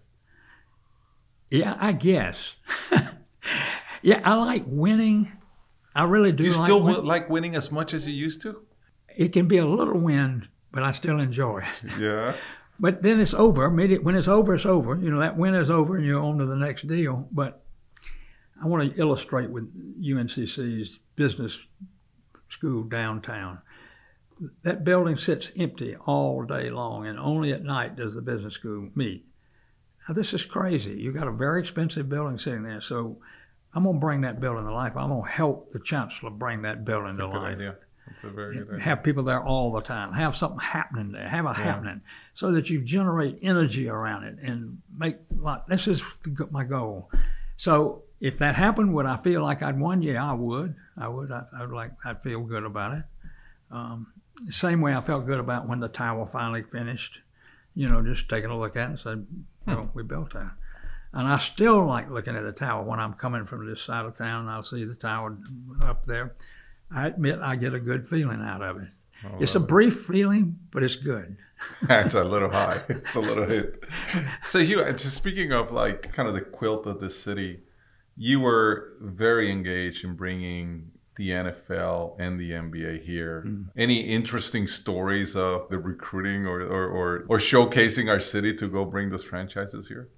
yeah 1.52 1.78
i 1.80 1.92
guess 1.94 2.56
yeah 4.02 4.20
i 4.26 4.34
like 4.36 4.64
winning 4.66 5.32
i 5.98 6.04
really 6.04 6.32
do 6.32 6.44
Do 6.44 6.50
you 6.50 6.56
like 6.56 6.66
still 6.66 6.82
win- 6.82 7.04
like 7.06 7.30
winning 7.30 7.56
as 7.56 7.72
much 7.72 7.94
as 7.94 8.08
you 8.08 8.14
used 8.14 8.42
to? 8.44 8.62
it 9.16 9.34
can 9.34 9.48
be 9.48 9.58
a 9.58 9.66
little 9.66 10.00
win 10.00 10.48
but 10.72 10.84
i 10.84 10.92
still 10.92 11.20
enjoy 11.20 11.60
it 11.60 11.92
Yeah. 12.00 12.36
But 12.80 13.02
then 13.02 13.20
it's 13.20 13.34
over. 13.34 13.68
When 13.72 14.16
it's 14.16 14.28
over, 14.28 14.54
it's 14.54 14.66
over. 14.68 14.96
You 14.98 15.10
know, 15.10 15.20
that 15.20 15.36
win 15.36 15.56
is 15.56 15.72
over 15.72 15.98
and 15.98 16.06
you're 16.06 16.22
on 16.24 16.38
to 16.38 16.46
the 16.46 16.56
next 16.56 16.86
deal. 16.88 17.28
But 17.32 17.64
I 18.64 18.68
want 18.68 18.94
to 18.94 19.02
illustrate 19.02 19.50
with 19.50 19.66
UNCC's 20.00 21.00
business 21.16 21.58
school 22.50 22.84
downtown. 22.84 23.62
That 24.62 24.84
building 24.84 25.18
sits 25.18 25.50
empty 25.58 25.96
all 25.96 26.44
day 26.44 26.70
long, 26.70 27.08
and 27.08 27.18
only 27.18 27.52
at 27.52 27.64
night 27.64 27.96
does 27.96 28.14
the 28.14 28.22
business 28.22 28.54
school 28.54 28.90
meet. 28.94 29.26
Now, 30.08 30.14
this 30.14 30.32
is 30.32 30.46
crazy. 30.46 30.92
You've 31.02 31.16
got 31.16 31.28
a 31.28 31.32
very 31.32 31.60
expensive 31.62 32.08
building 32.08 32.38
sitting 32.38 32.62
there. 32.62 32.82
So 32.82 33.18
I'm 33.74 33.84
going 33.84 33.96
to 33.96 34.00
bring 34.00 34.22
that 34.22 34.40
building 34.40 34.66
to 34.66 34.74
life. 34.74 34.96
I'm 34.96 35.10
going 35.10 35.24
to 35.24 35.30
help 35.30 35.72
the 35.72 35.80
chancellor 35.80 36.30
bring 36.30 36.64
that 36.64 36.86
building 36.86 37.16
That's 37.16 37.20
a 37.20 37.22
to 37.24 37.28
good 37.28 37.38
life 37.38 37.56
idea. 37.56 37.76
That's 38.08 38.24
a 38.24 38.30
very 38.30 38.56
good 38.58 38.70
idea. 38.70 38.80
have 38.84 39.04
people 39.04 39.24
there 39.24 39.44
all 39.44 39.72
the 39.72 39.82
time. 39.82 40.14
Have 40.14 40.36
something 40.36 40.60
happening 40.60 41.12
there. 41.12 41.28
Have 41.28 41.46
a 41.46 41.54
happening 41.54 42.02
so 42.34 42.52
that 42.54 42.70
you 42.70 42.82
generate 42.82 43.40
energy 43.42 43.90
around 43.90 44.24
it 44.24 44.38
and 44.42 44.82
make 44.98 45.18
like 45.38 45.66
this 45.68 45.88
is 45.88 46.02
my 46.52 46.64
goal. 46.64 47.12
So 47.58 48.04
if 48.20 48.38
that 48.38 48.56
happened, 48.56 48.94
would 48.94 49.06
I 49.06 49.18
feel 49.18 49.42
like 49.44 49.62
I'd 49.62 49.80
won? 49.80 50.02
Yeah, 50.02 50.28
I 50.28 50.34
would. 50.34 50.76
I 50.98 51.08
would. 51.08 51.32
I, 51.32 51.44
I'd 51.60 51.70
like. 51.70 51.92
I'd 52.06 52.22
feel 52.24 52.42
good 52.42 52.64
about 52.64 52.94
it. 52.94 53.04
Um, 53.70 54.14
the 54.44 54.54
same 54.54 54.82
way 54.82 54.96
I 54.96 55.02
felt 55.02 55.26
good 55.26 55.40
about 55.40 55.68
when 55.68 55.80
the 55.80 55.88
tower 55.88 56.26
finally 56.26 56.64
finished. 56.64 57.20
You 57.76 57.88
know, 57.88 58.02
just 58.02 58.30
taking 58.30 58.50
a 58.50 58.58
look 58.58 58.76
at 58.76 58.84
it 58.84 58.90
and 58.92 59.00
said, 59.00 59.28
well, 59.68 59.92
we 59.94 60.02
built 60.02 60.34
that. 60.34 60.52
And 61.14 61.28
I 61.28 61.38
still 61.38 61.86
like 61.86 62.10
looking 62.10 62.36
at 62.36 62.44
the 62.44 62.52
tower 62.52 62.84
when 62.84 63.00
I'm 63.00 63.14
coming 63.14 63.46
from 63.46 63.68
this 63.68 63.82
side 63.82 64.06
of 64.06 64.18
town 64.18 64.42
and 64.42 64.50
I'll 64.50 64.64
see 64.64 64.84
the 64.84 64.96
tower 64.96 65.38
up 65.82 66.06
there. 66.06 66.36
I 66.92 67.08
admit 67.08 67.40
I 67.40 67.56
get 67.56 67.74
a 67.74 67.80
good 67.80 68.08
feeling 68.08 68.42
out 68.42 68.62
of 68.62 68.78
it. 68.78 68.90
Oh, 69.26 69.38
It's 69.40 69.56
a 69.56 69.60
brief 69.60 70.02
feeling, 70.02 70.60
but 70.72 70.84
it's 70.84 70.96
good. 70.96 71.38
That's 71.82 72.14
a 72.14 72.24
little 72.24 72.52
high. 72.52 72.84
It's 72.90 73.16
a 73.16 73.20
little 73.20 73.46
hit. 73.46 73.84
So 74.44 74.60
you, 74.60 74.98
speaking 74.98 75.52
of 75.52 75.72
like 75.72 76.14
kind 76.14 76.28
of 76.28 76.36
the 76.36 76.42
quilt 76.42 76.86
of 76.86 77.00
the 77.00 77.10
city, 77.10 77.62
you 78.16 78.40
were 78.40 78.94
very 79.02 79.52
engaged 79.52 80.04
in 80.04 80.16
bringing 80.16 80.92
the 81.16 81.32
NFL 81.32 82.16
and 82.20 82.40
the 82.40 82.52
NBA 82.52 83.04
here. 83.04 83.44
Mm-hmm. 83.46 83.64
Any 83.76 84.02
interesting 84.02 84.68
stories 84.68 85.36
of 85.36 85.68
the 85.70 85.80
recruiting 85.80 86.46
or, 86.46 86.62
or, 86.62 86.88
or, 86.88 87.26
or 87.28 87.38
showcasing 87.40 88.10
our 88.10 88.20
city 88.20 88.54
to 88.56 88.68
go 88.68 88.86
bring 88.86 89.10
those 89.10 89.24
franchises 89.24 89.88
here? 89.88 90.10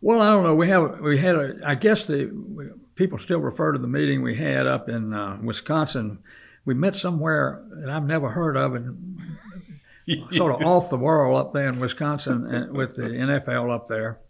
Well, 0.00 0.20
I 0.20 0.28
don't 0.30 0.44
know. 0.44 0.54
We 0.54 0.68
have 0.68 1.00
we 1.00 1.18
had 1.18 1.36
a. 1.36 1.56
I 1.64 1.74
guess 1.74 2.06
the 2.06 2.26
we, 2.26 2.66
people 2.94 3.18
still 3.18 3.40
refer 3.40 3.72
to 3.72 3.78
the 3.78 3.88
meeting 3.88 4.22
we 4.22 4.36
had 4.36 4.66
up 4.66 4.88
in 4.88 5.12
uh, 5.12 5.38
Wisconsin. 5.42 6.18
We 6.64 6.74
met 6.74 6.96
somewhere 6.96 7.62
that 7.70 7.90
I've 7.90 8.04
never 8.04 8.30
heard 8.30 8.56
of, 8.56 8.74
and 8.74 9.20
sort 10.32 10.54
of 10.54 10.66
off 10.66 10.90
the 10.90 10.96
world 10.96 11.38
up 11.38 11.52
there 11.52 11.68
in 11.68 11.80
Wisconsin 11.80 12.46
uh, 12.46 12.72
with 12.72 12.96
the 12.96 13.02
NFL 13.02 13.74
up 13.74 13.88
there. 13.88 14.20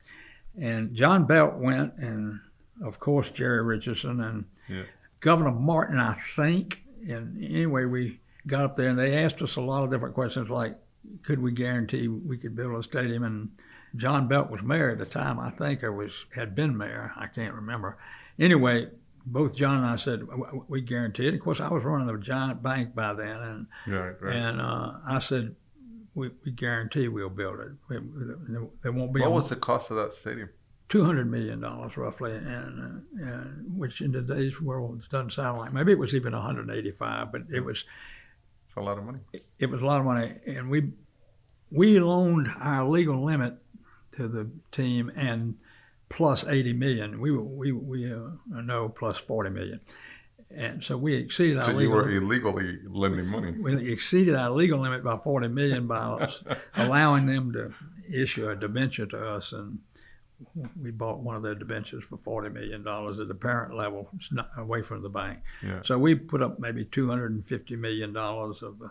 And 0.58 0.94
John 0.94 1.24
Belk 1.24 1.58
went, 1.58 1.94
and 1.96 2.40
of 2.82 3.00
course 3.00 3.30
Jerry 3.30 3.62
Richardson 3.62 4.20
and 4.20 4.44
yeah. 4.68 4.84
Governor 5.20 5.52
Martin, 5.52 5.98
I 5.98 6.14
think. 6.36 6.82
And 7.08 7.42
anyway, 7.42 7.84
we 7.84 8.20
got 8.46 8.64
up 8.64 8.76
there, 8.76 8.88
and 8.88 8.98
they 8.98 9.22
asked 9.24 9.42
us 9.42 9.56
a 9.56 9.60
lot 9.60 9.84
of 9.84 9.90
different 9.90 10.14
questions, 10.14 10.48
like, 10.48 10.78
could 11.22 11.38
we 11.40 11.52
guarantee 11.52 12.08
we 12.08 12.38
could 12.38 12.56
build 12.56 12.78
a 12.78 12.82
stadium? 12.82 13.24
And 13.24 13.50
John 13.97 14.26
Belk 14.28 14.51
was 14.51 14.62
mayor 14.62 14.90
at 14.90 14.99
the 14.99 15.07
time, 15.07 15.38
I 15.38 15.51
think, 15.51 15.84
or 15.84 15.92
was 15.92 16.26
had 16.34 16.55
been 16.55 16.76
mayor. 16.76 17.12
I 17.16 17.26
can't 17.26 17.55
remember. 17.55 17.97
Anyway, 18.38 18.88
both 19.24 19.55
John 19.55 19.78
and 19.78 19.86
I 19.86 19.97
said 19.97 20.22
we 20.68 20.80
guarantee 20.80 21.28
it. 21.28 21.34
Of 21.34 21.40
course, 21.40 21.61
I 21.61 21.68
was 21.68 21.84
running 21.84 22.09
a 22.09 22.18
giant 22.18 22.62
bank 22.62 22.95
by 22.95 23.12
then, 23.14 23.40
and 23.40 23.66
right, 23.86 24.20
right. 24.20 24.36
and 24.36 24.61
uh, 24.61 24.95
I 25.07 25.18
said 25.20 25.55
we, 26.14 26.30
we 26.45 26.53
guarantee 26.53 27.09
we'll 27.09 27.28
build 27.28 27.61
it. 27.61 27.72
We, 27.88 27.99
there 28.82 28.92
won't 28.92 29.12
be. 29.12 29.20
What 29.20 29.32
was 29.32 29.49
the 29.49 29.57
cost 29.57 29.90
of 29.90 29.97
that 29.97 30.14
stadium? 30.14 30.51
Two 30.88 31.05
hundred 31.05 31.30
million 31.30 31.61
dollars, 31.61 31.97
roughly, 31.97 32.32
and, 32.32 33.03
uh, 33.18 33.24
and, 33.24 33.78
which 33.78 34.01
in 34.01 34.12
today's 34.12 34.61
world 34.61 35.03
doesn't 35.11 35.32
sound 35.32 35.59
like. 35.59 35.72
Maybe 35.72 35.92
it 35.92 35.99
was 35.99 36.14
even 36.14 36.32
one 36.32 36.42
hundred 36.42 36.70
eighty-five, 36.70 37.32
but 37.32 37.42
it 37.53 37.61
was. 37.61 37.84
It's 38.66 38.76
a 38.76 38.80
lot 38.80 38.99
of 38.99 39.05
money. 39.05 39.20
It, 39.32 39.47
it 39.61 39.70
was 39.70 39.80
a 39.82 39.86
lot 39.86 40.01
of 40.01 40.05
money, 40.05 40.34
and 40.47 40.68
we 40.68 40.90
we 41.70 41.99
loaned 41.99 42.49
our 42.59 42.86
legal 42.86 43.24
limit 43.24 43.57
to 44.16 44.28
the 44.28 44.50
team 44.72 45.10
and 45.16 45.56
plus 46.08 46.44
80 46.44 46.72
million. 46.74 47.20
We 47.20 47.30
were, 47.30 47.42
we 47.42 47.72
we 47.72 48.12
uh, 48.12 48.30
no 48.50 48.88
plus 48.88 49.18
40 49.18 49.50
million 49.50 49.80
and 50.56 50.84
so 50.84 50.96
we 50.96 51.14
exceeded 51.14 51.62
so 51.62 51.68
our 51.68 51.74
legal. 51.74 52.02
So 52.02 52.08
you 52.08 52.20
were 52.20 52.24
illegally 52.24 52.78
lending 52.86 53.26
money. 53.26 53.52
We 53.52 53.92
exceeded 53.92 54.34
our 54.34 54.50
legal 54.50 54.80
limit 54.80 55.02
by 55.02 55.18
forty 55.18 55.48
million 55.48 55.86
by 55.86 56.28
allowing 56.76 57.26
them 57.26 57.52
to 57.52 57.74
issue 58.10 58.48
a 58.48 58.56
debenture 58.56 59.06
to 59.06 59.30
us, 59.32 59.52
and 59.52 59.80
we 60.80 60.90
bought 60.90 61.20
one 61.20 61.36
of 61.36 61.42
their 61.42 61.54
debentures 61.54 62.04
for 62.04 62.16
forty 62.16 62.48
million 62.48 62.82
dollars 62.82 63.20
at 63.20 63.28
the 63.28 63.34
parent 63.34 63.74
level, 63.74 64.10
away 64.56 64.82
from 64.82 65.02
the 65.02 65.08
bank. 65.08 65.40
Yeah. 65.62 65.80
So 65.84 65.98
we 65.98 66.14
put 66.14 66.42
up 66.42 66.58
maybe 66.58 66.84
two 66.84 67.08
hundred 67.08 67.32
and 67.32 67.44
fifty 67.44 67.76
million 67.76 68.12
dollars 68.12 68.62
of 68.62 68.78
the 68.78 68.90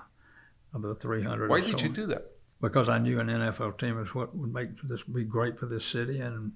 of 0.73 0.81
the 0.81 0.95
three 0.95 1.23
hundred. 1.23 1.49
Why 1.49 1.61
did 1.61 1.79
so. 1.79 1.85
you 1.85 1.89
do 1.89 2.07
that? 2.07 2.31
Because 2.63 2.87
I 2.87 2.97
knew 2.97 3.19
an 3.19 3.27
NFL 3.27 3.77
team 3.77 4.01
is 4.01 4.15
what 4.15 4.33
would 4.37 4.53
make 4.53 4.69
this 4.83 5.03
be 5.03 5.25
great 5.25 5.59
for 5.59 5.65
this 5.65 5.85
city, 5.85 6.21
and 6.21 6.53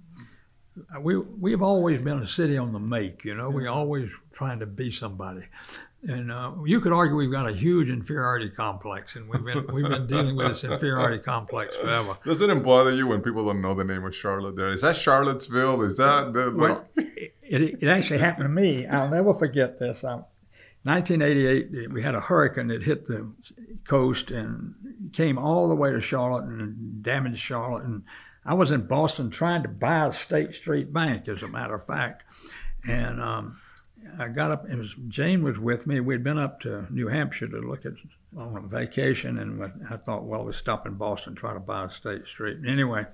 we 1.01 1.17
we've 1.17 1.61
always 1.61 1.99
been 1.99 2.19
a 2.19 2.27
city 2.27 2.57
on 2.57 2.71
the 2.71 2.79
make. 2.79 3.25
You 3.25 3.35
know, 3.35 3.49
we're 3.49 3.67
always 3.67 4.09
trying 4.31 4.59
to 4.61 4.65
be 4.65 4.89
somebody. 4.89 5.43
And 6.03 6.31
uh, 6.31 6.53
you 6.65 6.79
could 6.79 6.93
argue 6.93 7.17
we've 7.17 7.29
got 7.29 7.49
a 7.49 7.53
huge 7.53 7.89
inferiority 7.89 8.49
complex, 8.49 9.17
and 9.17 9.27
we've 9.27 9.43
been 9.43 9.67
we've 9.73 9.89
been 9.89 10.07
dealing 10.07 10.37
with 10.37 10.47
this 10.47 10.63
inferiority 10.63 11.19
complex 11.19 11.75
forever. 11.75 12.17
Doesn't 12.25 12.49
it 12.49 12.63
bother 12.63 12.95
you 12.95 13.05
when 13.07 13.21
people 13.21 13.43
don't 13.45 13.61
know 13.61 13.73
the 13.73 13.83
name 13.83 14.05
of 14.05 14.15
Charlotte? 14.15 14.55
There 14.55 14.69
is 14.69 14.81
that 14.83 14.95
Charlottesville? 14.95 15.81
Is 15.81 15.97
that 15.97 16.31
the, 16.31 16.53
well? 16.55 16.87
It, 16.95 17.81
it, 17.81 17.87
actually 17.87 18.19
happened 18.19 18.45
to 18.45 18.49
me. 18.49 18.85
I'll 18.87 19.09
never 19.09 19.33
forget 19.33 19.77
this. 19.77 20.03
I, 20.05 20.19
1988, 20.87 21.91
we 21.91 22.01
had 22.01 22.15
a 22.15 22.21
hurricane 22.21 22.67
that 22.67 22.83
hit 22.83 23.07
the 23.07 23.31
coast 23.85 24.31
and 24.31 24.73
came 25.13 25.37
all 25.37 25.67
the 25.67 25.75
way 25.75 25.91
to 25.91 26.01
Charlotte 26.01 26.45
and 26.45 27.03
damaged 27.03 27.39
Charlotte. 27.39 27.83
And 27.83 28.03
I 28.45 28.53
was 28.53 28.71
in 28.71 28.87
Boston 28.87 29.29
trying 29.29 29.63
to 29.63 29.69
buy 29.69 30.07
a 30.07 30.13
State 30.13 30.55
Street 30.55 30.93
Bank, 30.93 31.27
as 31.27 31.43
a 31.43 31.47
matter 31.47 31.75
of 31.75 31.85
fact, 31.85 32.23
and 32.87 33.21
um, 33.21 33.59
I 34.17 34.29
got 34.29 34.51
up. 34.51 34.65
and 34.65 34.87
Jane 35.09 35.43
was 35.43 35.59
with 35.59 35.85
me. 35.87 35.99
We'd 35.99 36.23
been 36.23 36.39
up 36.39 36.61
to 36.61 36.87
New 36.89 37.07
Hampshire 37.07 37.47
to 37.47 37.59
look 37.59 37.85
at 37.85 37.93
on 38.37 38.57
a 38.57 38.61
vacation, 38.61 39.37
and 39.39 39.71
I 39.89 39.97
thought, 39.97 40.23
well, 40.23 40.43
we'll 40.43 40.53
stop 40.53 40.85
in 40.85 40.93
Boston 40.93 41.35
try 41.35 41.53
to 41.53 41.59
buy 41.59 41.85
a 41.85 41.91
State 41.91 42.27
Street. 42.27 42.59
Anyway, 42.67 43.05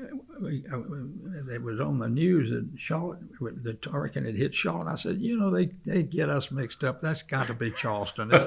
it 0.00 1.62
was 1.62 1.80
on 1.80 1.98
the 1.98 2.08
news 2.08 2.50
that 2.50 2.68
Charlotte, 2.76 3.18
the 3.40 3.76
hurricane 3.90 4.24
had 4.24 4.36
hit 4.36 4.54
Charlotte. 4.54 4.86
I 4.86 4.94
said, 4.94 5.18
you 5.20 5.36
know, 5.36 5.50
they, 5.50 5.70
they 5.84 6.04
get 6.04 6.28
us 6.28 6.50
mixed 6.50 6.84
up. 6.84 7.00
That's 7.00 7.22
got 7.22 7.48
to 7.48 7.54
be 7.54 7.70
Charleston. 7.72 8.32
and 8.32 8.44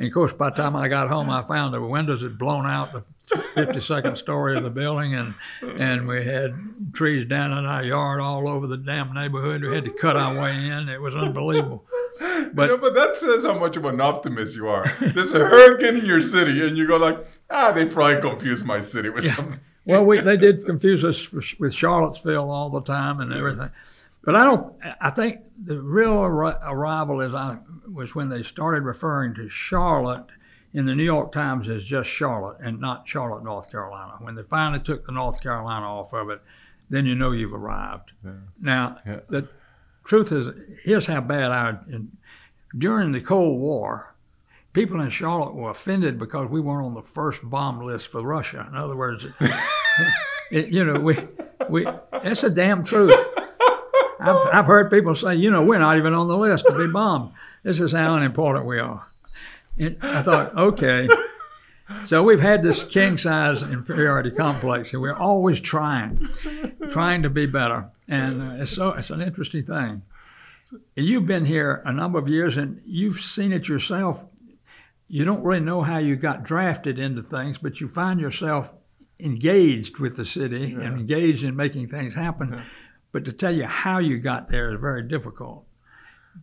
of 0.00 0.12
course, 0.12 0.32
by 0.34 0.50
the 0.50 0.56
time 0.56 0.76
I 0.76 0.88
got 0.88 1.08
home, 1.08 1.30
I 1.30 1.42
found 1.42 1.72
the 1.72 1.80
windows 1.80 2.22
had 2.22 2.38
blown 2.38 2.66
out 2.66 2.92
the 2.92 3.04
52nd 3.54 4.18
story 4.18 4.56
of 4.56 4.64
the 4.64 4.70
building, 4.70 5.14
and 5.14 5.34
and 5.62 6.06
we 6.06 6.24
had 6.24 6.54
trees 6.92 7.26
down 7.26 7.52
in 7.52 7.64
our 7.64 7.82
yard 7.82 8.20
all 8.20 8.48
over 8.48 8.66
the 8.66 8.76
damn 8.76 9.14
neighborhood. 9.14 9.62
We 9.62 9.74
had 9.74 9.84
to 9.84 9.92
cut 9.92 10.16
our 10.16 10.38
way 10.38 10.68
in. 10.68 10.88
It 10.88 11.00
was 11.00 11.14
unbelievable. 11.14 11.86
But, 12.52 12.68
you 12.68 12.76
know, 12.76 12.78
but 12.78 12.94
that 12.94 13.16
says 13.16 13.46
how 13.46 13.58
much 13.58 13.76
of 13.76 13.84
an 13.86 14.00
optimist 14.00 14.54
you 14.54 14.68
are. 14.68 14.94
There's 15.00 15.32
a 15.32 15.46
hurricane 15.46 15.96
in 15.96 16.04
your 16.04 16.20
city, 16.20 16.66
and 16.66 16.76
you 16.76 16.86
go 16.86 16.96
like, 16.98 17.24
ah, 17.50 17.72
they 17.72 17.86
probably 17.86 18.20
confused 18.20 18.64
my 18.64 18.80
city 18.80 19.08
with 19.10 19.24
yeah. 19.24 19.34
something. 19.34 19.60
well, 19.84 20.04
we, 20.04 20.20
they 20.20 20.36
did 20.36 20.64
confuse 20.66 21.04
us 21.04 21.20
for, 21.20 21.42
with 21.58 21.74
Charlottesville 21.74 22.50
all 22.50 22.70
the 22.70 22.82
time 22.82 23.20
and 23.20 23.32
everything. 23.32 23.70
Yes. 23.72 24.06
But 24.22 24.36
I 24.36 24.44
don't. 24.44 24.74
I 25.00 25.10
think 25.10 25.40
the 25.62 25.80
real 25.80 26.22
arrival 26.22 27.20
is 27.20 27.34
I 27.34 27.58
was 27.90 28.14
when 28.14 28.28
they 28.28 28.42
started 28.42 28.82
referring 28.82 29.34
to 29.34 29.48
Charlotte 29.48 30.26
in 30.72 30.86
the 30.86 30.94
New 30.94 31.04
York 31.04 31.32
Times 31.32 31.68
as 31.68 31.84
just 31.84 32.08
Charlotte 32.08 32.58
and 32.60 32.80
not 32.80 33.08
Charlotte, 33.08 33.42
North 33.42 33.70
Carolina. 33.70 34.14
When 34.20 34.34
they 34.34 34.42
finally 34.42 34.82
took 34.82 35.06
the 35.06 35.12
North 35.12 35.42
Carolina 35.42 35.86
off 35.86 36.12
of 36.12 36.30
it, 36.30 36.40
then 36.88 37.06
you 37.06 37.14
know 37.14 37.32
you've 37.32 37.54
arrived. 37.54 38.12
Yeah. 38.24 38.32
Now, 38.60 38.98
yeah. 39.06 39.20
the 39.28 39.48
truth 40.04 40.30
is, 40.32 40.54
here's 40.84 41.06
how 41.06 41.20
bad 41.22 41.50
I. 41.50 41.70
In, 41.90 42.12
during 42.76 43.12
the 43.12 43.20
Cold 43.20 43.58
War, 43.60 44.09
people 44.72 45.00
in 45.00 45.10
Charlotte 45.10 45.54
were 45.54 45.70
offended 45.70 46.18
because 46.18 46.48
we 46.48 46.60
weren't 46.60 46.86
on 46.86 46.94
the 46.94 47.02
first 47.02 47.48
bomb 47.48 47.80
list 47.80 48.06
for 48.06 48.22
Russia. 48.22 48.66
In 48.68 48.76
other 48.76 48.96
words, 48.96 49.26
it, 50.50 50.68
you 50.72 50.84
know, 50.84 51.00
we, 51.00 51.16
we, 51.68 51.86
that's 52.12 52.42
a 52.42 52.50
damn 52.50 52.84
truth. 52.84 53.16
I've, 54.20 54.46
I've 54.52 54.66
heard 54.66 54.90
people 54.90 55.14
say, 55.14 55.34
you 55.34 55.50
know, 55.50 55.64
we're 55.64 55.78
not 55.78 55.96
even 55.96 56.14
on 56.14 56.28
the 56.28 56.36
list 56.36 56.66
to 56.66 56.76
be 56.76 56.92
bombed. 56.92 57.32
This 57.62 57.80
is 57.80 57.92
how 57.92 58.14
unimportant 58.14 58.66
we 58.66 58.78
are. 58.78 59.06
And 59.78 59.96
I 60.02 60.22
thought, 60.22 60.54
okay. 60.56 61.08
So 62.06 62.22
we've 62.22 62.40
had 62.40 62.62
this 62.62 62.84
king 62.84 63.18
size 63.18 63.62
inferiority 63.62 64.30
complex, 64.30 64.92
and 64.92 65.02
we're 65.02 65.16
always 65.16 65.58
trying, 65.58 66.28
trying 66.90 67.22
to 67.22 67.30
be 67.30 67.46
better. 67.46 67.90
And 68.06 68.42
uh, 68.42 68.62
it's 68.62 68.72
so 68.72 68.90
it's 68.90 69.10
an 69.10 69.20
interesting 69.20 69.64
thing. 69.64 70.02
You've 70.94 71.26
been 71.26 71.46
here 71.46 71.82
a 71.84 71.92
number 71.92 72.18
of 72.18 72.28
years, 72.28 72.56
and 72.56 72.80
you've 72.84 73.20
seen 73.20 73.52
it 73.52 73.68
yourself 73.68 74.24
you 75.10 75.24
don't 75.24 75.42
really 75.42 75.60
know 75.60 75.82
how 75.82 75.98
you 75.98 76.14
got 76.14 76.44
drafted 76.44 76.96
into 76.96 77.20
things, 77.20 77.58
but 77.58 77.80
you 77.80 77.88
find 77.88 78.20
yourself 78.20 78.74
engaged 79.18 79.98
with 79.98 80.16
the 80.16 80.24
city 80.24 80.68
yeah. 80.68 80.82
and 80.82 81.00
engaged 81.00 81.42
in 81.42 81.56
making 81.56 81.88
things 81.88 82.14
happen. 82.14 82.52
Yeah. 82.52 82.64
But 83.10 83.24
to 83.24 83.32
tell 83.32 83.52
you 83.52 83.64
how 83.64 83.98
you 83.98 84.18
got 84.18 84.50
there 84.50 84.72
is 84.72 84.80
very 84.80 85.02
difficult. 85.02 85.66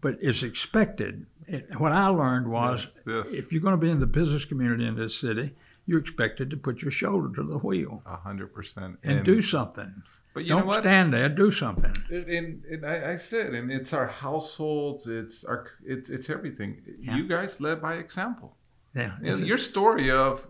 But 0.01 0.17
it's 0.19 0.43
expected. 0.43 1.27
It, 1.47 1.79
what 1.79 1.93
I 1.93 2.07
learned 2.07 2.49
was 2.49 2.87
yes, 3.05 3.25
yes. 3.25 3.33
if 3.33 3.53
you're 3.53 3.61
going 3.61 3.71
to 3.71 3.77
be 3.77 3.89
in 3.89 4.01
the 4.01 4.05
business 4.05 4.43
community 4.43 4.85
in 4.85 4.97
this 4.97 5.15
city, 5.15 5.53
you're 5.85 6.01
expected 6.01 6.49
to 6.49 6.57
put 6.57 6.81
your 6.81 6.91
shoulder 6.91 7.33
to 7.35 7.43
the 7.43 7.59
wheel. 7.59 8.03
A 8.05 8.17
hundred 8.17 8.53
percent. 8.53 8.99
And 9.01 9.23
do 9.23 9.41
something. 9.41 10.03
But 10.33 10.43
you 10.43 10.49
don't 10.49 10.73
stand 10.73 11.13
there. 11.13 11.29
Do 11.29 11.53
something. 11.53 11.95
And, 12.11 12.63
and 12.65 12.85
I, 12.85 13.13
I, 13.13 13.15
said, 13.15 13.53
and 13.53 13.71
it's 13.71 13.93
our 13.93 14.07
households. 14.07 15.07
It's 15.07 15.45
our. 15.45 15.67
It's 15.85 16.09
it's 16.09 16.29
everything. 16.29 16.81
Yeah. 16.99 17.15
You 17.15 17.27
guys 17.27 17.61
led 17.61 17.81
by 17.81 17.95
example. 17.95 18.56
Yeah. 18.97 19.35
your 19.37 19.57
story 19.57 20.11
of, 20.11 20.49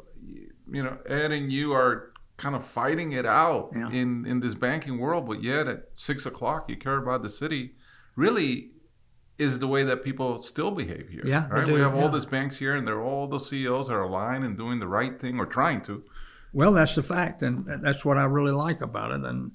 you 0.72 0.84
know, 0.84 0.98
Ed 1.06 1.32
and 1.32 1.52
you 1.52 1.74
are 1.74 2.14
kind 2.38 2.56
of 2.56 2.66
fighting 2.66 3.12
it 3.14 3.26
out 3.26 3.72
yeah. 3.76 3.90
in 3.90 4.26
in 4.26 4.40
this 4.40 4.56
banking 4.56 5.00
world, 5.00 5.28
but 5.28 5.44
yet 5.44 5.68
at 5.68 5.90
six 5.96 6.26
o'clock 6.26 6.70
you 6.70 6.78
care 6.78 6.98
about 6.98 7.24
the 7.24 7.30
city. 7.30 7.74
Really, 8.16 8.72
is 9.38 9.60
the 9.60 9.68
way 9.68 9.84
that 9.84 10.04
people 10.04 10.42
still 10.42 10.72
behave 10.72 11.10
here. 11.10 11.22
Yeah, 11.24 11.48
right. 11.50 11.68
Do, 11.68 11.74
we 11.74 11.80
have 11.80 11.96
yeah. 11.96 12.02
all 12.02 12.10
these 12.10 12.26
banks 12.26 12.58
here, 12.58 12.76
and 12.76 12.88
they're 12.88 13.02
all 13.02 13.28
the 13.28 13.40
CEOs 13.40 13.90
are 13.90 14.02
aligned 14.02 14.44
and 14.44 14.58
doing 14.58 14.80
the 14.80 14.88
right 14.88 15.20
thing 15.20 15.40
or 15.40 15.46
trying 15.46 15.82
to. 15.84 16.04
Well, 16.54 16.74
that's 16.74 16.96
the 16.96 17.04
fact, 17.04 17.42
and 17.42 17.84
that's 17.84 18.04
what 18.04 18.18
I 18.18 18.24
really 18.24 18.52
like 18.52 18.82
about 18.82 19.12
it. 19.12 19.22
And 19.22 19.52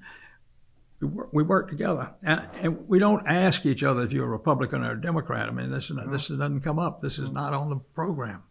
we 1.01 1.43
work 1.43 1.69
together, 1.69 2.15
and 2.23 2.89
we 2.89 2.99
don't 2.99 3.27
ask 3.27 3.67
each 3.67 3.83
other 3.83 4.03
if 4.03 4.13
you're 4.13 4.27
a 4.27 4.31
Republican 4.31 4.85
or 4.85 4.93
a 4.93 5.01
Democrat. 5.01 5.49
I 5.49 5.53
mean, 5.53 5.71
this 5.71 5.91
no. 5.91 6.09
this 6.09 6.29
doesn't 6.29 6.61
come 6.61 6.79
up. 6.79 7.01
This 7.01 7.19
is 7.19 7.31
not 7.31 7.55
on 7.55 7.71
the 7.71 7.77
program. 7.77 8.45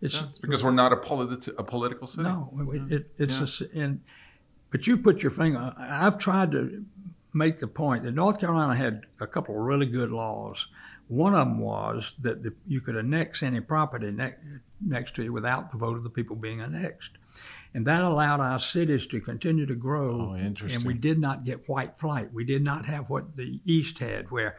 It's 0.00 0.38
because 0.38 0.62
we're 0.62 0.70
not 0.70 0.92
a, 0.92 0.96
politi- 0.96 1.54
a 1.58 1.64
political 1.64 2.06
city. 2.06 2.24
No, 2.24 2.50
it, 2.72 2.92
it, 2.92 3.10
it's 3.18 3.60
yeah. 3.60 3.66
a, 3.74 3.78
and 3.82 4.00
but 4.70 4.86
you 4.86 4.98
put 4.98 5.22
your 5.22 5.30
finger. 5.30 5.74
I've 5.78 6.18
tried 6.18 6.52
to 6.52 6.84
make 7.32 7.60
the 7.60 7.68
point 7.68 8.04
that 8.04 8.12
North 8.12 8.40
Carolina 8.40 8.74
had 8.74 9.02
a 9.20 9.26
couple 9.26 9.54
of 9.54 9.62
really 9.62 9.86
good 9.86 10.10
laws. 10.10 10.66
One 11.08 11.34
of 11.34 11.46
them 11.46 11.60
was 11.60 12.14
that 12.20 12.42
the, 12.42 12.52
you 12.66 12.80
could 12.80 12.96
annex 12.96 13.42
any 13.42 13.60
property 13.60 14.10
ne- 14.10 14.34
next 14.80 15.14
to 15.16 15.22
you 15.22 15.32
without 15.32 15.70
the 15.70 15.78
vote 15.78 15.96
of 15.96 16.02
the 16.02 16.10
people 16.10 16.34
being 16.34 16.60
annexed. 16.60 17.12
And 17.74 17.86
that 17.86 18.02
allowed 18.02 18.40
our 18.40 18.58
cities 18.58 19.06
to 19.08 19.20
continue 19.20 19.66
to 19.66 19.74
grow. 19.74 20.32
Oh, 20.32 20.36
interesting. 20.36 20.78
and 20.78 20.86
we 20.86 20.94
did 20.94 21.18
not 21.18 21.44
get 21.44 21.68
white 21.68 21.98
flight. 21.98 22.32
We 22.32 22.44
did 22.44 22.64
not 22.64 22.86
have 22.86 23.10
what 23.10 23.36
the 23.36 23.60
East 23.64 23.98
had, 23.98 24.30
where 24.30 24.56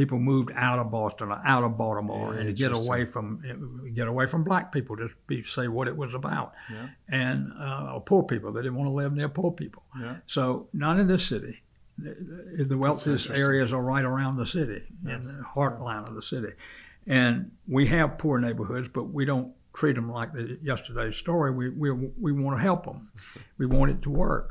people 0.00 0.18
moved 0.18 0.50
out 0.54 0.78
of 0.78 0.90
Boston 0.90 1.28
or 1.30 1.40
out 1.44 1.64
of 1.64 1.76
Baltimore 1.76 2.32
Yeah, 2.34 2.40
and 2.40 2.46
to 2.48 2.52
get 2.64 2.72
away 2.72 3.04
from 3.04 3.26
get 3.94 4.08
away 4.08 4.26
from 4.26 4.44
black 4.44 4.72
people 4.72 4.96
to 4.96 5.08
be, 5.26 5.42
say 5.44 5.66
what 5.68 5.86
it 5.88 5.96
was 5.96 6.12
about, 6.14 6.52
Yeah. 6.76 6.88
and 7.08 7.52
uh, 7.66 7.92
or 7.94 8.00
poor 8.00 8.22
people. 8.32 8.52
They 8.52 8.62
didn't 8.62 8.76
want 8.80 8.88
to 8.88 8.94
live 9.02 9.12
near 9.12 9.28
poor 9.28 9.50
people. 9.52 9.82
Yeah. 10.00 10.16
So 10.26 10.68
not 10.72 10.98
in 11.00 11.06
this 11.06 11.24
city. 11.26 11.62
The, 11.98 12.64
the- 12.70 12.78
wealthiest 12.78 13.28
areas 13.30 13.72
are 13.74 13.82
right 13.94 14.04
around 14.12 14.36
the 14.38 14.46
city, 14.46 14.82
in 15.04 15.20
the 15.20 15.44
heartland 15.54 16.08
of 16.08 16.14
the 16.14 16.22
city, 16.34 16.52
and 17.06 17.50
we 17.68 17.82
have 17.88 18.16
poor 18.16 18.38
neighborhoods, 18.38 18.88
but 18.92 19.04
we 19.18 19.24
don't 19.26 19.52
treat 19.74 19.94
them 19.96 20.10
like 20.10 20.32
the 20.32 20.58
yesterday's 20.62 21.16
story. 21.16 21.50
We 21.60 21.68
we 21.82 21.90
we 22.26 22.32
want 22.32 22.56
to 22.56 22.62
help 22.62 22.84
them. 22.86 23.10
We 23.58 23.66
want 23.66 23.90
it 23.90 24.00
to 24.06 24.10
work. 24.10 24.48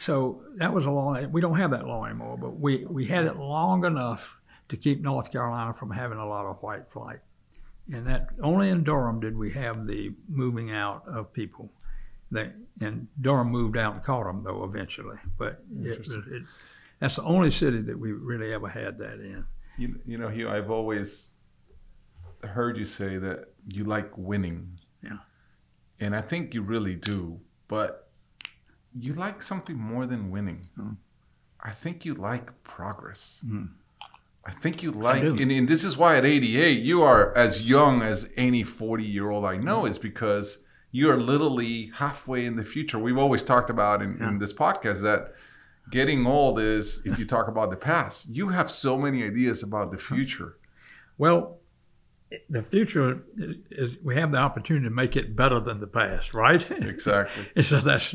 So 0.00 0.42
that 0.56 0.72
was 0.74 0.84
a 0.86 0.90
law. 0.90 1.20
We 1.36 1.40
don't 1.40 1.58
have 1.58 1.70
that 1.70 1.86
law 1.86 2.04
anymore, 2.04 2.36
but 2.36 2.58
we 2.58 2.84
we 2.96 3.06
had 3.06 3.24
it 3.26 3.36
long 3.36 3.84
enough 3.84 4.22
to 4.68 4.76
keep 4.76 5.00
North 5.00 5.30
Carolina 5.30 5.72
from 5.72 5.90
having 5.90 6.18
a 6.18 6.26
lot 6.26 6.46
of 6.46 6.62
white 6.62 6.88
flight. 6.88 7.20
And 7.92 8.06
that 8.06 8.30
only 8.42 8.70
in 8.70 8.82
Durham 8.82 9.20
did 9.20 9.36
we 9.36 9.52
have 9.52 9.86
the 9.86 10.14
moving 10.28 10.70
out 10.70 11.06
of 11.06 11.32
people. 11.32 11.70
They, 12.30 12.50
and 12.80 13.08
Durham 13.20 13.48
moved 13.48 13.76
out 13.76 13.94
and 13.94 14.02
caught 14.02 14.24
them 14.24 14.42
though 14.42 14.64
eventually. 14.64 15.18
But 15.38 15.62
it, 15.82 16.06
it, 16.08 16.42
that's 16.98 17.16
the 17.16 17.24
only 17.24 17.50
city 17.50 17.80
that 17.82 17.98
we 17.98 18.12
really 18.12 18.52
ever 18.52 18.68
had 18.68 18.98
that 18.98 19.20
in. 19.20 19.44
You, 19.76 20.00
you 20.06 20.18
know, 20.18 20.28
Hugh, 20.28 20.48
I've 20.48 20.70
always 20.70 21.32
heard 22.42 22.78
you 22.78 22.84
say 22.84 23.18
that 23.18 23.52
you 23.68 23.84
like 23.84 24.16
winning. 24.16 24.78
Yeah. 25.02 25.18
And 26.00 26.16
I 26.16 26.22
think 26.22 26.54
you 26.54 26.62
really 26.62 26.94
do. 26.94 27.40
But 27.68 28.08
you 28.98 29.14
like 29.14 29.42
something 29.42 29.76
more 29.76 30.06
than 30.06 30.30
winning. 30.30 30.66
Mm. 30.78 30.96
I 31.60 31.72
think 31.72 32.04
you 32.04 32.14
like 32.14 32.62
progress. 32.62 33.42
Mm. 33.46 33.70
I 34.46 34.50
think 34.52 34.82
you 34.82 34.90
like, 34.90 35.22
and, 35.22 35.40
and 35.40 35.68
this 35.68 35.84
is 35.84 35.96
why 35.96 36.16
at 36.16 36.26
88, 36.26 36.82
you 36.82 37.02
are 37.02 37.34
as 37.36 37.62
young 37.62 38.02
as 38.02 38.28
any 38.36 38.62
40 38.62 39.02
year 39.02 39.30
old 39.30 39.44
I 39.44 39.56
know, 39.56 39.86
is 39.86 39.98
because 39.98 40.58
you 40.90 41.10
are 41.10 41.16
literally 41.16 41.90
halfway 41.94 42.44
in 42.44 42.56
the 42.56 42.64
future. 42.64 42.98
We've 42.98 43.18
always 43.18 43.42
talked 43.42 43.70
about 43.70 44.02
in, 44.02 44.22
in 44.22 44.38
this 44.38 44.52
podcast 44.52 45.00
that 45.02 45.34
getting 45.90 46.26
old 46.26 46.60
is, 46.60 47.02
if 47.04 47.18
you 47.18 47.24
talk 47.24 47.48
about 47.48 47.70
the 47.70 47.76
past, 47.76 48.28
you 48.28 48.48
have 48.48 48.70
so 48.70 48.98
many 48.98 49.24
ideas 49.24 49.62
about 49.62 49.90
the 49.90 49.98
future. 49.98 50.58
Well, 51.18 51.58
the 52.50 52.62
future 52.62 53.22
is, 53.36 53.56
is 53.70 53.96
we 54.02 54.16
have 54.16 54.32
the 54.32 54.38
opportunity 54.38 54.84
to 54.84 54.90
make 54.90 55.16
it 55.16 55.34
better 55.36 55.60
than 55.60 55.80
the 55.80 55.86
past, 55.86 56.34
right? 56.34 56.68
Exactly. 56.70 57.48
So 57.62 57.80
that's, 57.80 58.14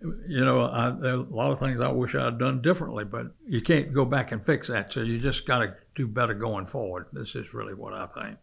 you 0.00 0.44
know, 0.44 0.70
I, 0.70 0.90
there 0.90 1.14
are 1.14 1.20
a 1.20 1.22
lot 1.22 1.50
of 1.50 1.58
things 1.58 1.80
I 1.80 1.90
wish 1.90 2.14
I 2.14 2.26
had 2.26 2.38
done 2.38 2.62
differently, 2.62 3.04
but 3.04 3.32
you 3.46 3.60
can't 3.60 3.92
go 3.92 4.04
back 4.04 4.30
and 4.30 4.44
fix 4.44 4.68
that. 4.68 4.92
So 4.92 5.00
you 5.00 5.18
just 5.18 5.46
got 5.46 5.58
to 5.58 5.74
do 5.94 6.06
better 6.06 6.34
going 6.34 6.66
forward. 6.66 7.06
This 7.12 7.34
is 7.34 7.52
really 7.52 7.74
what 7.74 7.92
I 7.92 8.06
think. 8.06 8.38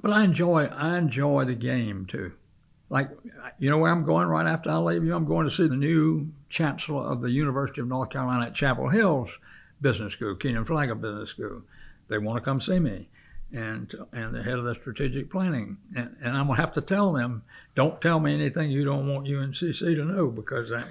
But 0.00 0.12
I 0.12 0.24
enjoy, 0.24 0.66
I 0.66 0.98
enjoy 0.98 1.44
the 1.44 1.54
game 1.54 2.06
too. 2.06 2.32
Like, 2.88 3.10
you 3.58 3.68
know 3.68 3.78
where 3.78 3.90
I'm 3.90 4.04
going 4.04 4.28
right 4.28 4.46
after 4.46 4.70
I 4.70 4.76
leave 4.76 5.04
you? 5.04 5.14
I'm 5.14 5.24
going 5.24 5.44
to 5.44 5.50
see 5.50 5.66
the 5.66 5.76
new 5.76 6.30
chancellor 6.48 7.02
of 7.02 7.20
the 7.20 7.30
University 7.30 7.80
of 7.80 7.88
North 7.88 8.10
Carolina 8.10 8.46
at 8.46 8.54
Chapel 8.54 8.90
Hill's 8.90 9.30
Business 9.80 10.12
School, 10.12 10.36
Kenan 10.36 10.64
Flagler 10.64 10.94
Business 10.94 11.30
School. 11.30 11.62
They 12.08 12.18
want 12.18 12.38
to 12.38 12.44
come 12.44 12.60
see 12.60 12.78
me 12.78 13.08
and 13.52 13.94
and 14.12 14.34
the 14.34 14.42
head 14.42 14.58
of 14.58 14.64
the 14.64 14.74
strategic 14.74 15.30
planning. 15.30 15.76
And, 15.94 16.16
and 16.22 16.36
I'm 16.36 16.46
gonna 16.48 16.60
have 16.60 16.72
to 16.74 16.80
tell 16.80 17.12
them, 17.12 17.42
don't 17.74 18.00
tell 18.00 18.20
me 18.20 18.34
anything 18.34 18.70
you 18.70 18.84
don't 18.84 19.06
want 19.12 19.26
UNCC 19.26 19.78
to 19.96 20.04
know 20.04 20.30
because 20.30 20.72
I, 20.72 20.84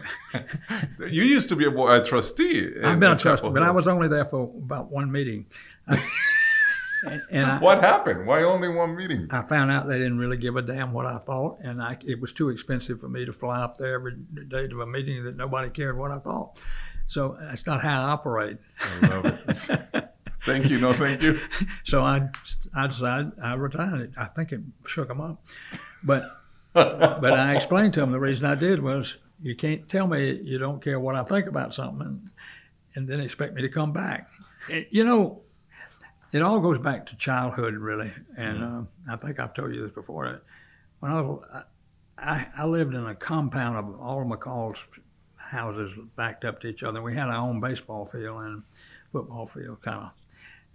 You 1.10 1.24
used 1.24 1.50
to 1.50 1.56
be 1.56 1.66
a, 1.66 1.70
a 1.70 2.04
trustee. 2.04 2.72
I've 2.84 3.00
been 3.00 3.12
a 3.12 3.18
trustee, 3.18 3.50
but 3.50 3.64
I 3.64 3.72
was 3.72 3.88
only 3.88 4.08
there 4.08 4.26
for 4.26 4.44
about 4.58 4.92
one 4.92 5.12
meeting. 5.12 5.46
I- 5.88 6.04
and 7.06 7.22
and 7.30 7.46
I, 7.52 7.60
What 7.60 7.82
happened? 7.82 8.26
Why 8.26 8.42
only 8.44 8.68
one 8.70 8.96
meeting? 8.96 9.28
I 9.30 9.44
found 9.44 9.70
out 9.70 9.86
they 9.88 9.98
didn't 10.00 10.18
really 10.18 10.38
give 10.38 10.56
a 10.56 10.62
damn 10.64 10.92
what 10.92 11.06
I 11.06 11.18
thought, 11.20 11.60
and 11.62 11.80
I, 11.84 11.98
it 12.04 12.20
was 12.20 12.34
too 12.34 12.50
expensive 12.50 13.00
for 13.00 13.10
me 13.10 13.26
to 13.26 13.34
fly 13.34 13.62
up 13.62 13.78
there 13.78 13.94
every 13.94 14.14
day 14.48 14.68
to 14.68 14.82
a 14.82 14.88
meeting 14.88 15.24
that 15.26 15.36
nobody 15.36 15.70
cared 15.70 15.98
what 16.00 16.10
I 16.12 16.18
thought. 16.18 16.60
So 17.08 17.38
that's 17.40 17.68
not 17.68 17.84
how 17.84 18.06
I 18.06 18.10
operate. 18.10 18.58
I 18.82 19.08
love 19.08 19.26
it. 19.26 20.05
thank 20.46 20.70
you. 20.70 20.80
No, 20.80 20.94
thank 20.94 21.22
you. 21.22 21.40
So 21.84 22.04
I, 22.04 22.30
I 22.76 22.88
decided 22.88 23.32
I 23.42 23.54
retired 23.56 24.02
it. 24.02 24.12
I 24.18 24.26
think 24.26 24.52
it 24.52 24.62
shook 24.88 25.08
them 25.08 25.22
up, 25.22 25.44
but 26.04 26.42
but 26.74 27.34
I 27.34 27.56
explained 27.56 27.94
to 27.96 28.00
them 28.02 28.12
the 28.12 28.20
reason 28.20 28.46
I 28.46 28.56
did 28.56 28.82
was 28.82 29.16
you 29.42 29.56
can't 29.56 29.88
tell 29.88 30.08
me 30.08 30.40
you 30.44 30.58
don't 30.58 30.82
care 30.82 31.00
what 31.00 31.16
I 31.16 31.24
think 31.24 31.48
about 31.48 31.74
something 31.74 32.06
and, 32.08 32.32
and 32.96 33.08
then 33.08 33.20
expect 33.20 33.54
me 33.54 33.62
to 33.62 33.70
come 33.70 33.94
back. 33.94 34.30
It- 34.70 34.88
you 34.92 35.04
know, 35.04 35.42
it 36.34 36.42
all 36.42 36.60
goes 36.60 36.80
back 36.80 37.06
to 37.08 37.16
childhood, 37.18 37.76
really. 37.76 38.12
And 38.36 38.64
uh, 38.64 38.82
I 39.10 39.16
think 39.18 39.40
I've 39.40 39.54
told 39.54 39.74
you 39.76 39.82
this 39.84 39.92
before. 39.92 40.42
When 41.00 41.12
I 41.12 41.22
was, 41.22 41.46
I, 42.18 42.48
I 42.58 42.66
lived 42.66 42.94
in 42.94 43.06
a 43.06 43.16
compound 43.16 43.78
of 43.78 44.00
all 44.02 44.22
of 44.22 44.28
McColl's 44.28 44.80
houses 45.38 45.92
backed 46.16 46.44
up 46.44 46.60
to 46.62 46.68
each 46.68 46.84
other. 46.84 47.02
We 47.02 47.16
had 47.16 47.30
our 47.30 47.36
own 47.48 47.60
baseball 47.62 48.06
field 48.06 48.42
and 48.44 48.64
football 49.12 49.46
field, 49.48 49.82
kind 49.82 49.98
of. 50.06 50.10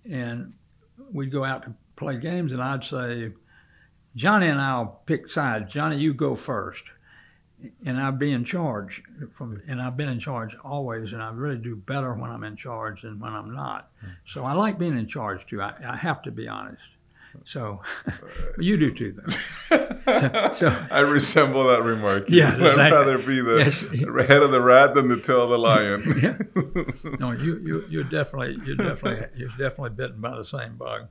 And 0.08 0.54
we'd 1.12 1.32
go 1.32 1.44
out 1.44 1.64
to 1.64 1.74
play 1.96 2.16
games, 2.16 2.52
and 2.52 2.62
I'd 2.62 2.84
say, 2.84 3.32
Johnny 4.16 4.46
and 4.46 4.60
I'll 4.60 5.00
pick 5.06 5.30
sides. 5.30 5.72
Johnny, 5.72 5.98
you 5.98 6.12
go 6.12 6.34
first. 6.34 6.84
And 7.84 8.00
I'd 8.00 8.18
be 8.18 8.32
in 8.32 8.44
charge 8.44 9.02
from, 9.34 9.60
and 9.68 9.82
I've 9.82 9.96
been 9.96 10.08
in 10.08 10.18
charge 10.18 10.56
always, 10.64 11.12
and 11.12 11.22
I 11.22 11.30
really 11.30 11.58
do 11.58 11.76
better 11.76 12.14
when 12.14 12.30
I'm 12.30 12.42
in 12.42 12.56
charge 12.56 13.02
than 13.02 13.20
when 13.20 13.34
I'm 13.34 13.52
not. 13.52 13.90
Hmm. 14.00 14.08
So 14.26 14.44
I 14.46 14.54
like 14.54 14.78
being 14.78 14.98
in 14.98 15.06
charge 15.06 15.46
too. 15.46 15.60
I, 15.60 15.74
I 15.86 15.96
have 15.96 16.22
to 16.22 16.30
be 16.30 16.48
honest. 16.48 16.82
So 17.44 17.80
you 18.58 18.76
do 18.76 18.92
too, 18.92 19.12
though. 19.70 20.52
so 20.54 20.68
I 20.90 21.00
resemble 21.00 21.64
that 21.68 21.82
remark. 21.82 22.24
Yeah, 22.28 22.48
I'd 22.54 22.60
exactly. 22.60 22.90
rather 22.98 23.18
be 23.18 23.40
the 23.40 23.56
Yes. 23.58 23.80
head 24.28 24.42
of 24.42 24.50
the 24.52 24.60
rat 24.60 24.94
than 24.94 25.08
the 25.08 25.20
tail 25.20 25.42
of 25.42 25.50
the 25.50 25.58
lion. 25.58 26.20
Yeah. 26.22 27.12
no, 27.18 27.32
you 27.32 27.58
you 27.58 27.84
you're 27.88 28.04
definitely 28.04 28.58
you're 28.66 28.76
definitely 28.76 29.26
you're 29.36 29.48
definitely 29.58 29.90
bitten 29.90 30.20
by 30.20 30.36
the 30.36 30.44
same 30.44 30.76
bug. 30.76 31.08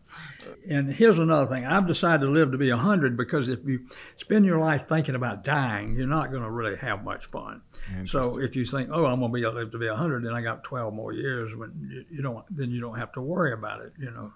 And 0.69 0.91
here's 0.91 1.19
another 1.19 1.47
thing: 1.47 1.65
I've 1.65 1.87
decided 1.87 2.25
to 2.25 2.31
live 2.31 2.51
to 2.51 2.57
be 2.57 2.69
hundred 2.69 3.17
because 3.17 3.49
if 3.49 3.59
you 3.65 3.87
spend 4.17 4.45
your 4.45 4.59
life 4.59 4.87
thinking 4.87 5.15
about 5.15 5.43
dying, 5.43 5.95
you're 5.95 6.07
not 6.07 6.31
going 6.31 6.43
to 6.43 6.49
really 6.51 6.77
have 6.77 7.03
much 7.03 7.25
fun. 7.27 7.61
So 8.05 8.39
if 8.39 8.55
you 8.55 8.65
think, 8.65 8.89
oh, 8.91 9.05
I'm 9.05 9.19
going 9.19 9.31
to 9.31 9.35
be 9.35 9.45
live 9.45 9.71
to 9.71 9.77
be 9.77 9.87
hundred, 9.87 10.25
then 10.25 10.33
I 10.33 10.41
got 10.41 10.63
12 10.63 10.93
more 10.93 11.11
years, 11.13 11.55
when 11.55 11.71
you, 11.91 12.05
you 12.17 12.21
don't, 12.21 12.45
then 12.55 12.69
you 12.71 12.79
don't 12.81 12.97
have 12.97 13.11
to 13.13 13.21
worry 13.21 13.53
about 13.53 13.81
it, 13.81 13.93
you 13.99 14.11
know. 14.11 14.31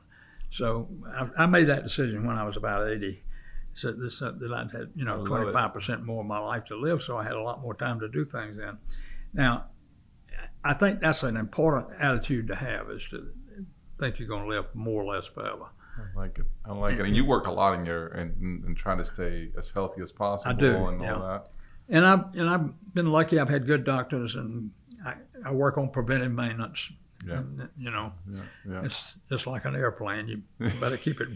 So 0.54 0.88
I, 1.08 1.44
I 1.44 1.46
made 1.48 1.66
that 1.66 1.84
decision 1.84 2.28
when 2.28 2.38
I 2.38 2.44
was 2.44 2.58
about 2.58 2.88
80. 2.88 3.24
So 3.74 3.92
this, 3.92 4.22
uh, 4.22 4.34
that 4.38 4.54
I'd 4.54 4.72
had, 4.72 4.92
you 4.96 5.04
know, 5.04 5.24
25% 5.24 6.04
more 6.04 6.22
of 6.22 6.28
my 6.28 6.38
life 6.38 6.66
to 6.66 6.76
live, 6.76 7.02
so 7.02 7.18
I 7.18 7.24
had 7.24 7.32
a 7.32 7.42
lot 7.42 7.60
more 7.62 7.74
time 7.74 8.00
to 8.02 8.08
do 8.08 8.24
things 8.24 8.56
then. 8.56 8.78
Now, 9.34 9.66
I 10.64 10.76
think 10.76 11.02
that's 11.02 11.24
an 11.24 11.38
important 11.38 11.88
attitude 12.00 12.48
to 12.50 12.56
have 12.56 12.92
is 12.92 13.04
to 13.10 13.30
think 14.00 14.20
you're 14.20 14.28
going 14.28 14.44
to 14.44 14.50
live 14.50 14.66
more 14.76 15.02
or 15.04 15.16
less 15.16 15.26
forever. 15.26 15.70
I 15.98 16.20
like 16.20 16.38
it. 16.38 16.46
I 16.66 16.74
like 16.74 17.00
it. 17.00 17.02
And 17.02 17.16
you 17.16 17.26
work 17.26 17.48
a 17.48 17.52
lot 17.52 17.78
in 17.80 17.86
your 17.86 18.08
and, 18.10 18.64
and 18.64 18.78
trying 18.78 19.00
to 19.00 19.06
stay 19.06 19.50
as 19.58 19.72
healthy 19.72 20.02
as 20.02 20.12
possible 20.12 20.52
I 20.52 20.60
do, 20.60 20.88
and 20.88 21.02
yeah. 21.02 21.16
all 21.16 21.28
that. 21.28 21.48
And 21.90 22.06
I've 22.06 22.36
and 22.36 22.50
I've 22.50 22.94
been 22.94 23.12
lucky. 23.12 23.40
I've 23.40 23.50
had 23.50 23.68
good 23.68 23.84
doctors, 23.84 24.36
and 24.36 24.72
I, 25.06 25.16
I 25.46 25.52
work 25.52 25.78
on 25.78 25.90
preventive 25.90 26.32
maintenance. 26.32 26.92
Yeah. 27.26 27.38
And, 27.38 27.70
you 27.78 27.90
know, 27.92 28.12
Yeah, 28.30 28.42
yeah. 28.70 28.84
it's 28.86 29.16
just 29.30 29.48
like 29.48 29.66
an 29.66 29.76
airplane. 29.76 30.28
You 30.28 30.42
better 30.80 30.98
keep 30.98 31.22
it. 31.22 31.30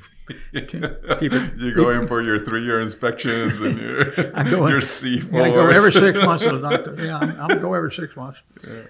keep 0.53 0.83
it- 1.33 1.53
you 1.59 1.73
go 1.73 1.89
in 1.91 2.07
for 2.07 2.21
your 2.21 2.43
three-year 2.43 2.81
inspections 2.81 3.59
and 3.61 3.79
your 3.79 4.13
I 4.38 4.43
go 4.49 4.65
in- 4.65 4.71
your 4.71 4.81
C 4.81 5.19
Yeah, 5.31 5.43
I 5.43 5.49
go 5.49 5.67
every 5.67 5.91
six 5.91 6.17
months 6.25 6.43
to 6.43 6.57
the 6.57 6.69
doctor. 6.69 6.95
Yeah, 6.97 7.17
I'm, 7.17 7.51
I'm 7.51 7.61
go 7.61 7.73
every 7.73 7.91
six 7.91 8.15
months, 8.15 8.39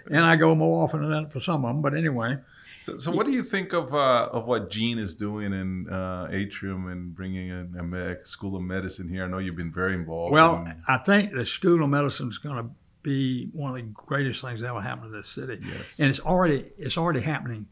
and 0.09 0.25
I 0.25 0.35
go 0.35 0.55
more 0.55 0.83
often 0.83 1.01
than 1.01 1.11
that 1.11 1.33
for 1.33 1.39
some 1.39 1.63
of 1.65 1.69
them. 1.69 1.81
But 1.81 1.93
anyway, 1.95 2.37
So, 2.83 2.95
so 2.97 3.11
what 3.11 3.25
do 3.25 3.31
you 3.33 3.43
think 3.43 3.73
of 3.73 3.93
uh, 3.93 4.29
of 4.31 4.45
what 4.47 4.69
Gene 4.71 4.97
is 4.97 5.13
doing 5.15 5.51
in 5.53 5.89
uh, 5.89 6.29
Atrium 6.31 6.87
and 6.87 7.13
bringing 7.13 7.49
in 7.49 7.75
a 7.77 7.83
med- 7.83 8.25
school 8.25 8.55
of 8.55 8.63
medicine 8.63 9.07
here? 9.09 9.25
I 9.25 9.27
know 9.27 9.39
you've 9.39 9.55
been 9.57 9.71
very 9.73 9.93
involved. 9.93 10.31
well, 10.33 10.55
in- 10.65 10.81
I 10.87 10.97
think 10.97 11.33
the 11.33 11.45
School 11.45 11.83
of 11.83 11.89
Medicine 11.89 12.29
is 12.29 12.37
going 12.39 12.55
to 12.63 12.69
be 13.07 13.49
one 13.53 13.69
of 13.71 13.75
the 13.77 13.83
greatest 13.83 14.41
things 14.41 14.59
that 14.59 14.67
ever 14.67 14.81
happen 14.81 15.09
to 15.09 15.17
this 15.17 15.29
city. 15.29 15.59
Yes. 15.65 15.99
and 15.99 16.09
it's 16.09 16.19
already 16.19 16.65
it's 16.77 16.97
already 16.97 17.21
happening. 17.21 17.67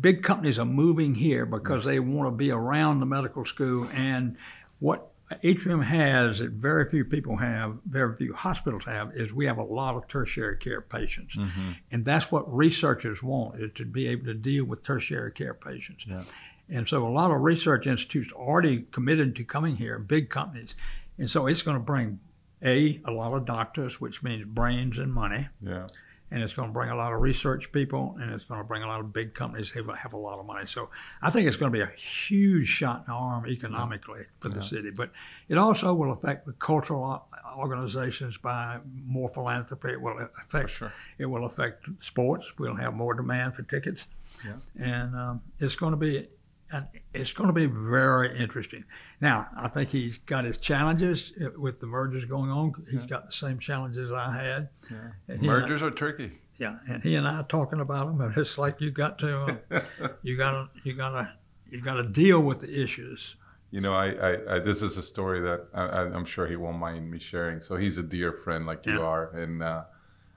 Big, 0.00 0.22
companies 0.22 0.58
are 0.58 0.64
moving 0.64 1.14
here 1.14 1.44
because 1.44 1.84
they 1.84 2.00
want 2.00 2.28
to 2.28 2.30
be 2.30 2.50
around 2.50 3.00
the 3.00 3.06
medical 3.06 3.44
school. 3.44 3.86
And 3.92 4.36
what 4.78 5.10
Atrium 5.42 5.82
has 5.82 6.38
that 6.38 6.52
very 6.52 6.88
few 6.88 7.04
people 7.04 7.36
have, 7.36 7.76
very 7.84 8.16
few 8.16 8.32
hospitals 8.32 8.84
have, 8.86 9.14
is 9.14 9.34
we 9.34 9.44
have 9.46 9.58
a 9.58 9.64
lot 9.64 9.96
of 9.96 10.08
tertiary 10.08 10.56
care 10.56 10.80
patients, 10.80 11.36
mm-hmm. 11.36 11.72
and 11.90 12.04
that's 12.04 12.32
what 12.32 12.50
researchers 12.54 13.22
want 13.22 13.60
is 13.60 13.70
to 13.74 13.84
be 13.84 14.06
able 14.06 14.24
to 14.26 14.34
deal 14.34 14.64
with 14.64 14.82
tertiary 14.82 15.32
care 15.32 15.54
patients. 15.54 16.06
Yeah. 16.08 16.22
And 16.70 16.88
so 16.88 17.06
a 17.06 17.10
lot 17.10 17.30
of 17.30 17.42
research 17.42 17.86
institutes 17.86 18.32
already 18.32 18.86
committed 18.92 19.36
to 19.36 19.44
coming 19.44 19.76
here, 19.76 19.98
big 19.98 20.30
companies, 20.30 20.74
and 21.18 21.30
so 21.30 21.46
it's 21.46 21.60
going 21.60 21.76
to 21.76 21.82
bring 21.82 22.20
a 22.64 23.00
a 23.04 23.10
lot 23.10 23.32
of 23.34 23.44
doctors, 23.44 24.00
which 24.00 24.22
means 24.22 24.44
brains 24.46 24.98
and 24.98 25.12
money. 25.12 25.48
Yeah. 25.60 25.86
And 26.30 26.42
it's 26.42 26.54
going 26.54 26.68
to 26.68 26.72
bring 26.72 26.88
a 26.88 26.96
lot 26.96 27.12
of 27.12 27.20
research 27.20 27.70
people, 27.72 28.16
and 28.18 28.30
it's 28.32 28.44
going 28.44 28.58
to 28.58 28.64
bring 28.64 28.82
a 28.82 28.86
lot 28.86 29.00
of 29.00 29.12
big 29.12 29.34
companies 29.34 29.68
who 29.68 29.82
have 29.92 30.14
a 30.14 30.16
lot 30.16 30.38
of 30.38 30.46
money. 30.46 30.66
So 30.66 30.88
I 31.20 31.28
think 31.28 31.46
it's 31.46 31.58
going 31.58 31.70
to 31.70 31.76
be 31.78 31.82
a 31.82 31.92
huge 31.94 32.66
shot 32.68 33.00
in 33.00 33.04
the 33.08 33.12
arm 33.12 33.46
economically 33.46 34.22
for 34.40 34.48
the 34.48 34.56
Yeah. 34.60 34.62
city. 34.62 34.90
But 34.90 35.10
it 35.50 35.58
also 35.58 35.92
will 35.92 36.10
affect 36.10 36.46
the 36.46 36.54
cultural 36.54 37.28
organizations 37.54 38.38
by 38.38 38.80
more 39.04 39.28
philanthropy. 39.28 39.92
It 39.92 40.00
will 40.00 40.26
affect 40.42 40.70
sure. 40.70 40.92
it 41.18 41.26
will 41.26 41.44
affect 41.44 41.86
sports. 42.00 42.50
We'll 42.58 42.76
have 42.76 42.94
more 42.94 43.12
demand 43.12 43.54
for 43.54 43.62
tickets, 43.64 44.06
Yeah. 44.42 44.56
and 44.78 45.14
um, 45.14 45.42
it's 45.58 45.74
going 45.74 45.90
to 45.92 45.98
be, 45.98 46.28
and 46.72 46.86
it's 47.12 47.32
going 47.32 47.48
to 47.48 47.52
be 47.52 47.66
very 47.66 48.38
interesting. 48.38 48.84
Now, 49.20 49.48
I 49.56 49.68
think 49.68 49.90
he's 49.90 50.18
got 50.18 50.44
his 50.44 50.58
challenges 50.58 51.32
uh, 51.40 51.50
with 51.58 51.80
the 51.80 51.86
mergers 51.86 52.24
going 52.24 52.50
on. 52.50 52.72
He's 52.90 52.94
Yeah. 53.00 53.06
got 53.06 53.26
the 53.26 53.32
same 53.32 53.58
challenges 53.58 54.10
I 54.10 54.34
had. 54.34 54.68
Yeah. 54.90 54.96
And 55.28 55.40
I- 55.40 55.46
Mergers 55.46 55.82
are 55.82 55.90
tricky. 55.90 56.40
yeah, 56.56 56.78
and 56.88 57.02
he 57.02 57.14
and 57.16 57.26
I 57.28 57.36
are 57.40 57.42
talking 57.44 57.80
about 57.80 58.06
them, 58.06 58.20
and 58.20 58.36
it's 58.36 58.58
like 58.58 58.80
you 58.80 58.90
got 58.90 59.18
to, 59.20 59.60
uh, 59.70 59.80
you 60.22 60.36
got 60.36 60.52
to, 60.52 60.68
you 60.84 60.94
got 60.94 61.10
to, 61.10 61.32
you 61.70 61.80
got 61.80 61.94
to 61.94 62.04
deal 62.04 62.40
with 62.40 62.60
the 62.60 62.82
issues. 62.82 63.36
You 63.70 63.80
know, 63.80 63.94
I, 63.94 64.08
I, 64.10 64.56
I 64.56 64.58
this 64.58 64.82
is 64.82 64.96
a 64.98 65.02
story 65.02 65.40
that 65.40 65.66
I, 65.72 65.82
I- 65.84 66.12
I'm 66.14 66.24
sure 66.26 66.46
he 66.46 66.56
won't 66.56 66.78
mind 66.78 67.10
me 67.10 67.18
sharing. 67.18 67.60
So 67.60 67.76
he's 67.76 67.96
a 67.98 68.02
dear 68.02 68.32
friend 68.32 68.66
like 68.66 68.84
you 68.86 69.00
are, 69.02 69.30
and 69.30 69.62
uh, 69.62 69.84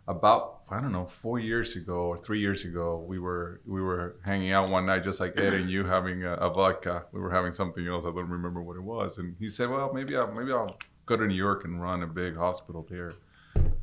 about 0.07 0.61
I 0.69 0.81
don't 0.81 0.91
know 0.91 1.05
four 1.05 1.37
years 1.39 1.75
ago 1.75 2.07
or 2.07 2.17
three 2.17 2.39
years 2.39 2.65
ago, 2.65 3.03
we 3.07 3.19
were 3.19 3.61
we 3.65 3.81
were 3.81 4.17
hanging 4.23 4.51
out 4.51 4.69
one 4.69 4.85
night, 4.85 5.03
just 5.03 5.19
like 5.19 5.33
Ed 5.37 5.53
and 5.53 5.69
you 5.69 5.83
having 5.85 6.23
a, 6.23 6.33
a 6.35 6.49
vodka. 6.49 7.05
We 7.11 7.19
were 7.19 7.31
having 7.31 7.51
something 7.51 7.87
else. 7.87 8.03
I 8.05 8.11
don't 8.11 8.29
remember 8.29 8.61
what 8.63 8.75
it 8.77 8.81
was, 8.83 9.17
and 9.19 9.35
he 9.39 9.49
said, 9.49 9.69
"Well, 9.69 9.91
maybe 9.93 10.15
I'll 10.15 10.31
maybe 10.31 10.51
I'll 10.51 10.77
go 11.05 11.15
to 11.17 11.25
New 11.27 11.35
York 11.35 11.65
and 11.65 11.81
run 11.81 12.03
a 12.03 12.07
big 12.07 12.35
hospital 12.35 12.85
there." 12.89 13.13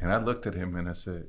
And 0.01 0.13
I 0.13 0.17
looked 0.23 0.47
at 0.47 0.55
him 0.55 0.75
and 0.77 0.89
I 0.89 0.93
said, 0.93 1.27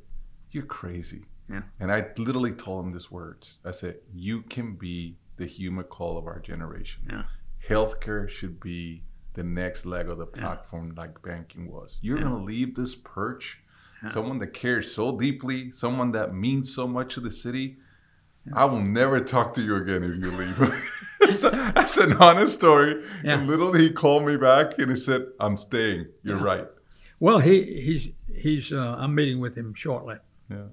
"You're 0.52 0.66
crazy." 0.66 1.26
Yeah. 1.50 1.64
And 1.80 1.92
I 1.92 2.08
literally 2.18 2.54
told 2.54 2.86
him 2.86 2.94
these 2.94 3.12
words. 3.12 3.60
I 3.66 3.72
said, 3.72 4.00
"You 4.14 4.42
can 4.44 4.76
be 4.76 5.18
the 5.38 5.46
Hugh 5.46 5.72
McColl 5.72 6.18
of 6.18 6.26
our 6.28 6.40
generation." 6.40 7.04
Yeah. 7.10 7.24
healthcare 7.70 8.28
should 8.28 8.60
be 8.60 9.02
the 9.36 9.44
next 9.44 9.86
leg 9.86 10.10
of 10.10 10.18
the 10.18 10.28
Yeah. 10.36 10.42
platform 10.42 10.94
like 10.98 11.22
banking 11.22 11.72
was. 11.72 11.98
You're 12.02 12.18
Yeah. 12.18 12.24
going 12.26 12.38
to 12.40 12.44
leave 12.44 12.76
this 12.76 12.94
perch, 12.94 13.63
Yeah. 14.04 14.10
someone 14.12 14.40
that 14.40 14.54
cares 14.54 14.92
so 14.94 15.18
deeply, 15.18 15.72
someone 15.72 16.12
that 16.12 16.34
means 16.34 16.74
so 16.74 16.88
much 16.88 17.14
to 17.16 17.20
the 17.22 17.32
city. 17.32 17.78
I 18.54 18.66
will 18.66 18.82
never 18.82 19.20
talk 19.22 19.54
to 19.56 19.62
you 19.62 19.76
again 19.78 20.04
if 20.04 20.10
you 20.24 20.32
leave. 20.38 20.74
That's 21.42 21.98
an 21.98 22.14
honest 22.18 22.54
story. 22.60 23.02
Yeah. 23.24 23.40
And 23.40 23.48
literally, 23.48 23.82
he 23.84 23.90
called 23.92 24.26
me 24.26 24.36
back 24.36 24.78
and 24.78 24.90
he 24.90 24.98
said, 24.98 25.28
"I'm 25.40 25.58
staying. 25.58 26.08
You're 26.24 26.38
Yeah. 26.38 26.44
right." 26.44 26.68
Well, 27.20 27.40
he 27.40 27.64
he's 27.64 28.08
he's. 28.44 28.74
Uh, 28.74 28.96
I'm 29.00 29.16
meeting 29.16 29.40
with 29.40 29.56
him 29.56 29.74
shortly. 29.74 30.18
Yeah. 30.50 30.64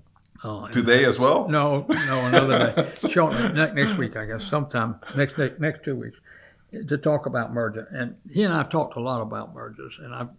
Uh, 0.43 0.67
Today 0.69 1.05
as 1.05 1.19
well. 1.19 1.49
No, 1.49 1.87
no, 1.89 2.25
another 2.27 2.73
day. 2.75 2.91
Shortly, 3.11 3.53
ne- 3.53 3.75
next 3.75 3.99
week, 3.99 4.17
I 4.17 4.25
guess, 4.25 4.43
sometime 4.45 4.97
next 5.15 5.37
next, 5.37 5.61
next 5.61 5.85
two 5.85 5.95
weeks, 5.95 6.17
to 6.89 6.97
talk 6.97 7.27
about 7.27 7.53
merger. 7.53 7.87
And 7.93 8.17
he 8.31 8.43
and 8.43 8.53
I 8.55 8.57
have 8.57 8.71
talked 8.71 8.97
a 8.97 9.01
lot 9.01 9.21
about 9.21 9.53
mergers. 9.55 9.99
And 10.03 10.15
I've, 10.15 10.31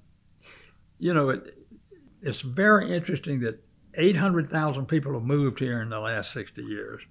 you 0.98 1.14
know, 1.14 1.30
it, 1.30 1.56
it's 2.22 2.42
very 2.42 2.94
interesting 2.94 3.40
that 3.42 3.64
800,000 3.96 4.86
people 4.86 5.14
have 5.14 5.24
moved 5.24 5.60
here 5.60 5.82
in 5.82 5.90
the 5.90 6.00
last 6.00 6.32
60 6.32 6.62
years. 6.64 7.02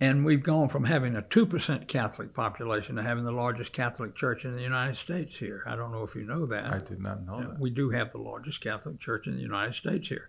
And 0.00 0.24
we've 0.24 0.44
gone 0.44 0.68
from 0.68 0.84
having 0.84 1.16
a 1.16 1.22
2% 1.22 1.88
Catholic 1.88 2.32
population 2.32 2.94
to 2.96 3.02
having 3.02 3.24
the 3.24 3.32
largest 3.32 3.72
Catholic 3.72 4.14
church 4.14 4.44
in 4.44 4.54
the 4.54 4.62
United 4.62 4.96
States 4.96 5.36
here. 5.38 5.64
I 5.66 5.74
don't 5.74 5.90
know 5.90 6.04
if 6.04 6.14
you 6.14 6.22
know 6.24 6.46
that. 6.46 6.72
I 6.72 6.78
did 6.78 7.00
not 7.00 7.26
know 7.26 7.40
that. 7.40 7.58
we 7.58 7.70
do 7.70 7.90
have 7.90 8.12
the 8.12 8.18
largest 8.18 8.60
Catholic 8.60 9.00
church 9.00 9.26
in 9.26 9.34
the 9.34 9.42
United 9.42 9.74
States 9.74 10.08
here. 10.08 10.28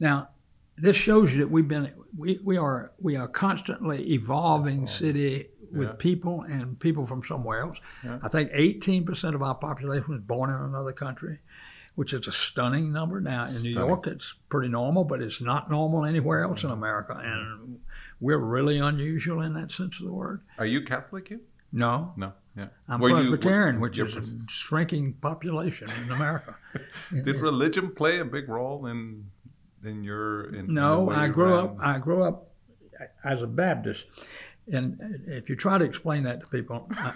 Now, 0.00 0.30
this 0.78 0.96
shows 0.96 1.34
you 1.34 1.40
that 1.40 1.50
we've 1.50 1.68
been 1.68 1.92
we, 2.16 2.40
we 2.42 2.56
are 2.56 2.92
we 2.98 3.14
are 3.16 3.28
constantly 3.28 4.12
evolving 4.14 4.84
oh, 4.84 4.86
city 4.86 5.48
with 5.70 5.88
Yeah. 5.88 5.94
people 5.98 6.42
and 6.48 6.78
people 6.80 7.06
from 7.06 7.22
somewhere 7.22 7.60
else. 7.60 7.76
Yeah. 8.02 8.18
I 8.22 8.28
think 8.28 8.50
18% 8.52 9.34
of 9.34 9.42
our 9.42 9.54
population 9.54 10.12
was 10.14 10.20
born 10.22 10.48
in 10.48 10.56
another 10.56 10.92
country, 10.92 11.40
which 11.94 12.12
is 12.12 12.26
a 12.26 12.32
stunning 12.32 12.92
number. 12.92 13.20
Now 13.20 13.46
in 13.46 13.62
New 13.62 13.70
York, 13.72 14.06
it's 14.06 14.34
pretty 14.48 14.68
normal, 14.68 15.04
but 15.04 15.20
it's 15.22 15.40
not 15.40 15.70
normal 15.70 16.04
anywhere 16.04 16.42
else 16.44 16.64
in 16.64 16.70
America, 16.70 17.20
and 17.22 17.80
we're 18.20 18.38
really 18.38 18.78
unusual 18.78 19.42
in 19.42 19.54
that 19.54 19.70
sense 19.72 19.98
of 20.00 20.06
the 20.06 20.12
word. 20.12 20.40
Are 20.58 20.66
you 20.66 20.82
Catholic? 20.82 21.30
You? 21.30 21.40
No, 21.72 22.12
No. 22.16 22.32
Yeah. 22.54 22.66
I'm 22.86 23.00
Were 23.00 23.08
you- 23.08 23.14
Presbyterian, 23.30 23.76
were- 23.80 23.88
which 23.88 23.98
is 23.98 24.14
a 24.14 24.22
shrinking 24.48 25.14
population 25.14 25.88
in 26.04 26.12
America. 26.12 26.54
Did 27.24 27.36
religion 27.40 27.92
play 27.92 28.18
a 28.20 28.26
big 28.26 28.48
role 28.50 28.86
in 28.86 29.30
in 29.82 30.04
your? 30.04 30.50
In, 30.50 30.66
in 30.66 30.74
No, 30.74 31.04
way 31.04 31.14
I 31.16 31.28
grew 31.28 31.54
ran? 31.54 31.64
up. 31.64 31.76
I 31.80 31.98
grew 31.98 32.22
up 32.22 32.50
as 33.24 33.40
a 33.40 33.46
Baptist, 33.46 34.04
and 34.70 34.98
if 35.26 35.48
you 35.48 35.56
try 35.56 35.78
to 35.78 35.84
explain 35.84 36.24
that 36.24 36.40
to 36.40 36.46
people, 36.48 36.86
I, 36.92 37.14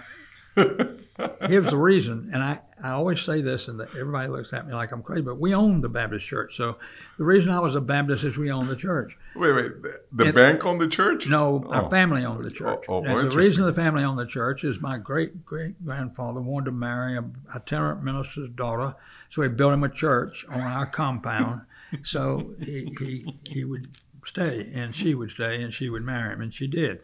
here's 1.47 1.69
the 1.69 1.77
reason. 1.77 2.29
And 2.33 2.43
I, 2.43 2.59
I 2.81 2.91
always 2.91 3.21
say 3.21 3.41
this, 3.41 3.67
and 3.67 3.79
everybody 3.81 4.29
looks 4.29 4.53
at 4.53 4.67
me 4.67 4.73
like 4.73 4.91
I'm 4.91 5.01
crazy. 5.01 5.21
But 5.21 5.39
we 5.39 5.53
own 5.53 5.81
the 5.81 5.89
Baptist 5.89 6.25
church, 6.25 6.55
so 6.55 6.77
the 7.17 7.23
reason 7.23 7.51
I 7.51 7.59
was 7.59 7.75
a 7.75 7.81
Baptist 7.81 8.23
is 8.23 8.37
we 8.37 8.51
own 8.51 8.67
the 8.67 8.75
church. 8.75 9.17
Wait, 9.35 9.53
wait. 9.53 9.71
The, 10.11 10.27
It- 10.27 10.35
bank 10.35 10.65
on 10.65 10.77
the 10.77 10.87
church? 10.87 11.27
No, 11.27 11.63
Oh. 11.67 11.71
our 11.71 11.89
family 11.89 12.23
owned 12.25 12.43
the 12.43 12.49
oh, 12.49 12.53
church. 12.53 12.85
Oh, 12.87 12.97
oh, 12.97 13.03
and 13.03 13.31
the 13.31 13.35
reason 13.37 13.65
the 13.65 13.73
family 13.73 14.03
owned 14.03 14.19
the 14.19 14.25
church 14.25 14.63
is 14.63 14.79
my 14.81 14.97
great 14.97 15.45
great 15.45 15.83
grandfather 15.83 16.39
wanted 16.41 16.65
to 16.65 16.71
marry 16.71 17.17
a 17.17 17.23
itinerant 17.55 18.03
minister's 18.03 18.49
daughter, 18.49 18.95
so 19.29 19.41
he 19.41 19.49
built 19.49 19.73
him 19.73 19.83
a 19.83 19.89
church 19.89 20.45
on 20.49 20.61
our 20.61 20.85
compound. 20.85 21.61
so 22.03 22.53
he, 22.59 22.93
he 22.99 23.39
he 23.47 23.63
would 23.63 23.97
stay, 24.25 24.69
and 24.73 24.95
she 24.95 25.15
would 25.15 25.31
stay, 25.31 25.61
and 25.61 25.73
she 25.73 25.89
would 25.89 26.03
marry 26.03 26.33
him, 26.33 26.41
and 26.41 26.53
she 26.53 26.67
did. 26.67 26.99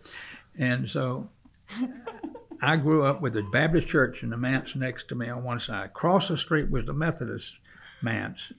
And 0.58 0.88
so 0.90 1.30
I 2.62 2.76
grew 2.78 3.06
up 3.06 3.22
with 3.22 3.34
the 3.34 3.44
Baptist 3.44 3.88
church 3.88 4.24
and 4.24 4.32
the 4.32 4.38
manse 4.38 4.76
next 4.76 5.08
to 5.10 5.16
me 5.16 5.30
on 5.30 5.44
one 5.44 5.60
side. 5.60 5.86
Across 5.88 6.28
the 6.30 6.38
street 6.38 6.70
was 6.70 6.86
the 6.86 6.94
Methodist 6.94 7.58
manse. 8.02 8.52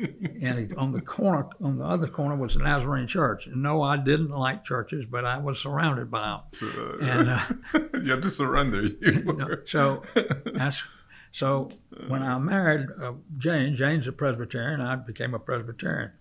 and 0.00 0.74
on 0.76 0.92
the 0.92 1.00
corner, 1.00 1.46
on 1.60 1.78
the 1.78 1.84
other 1.84 2.06
corner 2.08 2.36
was 2.36 2.54
the 2.54 2.60
Nazarene 2.62 3.06
church. 3.06 3.46
And 3.46 3.62
no, 3.62 3.82
I 3.82 3.96
didn't 3.96 4.30
like 4.30 4.64
churches, 4.64 5.04
but 5.10 5.24
I 5.24 5.38
was 5.38 5.58
surrounded 5.58 6.10
by 6.10 6.40
them. 6.60 6.68
Uh, 6.76 6.98
And 7.04 7.28
uh, 7.30 7.40
you 8.02 8.10
had 8.12 8.22
to 8.22 8.30
surrender. 8.30 8.82
You 8.82 9.62
so 9.66 10.02
that's 10.54 10.82
so 11.32 11.68
when 12.08 12.22
I 12.22 12.38
married 12.38 12.86
uh, 13.02 13.12
Jane, 13.38 13.76
Jane's 13.76 14.06
a 14.06 14.12
Presbyterian. 14.12 14.80
I 14.80 14.96
became 14.96 15.34
a 15.34 15.38
Presbyterian, 15.38 16.12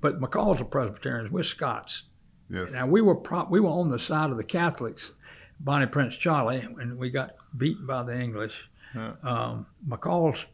but 0.00 0.20
McColl's 0.20 0.60
a 0.60 0.64
Presbyterian. 0.64 1.30
We're 1.32 1.42
Scots. 1.42 2.04
Yes. 2.48 2.72
Now 2.72 2.86
we 2.86 3.00
were 3.00 3.16
pro- 3.16 3.46
we 3.50 3.60
were 3.60 3.70
on 3.70 3.88
the 3.90 3.98
side 3.98 4.30
of 4.30 4.36
the 4.36 4.44
Catholics, 4.44 5.12
Bonnie 5.60 5.86
Prince 5.86 6.16
Charlie, 6.16 6.60
and 6.60 6.98
we 6.98 7.10
got 7.10 7.34
beaten 7.56 7.86
by 7.86 8.02
the 8.02 8.18
English. 8.20 8.68
Yeah. 8.94 9.12
Um, 9.22 9.66
McColl's, 9.88 10.46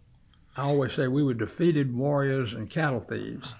I 0.56 0.62
always 0.62 0.92
say 0.94 1.08
we 1.08 1.22
were 1.22 1.34
defeated 1.34 1.94
warriors 1.94 2.52
and 2.52 2.68
cattle 2.70 3.00
thieves. 3.00 3.54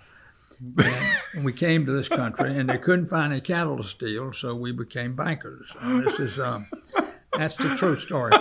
And, 0.78 1.45
we 1.45 1.53
came 1.53 1.84
to 1.86 1.93
this 1.93 2.09
country, 2.09 2.57
and 2.57 2.68
they 2.68 2.78
couldn't 2.78 3.07
find 3.07 3.32
any 3.32 3.40
cattle 3.40 3.76
to 3.78 3.84
steal, 3.84 4.32
so 4.32 4.55
we 4.55 4.70
became 4.70 5.16
bankers. 5.16 5.66
And 5.80 6.07
this 6.07 6.20
is 6.20 6.38
um, 6.38 6.66
that's 7.36 7.57
the 7.57 7.74
true 7.76 7.99
story. 7.99 8.32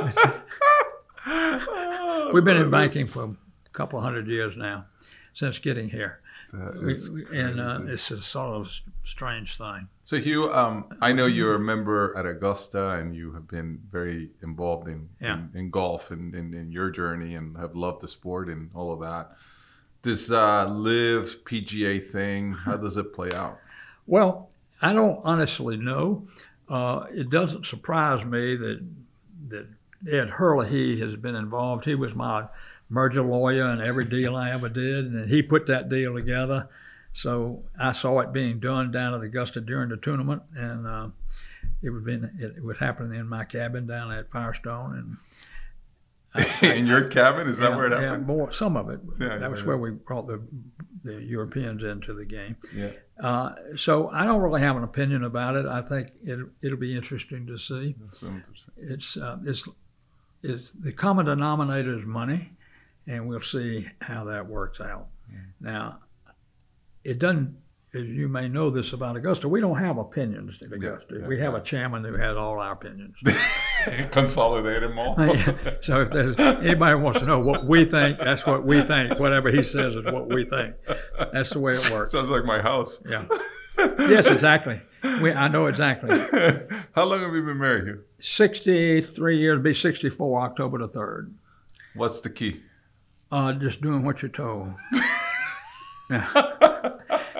We've 2.33 2.45
been 2.45 2.57
in 2.57 2.69
banking 2.69 3.07
for 3.07 3.23
a 3.25 3.69
couple 3.73 3.97
of 3.99 4.03
hundred 4.05 4.27
years 4.27 4.55
now, 4.55 4.85
since 5.33 5.59
getting 5.59 5.89
here. 5.89 6.19
That 6.53 6.81
We, 6.83 6.93
is 6.93 7.09
we- 7.09 7.25
and 7.37 7.59
uh, 7.59 7.79
it's 7.87 8.11
a 8.11 8.21
sort 8.21 8.55
of 8.55 8.69
strange 9.03 9.57
thing. 9.57 9.87
So 10.11 10.19
Hugh, 10.19 10.51
um, 10.51 10.87
I 10.99 11.13
know 11.13 11.25
you're 11.25 11.55
a 11.55 11.59
member 11.59 12.13
at 12.17 12.25
Augusta, 12.25 12.99
and 12.99 13.15
you 13.15 13.31
have 13.31 13.47
been 13.47 13.79
very 13.89 14.31
involved 14.43 14.89
in 14.89 15.07
Yeah. 15.21 15.35
in, 15.35 15.51
in 15.53 15.69
golf 15.69 16.11
and 16.11 16.35
in, 16.35 16.69
your 16.69 16.89
journey, 16.89 17.35
and 17.35 17.55
have 17.55 17.77
loved 17.77 18.01
the 18.01 18.09
sport 18.09 18.49
and 18.49 18.69
all 18.75 18.91
of 18.91 18.99
that. 18.99 19.37
This 20.01 20.29
uh, 20.29 20.65
LIV 20.65 21.45
PGA 21.45 22.05
thing, 22.05 22.51
how 22.51 22.75
does 22.75 22.97
it 22.97 23.13
play 23.13 23.31
out? 23.31 23.57
Well, 24.05 24.49
I 24.81 24.91
don't 24.91 25.21
honestly 25.23 25.77
know. 25.77 26.27
Uh, 26.67 27.05
it 27.09 27.29
doesn't 27.29 27.65
surprise 27.65 28.25
me 28.25 28.57
that 28.57 28.85
that 29.47 29.67
Ed 30.11 30.29
Herlihy 30.29 30.99
has 30.99 31.15
been 31.15 31.35
involved. 31.35 31.85
He 31.85 31.95
was 31.95 32.13
my 32.13 32.47
merger 32.89 33.21
lawyer 33.21 33.71
in 33.71 33.79
every 33.79 34.03
deal 34.03 34.35
I 34.35 34.51
ever 34.51 34.67
did, 34.67 35.05
and 35.05 35.29
he 35.29 35.41
put 35.41 35.67
that 35.67 35.87
deal 35.87 36.13
together. 36.15 36.67
So 37.13 37.63
I 37.79 37.91
saw 37.91 38.19
it 38.19 38.31
being 38.31 38.59
done 38.59 38.91
down 38.91 39.13
at 39.13 39.21
Augusta 39.21 39.61
during 39.61 39.89
the 39.89 39.97
tournament, 39.97 40.43
and 40.55 40.87
uh, 40.87 41.09
it 41.81 41.89
would 41.89 42.05
been 42.05 42.31
it, 42.39 42.63
was 42.63 42.77
happening 42.77 43.19
in 43.19 43.27
my 43.27 43.43
cabin 43.43 43.85
down 43.85 44.11
at 44.11 44.31
Firestone, 44.31 45.17
and 46.33 46.47
in 46.61 46.87
your 46.87 47.09
cabin, 47.09 47.47
is 47.47 47.57
that 47.57 47.75
where 47.75 47.87
it 47.87 47.91
yeah, 47.91 48.01
happened? 48.01 48.27
more 48.27 48.51
some 48.51 48.77
of 48.77 48.89
it. 48.89 49.01
Yeah, 49.19 49.37
that 49.37 49.51
was 49.51 49.61
yeah, 49.61 49.67
where 49.67 49.77
we 49.77 49.91
brought 49.91 50.27
the 50.27 50.41
the 51.03 51.21
Europeans 51.21 51.83
into 51.83 52.13
the 52.13 52.25
game. 52.25 52.55
Yeah. 52.73 52.91
Uh, 53.21 53.55
so 53.75 54.09
I 54.09 54.25
don't 54.25 54.41
really 54.41 54.61
have 54.61 54.77
an 54.77 54.83
opinion 54.83 55.23
about 55.23 55.55
it. 55.55 55.65
I 55.65 55.81
think 55.81 56.09
it, 56.23 56.39
it'll 56.61 56.77
be 56.77 56.95
interesting 56.95 57.45
to 57.47 57.57
see. 57.57 57.95
That's 57.99 58.23
interesting. 58.23 58.73
It's 58.77 59.17
uh, 59.17 59.37
it's 59.45 59.67
it's 60.41 60.71
the 60.71 60.93
common 60.93 61.25
denominator 61.25 61.97
is 61.99 62.05
money, 62.05 62.53
and 63.05 63.27
we'll 63.27 63.41
see 63.41 63.87
how 63.99 64.23
that 64.25 64.47
works 64.47 64.79
out. 64.79 65.07
Now, 65.59 65.99
it 67.03 67.19
doesn't. 67.19 67.57
As 67.93 68.03
you 68.03 68.29
may 68.29 68.47
know 68.47 68.69
this 68.69 68.93
about 68.93 69.17
Augusta, 69.17 69.49
we 69.49 69.59
don't 69.59 69.77
have 69.77 69.97
opinions 69.97 70.57
at 70.61 70.71
Augusta. 70.71 71.17
yeah, 71.19 71.27
we 71.27 71.37
have 71.39 71.51
yeah. 71.51 71.59
a 71.59 71.61
chairman 71.61 72.05
who 72.05 72.15
has 72.15 72.37
all 72.37 72.57
our 72.57 72.71
opinions. 72.71 73.17
Consolidate 74.11 74.79
them 74.79 74.97
all. 74.97 75.17
so 75.81 76.03
if 76.03 76.09
there's 76.09 76.39
anybody 76.39 76.95
wants 76.95 77.19
to 77.19 77.25
know 77.25 77.39
what 77.39 77.65
we 77.65 77.83
think, 77.83 78.17
that's 78.17 78.45
what 78.45 78.63
we 78.63 78.81
think. 78.83 79.19
Whatever 79.19 79.51
he 79.51 79.61
says 79.61 79.93
is 79.93 80.05
what 80.05 80.29
we 80.29 80.45
think. 80.45 80.75
That's 81.33 81.49
the 81.49 81.59
way 81.59 81.73
it 81.73 81.91
works. 81.91 82.11
Sounds 82.11 82.29
like 82.29 82.45
my 82.45 82.61
house. 82.61 83.03
Yeah. 83.09 83.25
Yes, 83.77 84.27
exactly. 84.27 84.79
We, 85.21 85.33
I 85.33 85.47
know 85.47 85.65
exactly. 85.65 86.09
How 86.95 87.05
long 87.05 87.21
have 87.21 87.33
you 87.33 87.43
been 87.43 87.57
married, 87.57 87.85
Hugh? 87.85 88.03
63 88.19 89.37
years, 89.37 89.61
be 89.61 89.73
64 89.73 90.41
October 90.41 90.77
the 90.77 90.89
3rd. 90.89 91.33
What's 91.95 92.21
the 92.21 92.29
key? 92.29 92.61
Uh, 93.31 93.53
just 93.53 93.81
doing 93.81 94.03
what 94.03 94.21
you're 94.21 94.29
told. 94.29 94.73
Yeah. 96.31 96.97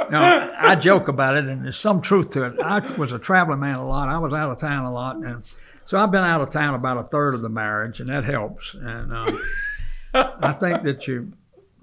No, 0.09 0.19
I 0.59 0.75
joke 0.75 1.07
about 1.07 1.37
it, 1.37 1.45
and 1.45 1.63
there's 1.63 1.77
some 1.77 2.01
truth 2.01 2.31
to 2.31 2.43
it. 2.43 2.59
I 2.59 2.79
was 2.97 3.13
a 3.13 3.19
traveling 3.19 3.61
man 3.61 3.75
a 3.75 3.87
lot. 3.87 4.09
I 4.09 4.17
was 4.17 4.33
out 4.33 4.51
of 4.51 4.59
town 4.59 4.83
a 4.83 4.91
lot, 4.91 5.15
and 5.15 5.43
so 5.85 5.97
I've 5.97 6.11
been 6.11 6.23
out 6.25 6.41
of 6.41 6.51
town 6.51 6.73
about 6.75 6.97
a 6.97 7.03
third 7.03 7.33
of 7.33 7.41
the 7.41 7.47
marriage, 7.49 8.01
and 8.01 8.09
that 8.09 8.25
helps. 8.25 8.73
And 8.73 9.13
um, 9.13 9.41
I 10.13 10.51
think 10.53 10.83
that 10.83 11.07
you 11.07 11.31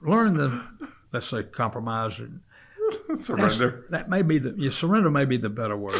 learn 0.02 0.34
the, 0.34 0.62
let's 1.10 1.26
say, 1.28 1.42
compromise. 1.44 2.18
And 2.18 2.40
that's- 3.08 3.24
Surrender. 3.24 3.86
That 3.88 4.10
may 4.10 4.20
be 4.20 4.38
the 4.38 4.50
you 4.58 4.70
surrender 4.72 5.10
may 5.10 5.24
be 5.24 5.38
the 5.38 5.48
better 5.48 5.76
word. 5.76 5.94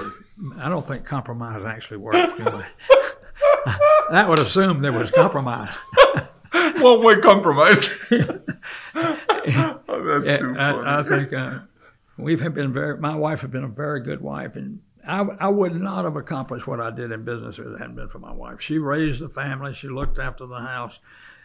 I 0.59 0.69
don't 0.69 0.87
think 0.87 1.07
compromise 1.07 1.65
actually 1.65 1.97
works. 1.99 2.19
Anyway. 2.19 2.67
that 4.11 4.29
would 4.29 4.39
assume 4.39 4.83
there 4.83 4.93
was 4.93 5.11
compromise. 5.11 5.73
One 6.77 7.03
way 7.03 7.21
compromise. 7.21 7.89
Oh, 9.99 10.05
that's 10.05 10.27
Yeah, 10.27 10.37
too 10.39 10.55
funny. 10.55 10.87
I, 10.87 11.01
I 11.01 11.03
think 11.03 11.33
uh, 11.33 11.61
we've 12.17 12.39
been 12.55 12.73
very. 12.73 12.99
My 12.99 13.15
wife 13.15 13.41
has 13.41 13.51
been 13.51 13.65
a 13.65 13.69
very 13.69 14.01
good 14.01 14.21
wife, 14.21 14.57
and 14.57 14.81
I, 15.07 15.21
I 15.41 15.49
would 15.49 15.75
not 15.81 16.05
have 16.05 16.17
accomplished 16.17 16.67
what 16.67 16.81
I 16.81 16.91
did 16.91 17.13
in 17.13 17.25
business 17.25 17.59
if 17.59 17.67
it 17.67 17.79
hadn't 17.79 17.97
been 17.97 18.09
for 18.09 18.19
my 18.19 18.33
wife. 18.33 18.61
She 18.61 18.79
raised 18.79 19.21
the 19.21 19.29
family. 19.29 19.75
She 19.75 19.89
looked 19.89 20.19
after 20.19 20.47
the 20.47 20.61
house. 20.61 20.99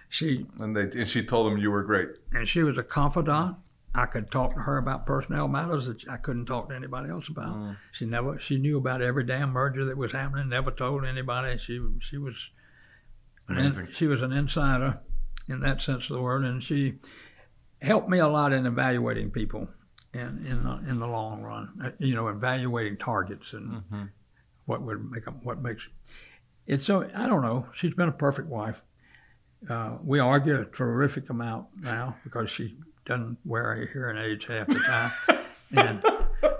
She 0.10 0.46
and 0.60 0.76
they 0.76 1.00
and 1.00 1.08
she 1.08 1.24
told 1.24 1.48
them 1.52 1.58
you 1.58 1.72
were 1.72 1.84
great. 1.84 2.10
and 2.34 2.48
she 2.48 2.62
was 2.64 2.78
a 2.78 2.84
confidant. 2.84 3.56
I 3.96 4.08
could 4.08 4.32
talk 4.32 4.56
to 4.56 4.62
her 4.62 4.78
about 4.78 5.06
personnel 5.06 5.48
matters 5.48 5.86
that 5.86 6.08
I 6.10 6.18
couldn't 6.18 6.48
talk 6.48 6.70
to 6.70 6.76
anybody 6.76 7.12
else 7.12 7.28
about. 7.30 7.56
Mm. 7.56 7.78
She 7.92 8.06
never. 8.06 8.40
She 8.40 8.58
knew 8.58 8.78
about 8.78 9.02
every 9.04 9.24
damn 9.24 9.52
merger 9.52 9.86
that 9.86 9.98
was 9.98 10.12
happening. 10.12 10.50
Never 10.50 10.72
told 10.72 11.06
anybody. 11.06 11.58
She 11.60 11.80
she 12.00 12.18
was 12.18 12.50
an 13.48 13.58
Amazing. 13.58 13.88
she 13.94 14.08
was 14.08 14.22
an 14.22 14.32
insider 14.32 15.00
in 15.48 15.60
that 15.62 15.82
sense 15.82 16.10
of 16.10 16.16
the 16.16 16.22
word, 16.22 16.44
and 16.44 16.64
she 16.64 16.96
helped 17.84 18.10
me 18.10 18.20
a 18.20 18.28
lot 18.28 18.54
in 18.54 18.66
evaluating 18.66 19.30
people 19.32 19.68
in 20.14 20.46
in 20.50 20.64
the, 20.64 20.90
in 20.90 21.00
the 21.00 21.08
long 21.08 21.42
run. 21.44 21.70
Uh, 21.84 21.90
You 22.00 22.16
know, 22.16 22.28
evaluating 22.30 22.98
targets 22.98 23.54
and 23.54 23.72
Mm-hmm. 23.72 24.04
what 24.66 24.82
would 24.82 25.12
make 25.12 25.26
them, 25.26 25.40
what 25.44 25.62
makes 25.62 25.88
it's 26.66 26.86
so. 26.86 27.10
I 27.16 27.28
don't 27.28 27.42
know. 27.42 27.68
She's 27.76 27.94
been 27.94 28.08
a 28.10 28.14
perfect 28.14 28.48
wife. 28.48 28.84
Uh, 29.70 29.98
we 30.04 30.20
argue 30.20 30.60
a 30.62 30.66
terrific 30.66 31.30
amount 31.30 31.68
now 31.82 32.16
because 32.24 32.50
she 32.50 32.78
doesn't 33.06 33.38
wear 33.46 33.74
a 33.74 33.92
hearing 33.92 34.18
aids 34.18 34.46
half 34.46 34.68
the 34.68 34.80
time, 34.80 35.12
and 35.72 36.02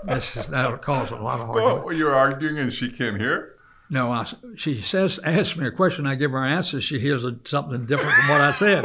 this 0.04 0.36
is 0.36 0.48
that'll 0.48 0.76
cause 0.78 1.10
a 1.10 1.16
lot 1.16 1.40
of 1.40 1.48
argument. 1.50 1.84
Well, 1.86 1.94
you're 1.96 2.14
arguing 2.14 2.58
and 2.58 2.72
she 2.72 2.90
can't 2.90 3.18
hear. 3.18 3.54
No, 3.90 4.10
I, 4.12 4.26
she 4.56 4.80
says, 4.82 5.20
asks 5.24 5.56
me 5.56 5.66
a 5.66 5.70
question, 5.70 6.06
I 6.06 6.14
give 6.16 6.30
her 6.32 6.42
an 6.44 6.52
answer. 6.52 6.80
She 6.80 6.98
hears 6.98 7.24
a, 7.24 7.36
something 7.44 7.84
different 7.86 8.14
from 8.16 8.28
what 8.30 8.40
I 8.40 8.52
said. 8.52 8.84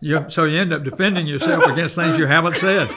You, 0.00 0.26
so 0.28 0.44
you 0.44 0.58
end 0.58 0.72
up 0.72 0.82
defending 0.82 1.26
yourself 1.26 1.64
against 1.64 1.94
things 1.94 2.16
you 2.16 2.26
haven't 2.26 2.56
said. 2.56 2.90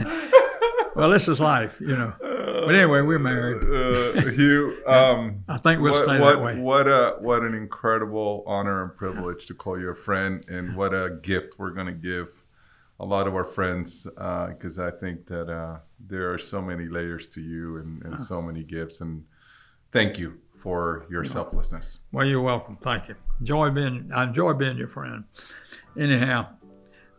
well, 0.94 1.10
this 1.10 1.28
is 1.28 1.38
life, 1.38 1.80
you 1.80 1.96
know. 1.96 2.14
But 2.20 2.74
anyway, 2.74 3.02
we're 3.02 3.18
married. 3.18 3.62
Uh, 3.62 4.30
Hugh, 4.30 4.82
um, 4.86 5.44
I 5.48 5.58
think 5.58 5.80
we'll 5.80 5.92
what, 5.92 6.04
stay 6.04 6.20
what, 6.20 6.34
that 6.36 6.42
way. 6.42 6.58
What 6.58 6.86
a 6.86 7.16
what 7.20 7.42
an 7.42 7.54
incredible 7.54 8.44
honor 8.46 8.84
and 8.84 8.96
privilege 8.96 9.46
to 9.46 9.54
call 9.54 9.78
you 9.78 9.90
a 9.90 9.96
friend, 9.96 10.44
and 10.48 10.76
what 10.76 10.94
a 10.94 11.18
gift 11.22 11.56
we're 11.58 11.72
going 11.72 11.88
to 11.88 11.92
give 11.92 12.28
a 13.00 13.04
lot 13.04 13.26
of 13.26 13.34
our 13.34 13.44
friends 13.44 14.06
because 14.06 14.78
I 14.78 14.92
think 14.92 15.26
that 15.26 15.50
uh, 15.50 15.78
there 15.98 16.32
are 16.32 16.38
so 16.38 16.62
many 16.62 16.86
layers 16.86 17.26
to 17.28 17.40
you 17.40 17.78
and, 17.78 18.02
and 18.04 18.20
so 18.20 18.40
many 18.40 18.62
gifts. 18.62 19.00
And 19.00 19.24
thank 19.90 20.18
you 20.18 20.38
for 20.62 21.06
your 21.10 21.24
selflessness. 21.24 21.98
Well, 22.12 22.24
you're 22.24 22.40
welcome. 22.40 22.76
Thank 22.76 23.08
you. 23.08 23.16
Enjoy 23.40 23.70
being. 23.70 24.10
I 24.14 24.24
enjoy 24.24 24.52
being 24.54 24.78
your 24.78 24.86
friend. 24.86 25.24
Anyhow, 25.98 26.46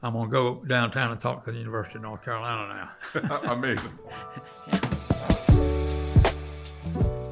I'm 0.01 0.13
gonna 0.13 0.29
go 0.29 0.63
downtown 0.65 1.11
and 1.11 1.19
talk 1.19 1.43
to 1.45 1.51
the 1.51 1.57
University 1.57 1.97
of 1.97 2.03
North 2.03 2.23
Carolina 2.23 2.89
now. 3.13 3.41
Amazing. 3.51 3.91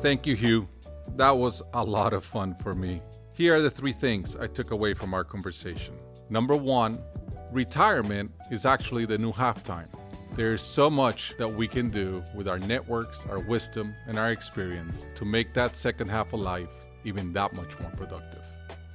Thank 0.01 0.28
you, 0.28 0.36
Hugh. 0.36 0.68
That 1.16 1.32
was 1.32 1.62
a 1.74 1.84
lot 1.84 2.12
of 2.12 2.26
fun 2.26 2.55
for 2.55 2.76
me. 2.76 3.01
Here 3.32 3.55
are 3.55 3.62
the 3.62 3.70
three 3.70 3.93
things 3.93 4.36
I 4.36 4.47
took 4.47 4.72
away 4.72 4.93
from 4.93 5.14
our 5.14 5.24
conversation. 5.24 5.95
Number 6.30 6.55
one, 6.55 6.99
retirement 7.51 8.32
is 8.51 8.66
actually 8.66 9.05
the 9.05 9.18
new 9.18 9.32
halftime. 9.32 9.88
There 10.34 10.53
is 10.53 10.61
so 10.61 10.89
much 10.89 11.36
that 11.38 11.53
we 11.53 11.67
can 11.67 11.89
do 11.89 12.23
with 12.34 12.47
our 12.47 12.57
networks, 12.57 13.25
our 13.29 13.39
wisdom, 13.39 13.93
and 14.07 14.17
our 14.17 14.32
experience 14.32 15.05
to 15.15 15.25
make 15.25 15.53
that 15.53 15.75
second 15.75 16.09
half 16.09 16.32
of 16.32 16.39
life 16.39 16.69
even 17.03 17.34
that 17.34 17.53
much 17.53 17.77
more 17.82 17.91
productive. 17.91 18.41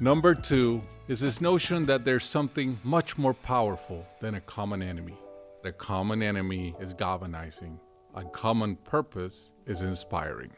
Number 0.00 0.34
two 0.34 0.82
is 1.08 1.20
this 1.20 1.42
notion 1.42 1.84
that 1.84 2.06
there's 2.06 2.24
something 2.24 2.78
much 2.84 3.18
more 3.18 3.34
powerful 3.34 4.06
than 4.20 4.36
a 4.36 4.40
common 4.40 4.82
enemy. 4.82 5.16
The 5.62 5.72
common 5.72 6.22
enemy 6.22 6.74
is 6.80 6.94
galvanizing, 6.94 7.78
a 8.14 8.24
common 8.24 8.76
purpose 8.76 9.52
is 9.66 9.82
inspiring. 9.82 10.52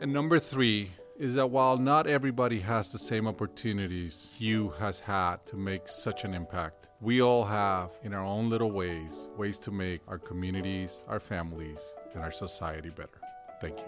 And 0.00 0.12
number 0.12 0.40
three 0.40 0.90
is 1.18 1.34
that 1.34 1.50
while 1.50 1.76
not 1.76 2.06
everybody 2.06 2.60
has 2.60 2.92
the 2.92 2.98
same 2.98 3.26
opportunities 3.26 4.32
you 4.38 4.70
has 4.78 5.00
had 5.00 5.44
to 5.46 5.56
make 5.56 5.88
such 5.88 6.22
an 6.22 6.32
impact, 6.32 6.90
we 7.00 7.20
all 7.20 7.44
have, 7.44 7.90
in 8.04 8.14
our 8.14 8.24
own 8.24 8.48
little 8.48 8.70
ways, 8.70 9.28
ways 9.36 9.58
to 9.58 9.72
make 9.72 10.00
our 10.06 10.18
communities, 10.18 11.02
our 11.08 11.18
families, 11.18 11.80
and 12.14 12.22
our 12.22 12.30
society 12.30 12.90
better. 12.90 13.18
Thank 13.60 13.78
you. 13.78 13.84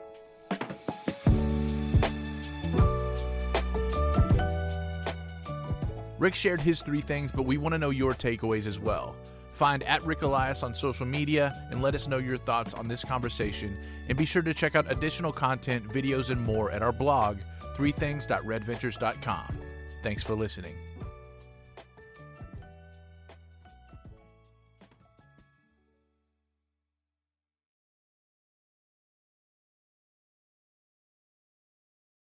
Ric 6.18 6.34
shared 6.34 6.60
his 6.60 6.82
three 6.82 7.00
things, 7.00 7.30
but 7.30 7.44
we 7.44 7.58
want 7.58 7.74
to 7.74 7.78
know 7.78 7.90
your 7.90 8.12
takeaways 8.12 8.66
as 8.66 8.80
well. 8.80 9.14
Find 9.60 9.82
at 9.82 10.02
Ric 10.06 10.22
Elias 10.22 10.62
on 10.62 10.74
social 10.74 11.04
media 11.04 11.52
and 11.70 11.82
let 11.82 11.94
us 11.94 12.08
know 12.08 12.16
your 12.16 12.38
thoughts 12.38 12.72
on 12.72 12.88
this 12.88 13.04
conversation. 13.04 13.76
And 14.08 14.16
be 14.16 14.24
sure 14.24 14.40
to 14.40 14.54
check 14.54 14.74
out 14.74 14.90
additional 14.90 15.34
content, 15.34 15.86
videos, 15.86 16.30
and 16.30 16.40
more 16.40 16.70
at 16.70 16.82
our 16.82 16.92
blog, 16.92 17.40
threethings.redventures.com. 17.76 19.58
Thanks 20.02 20.22
for 20.22 20.34
listening. 20.34 20.89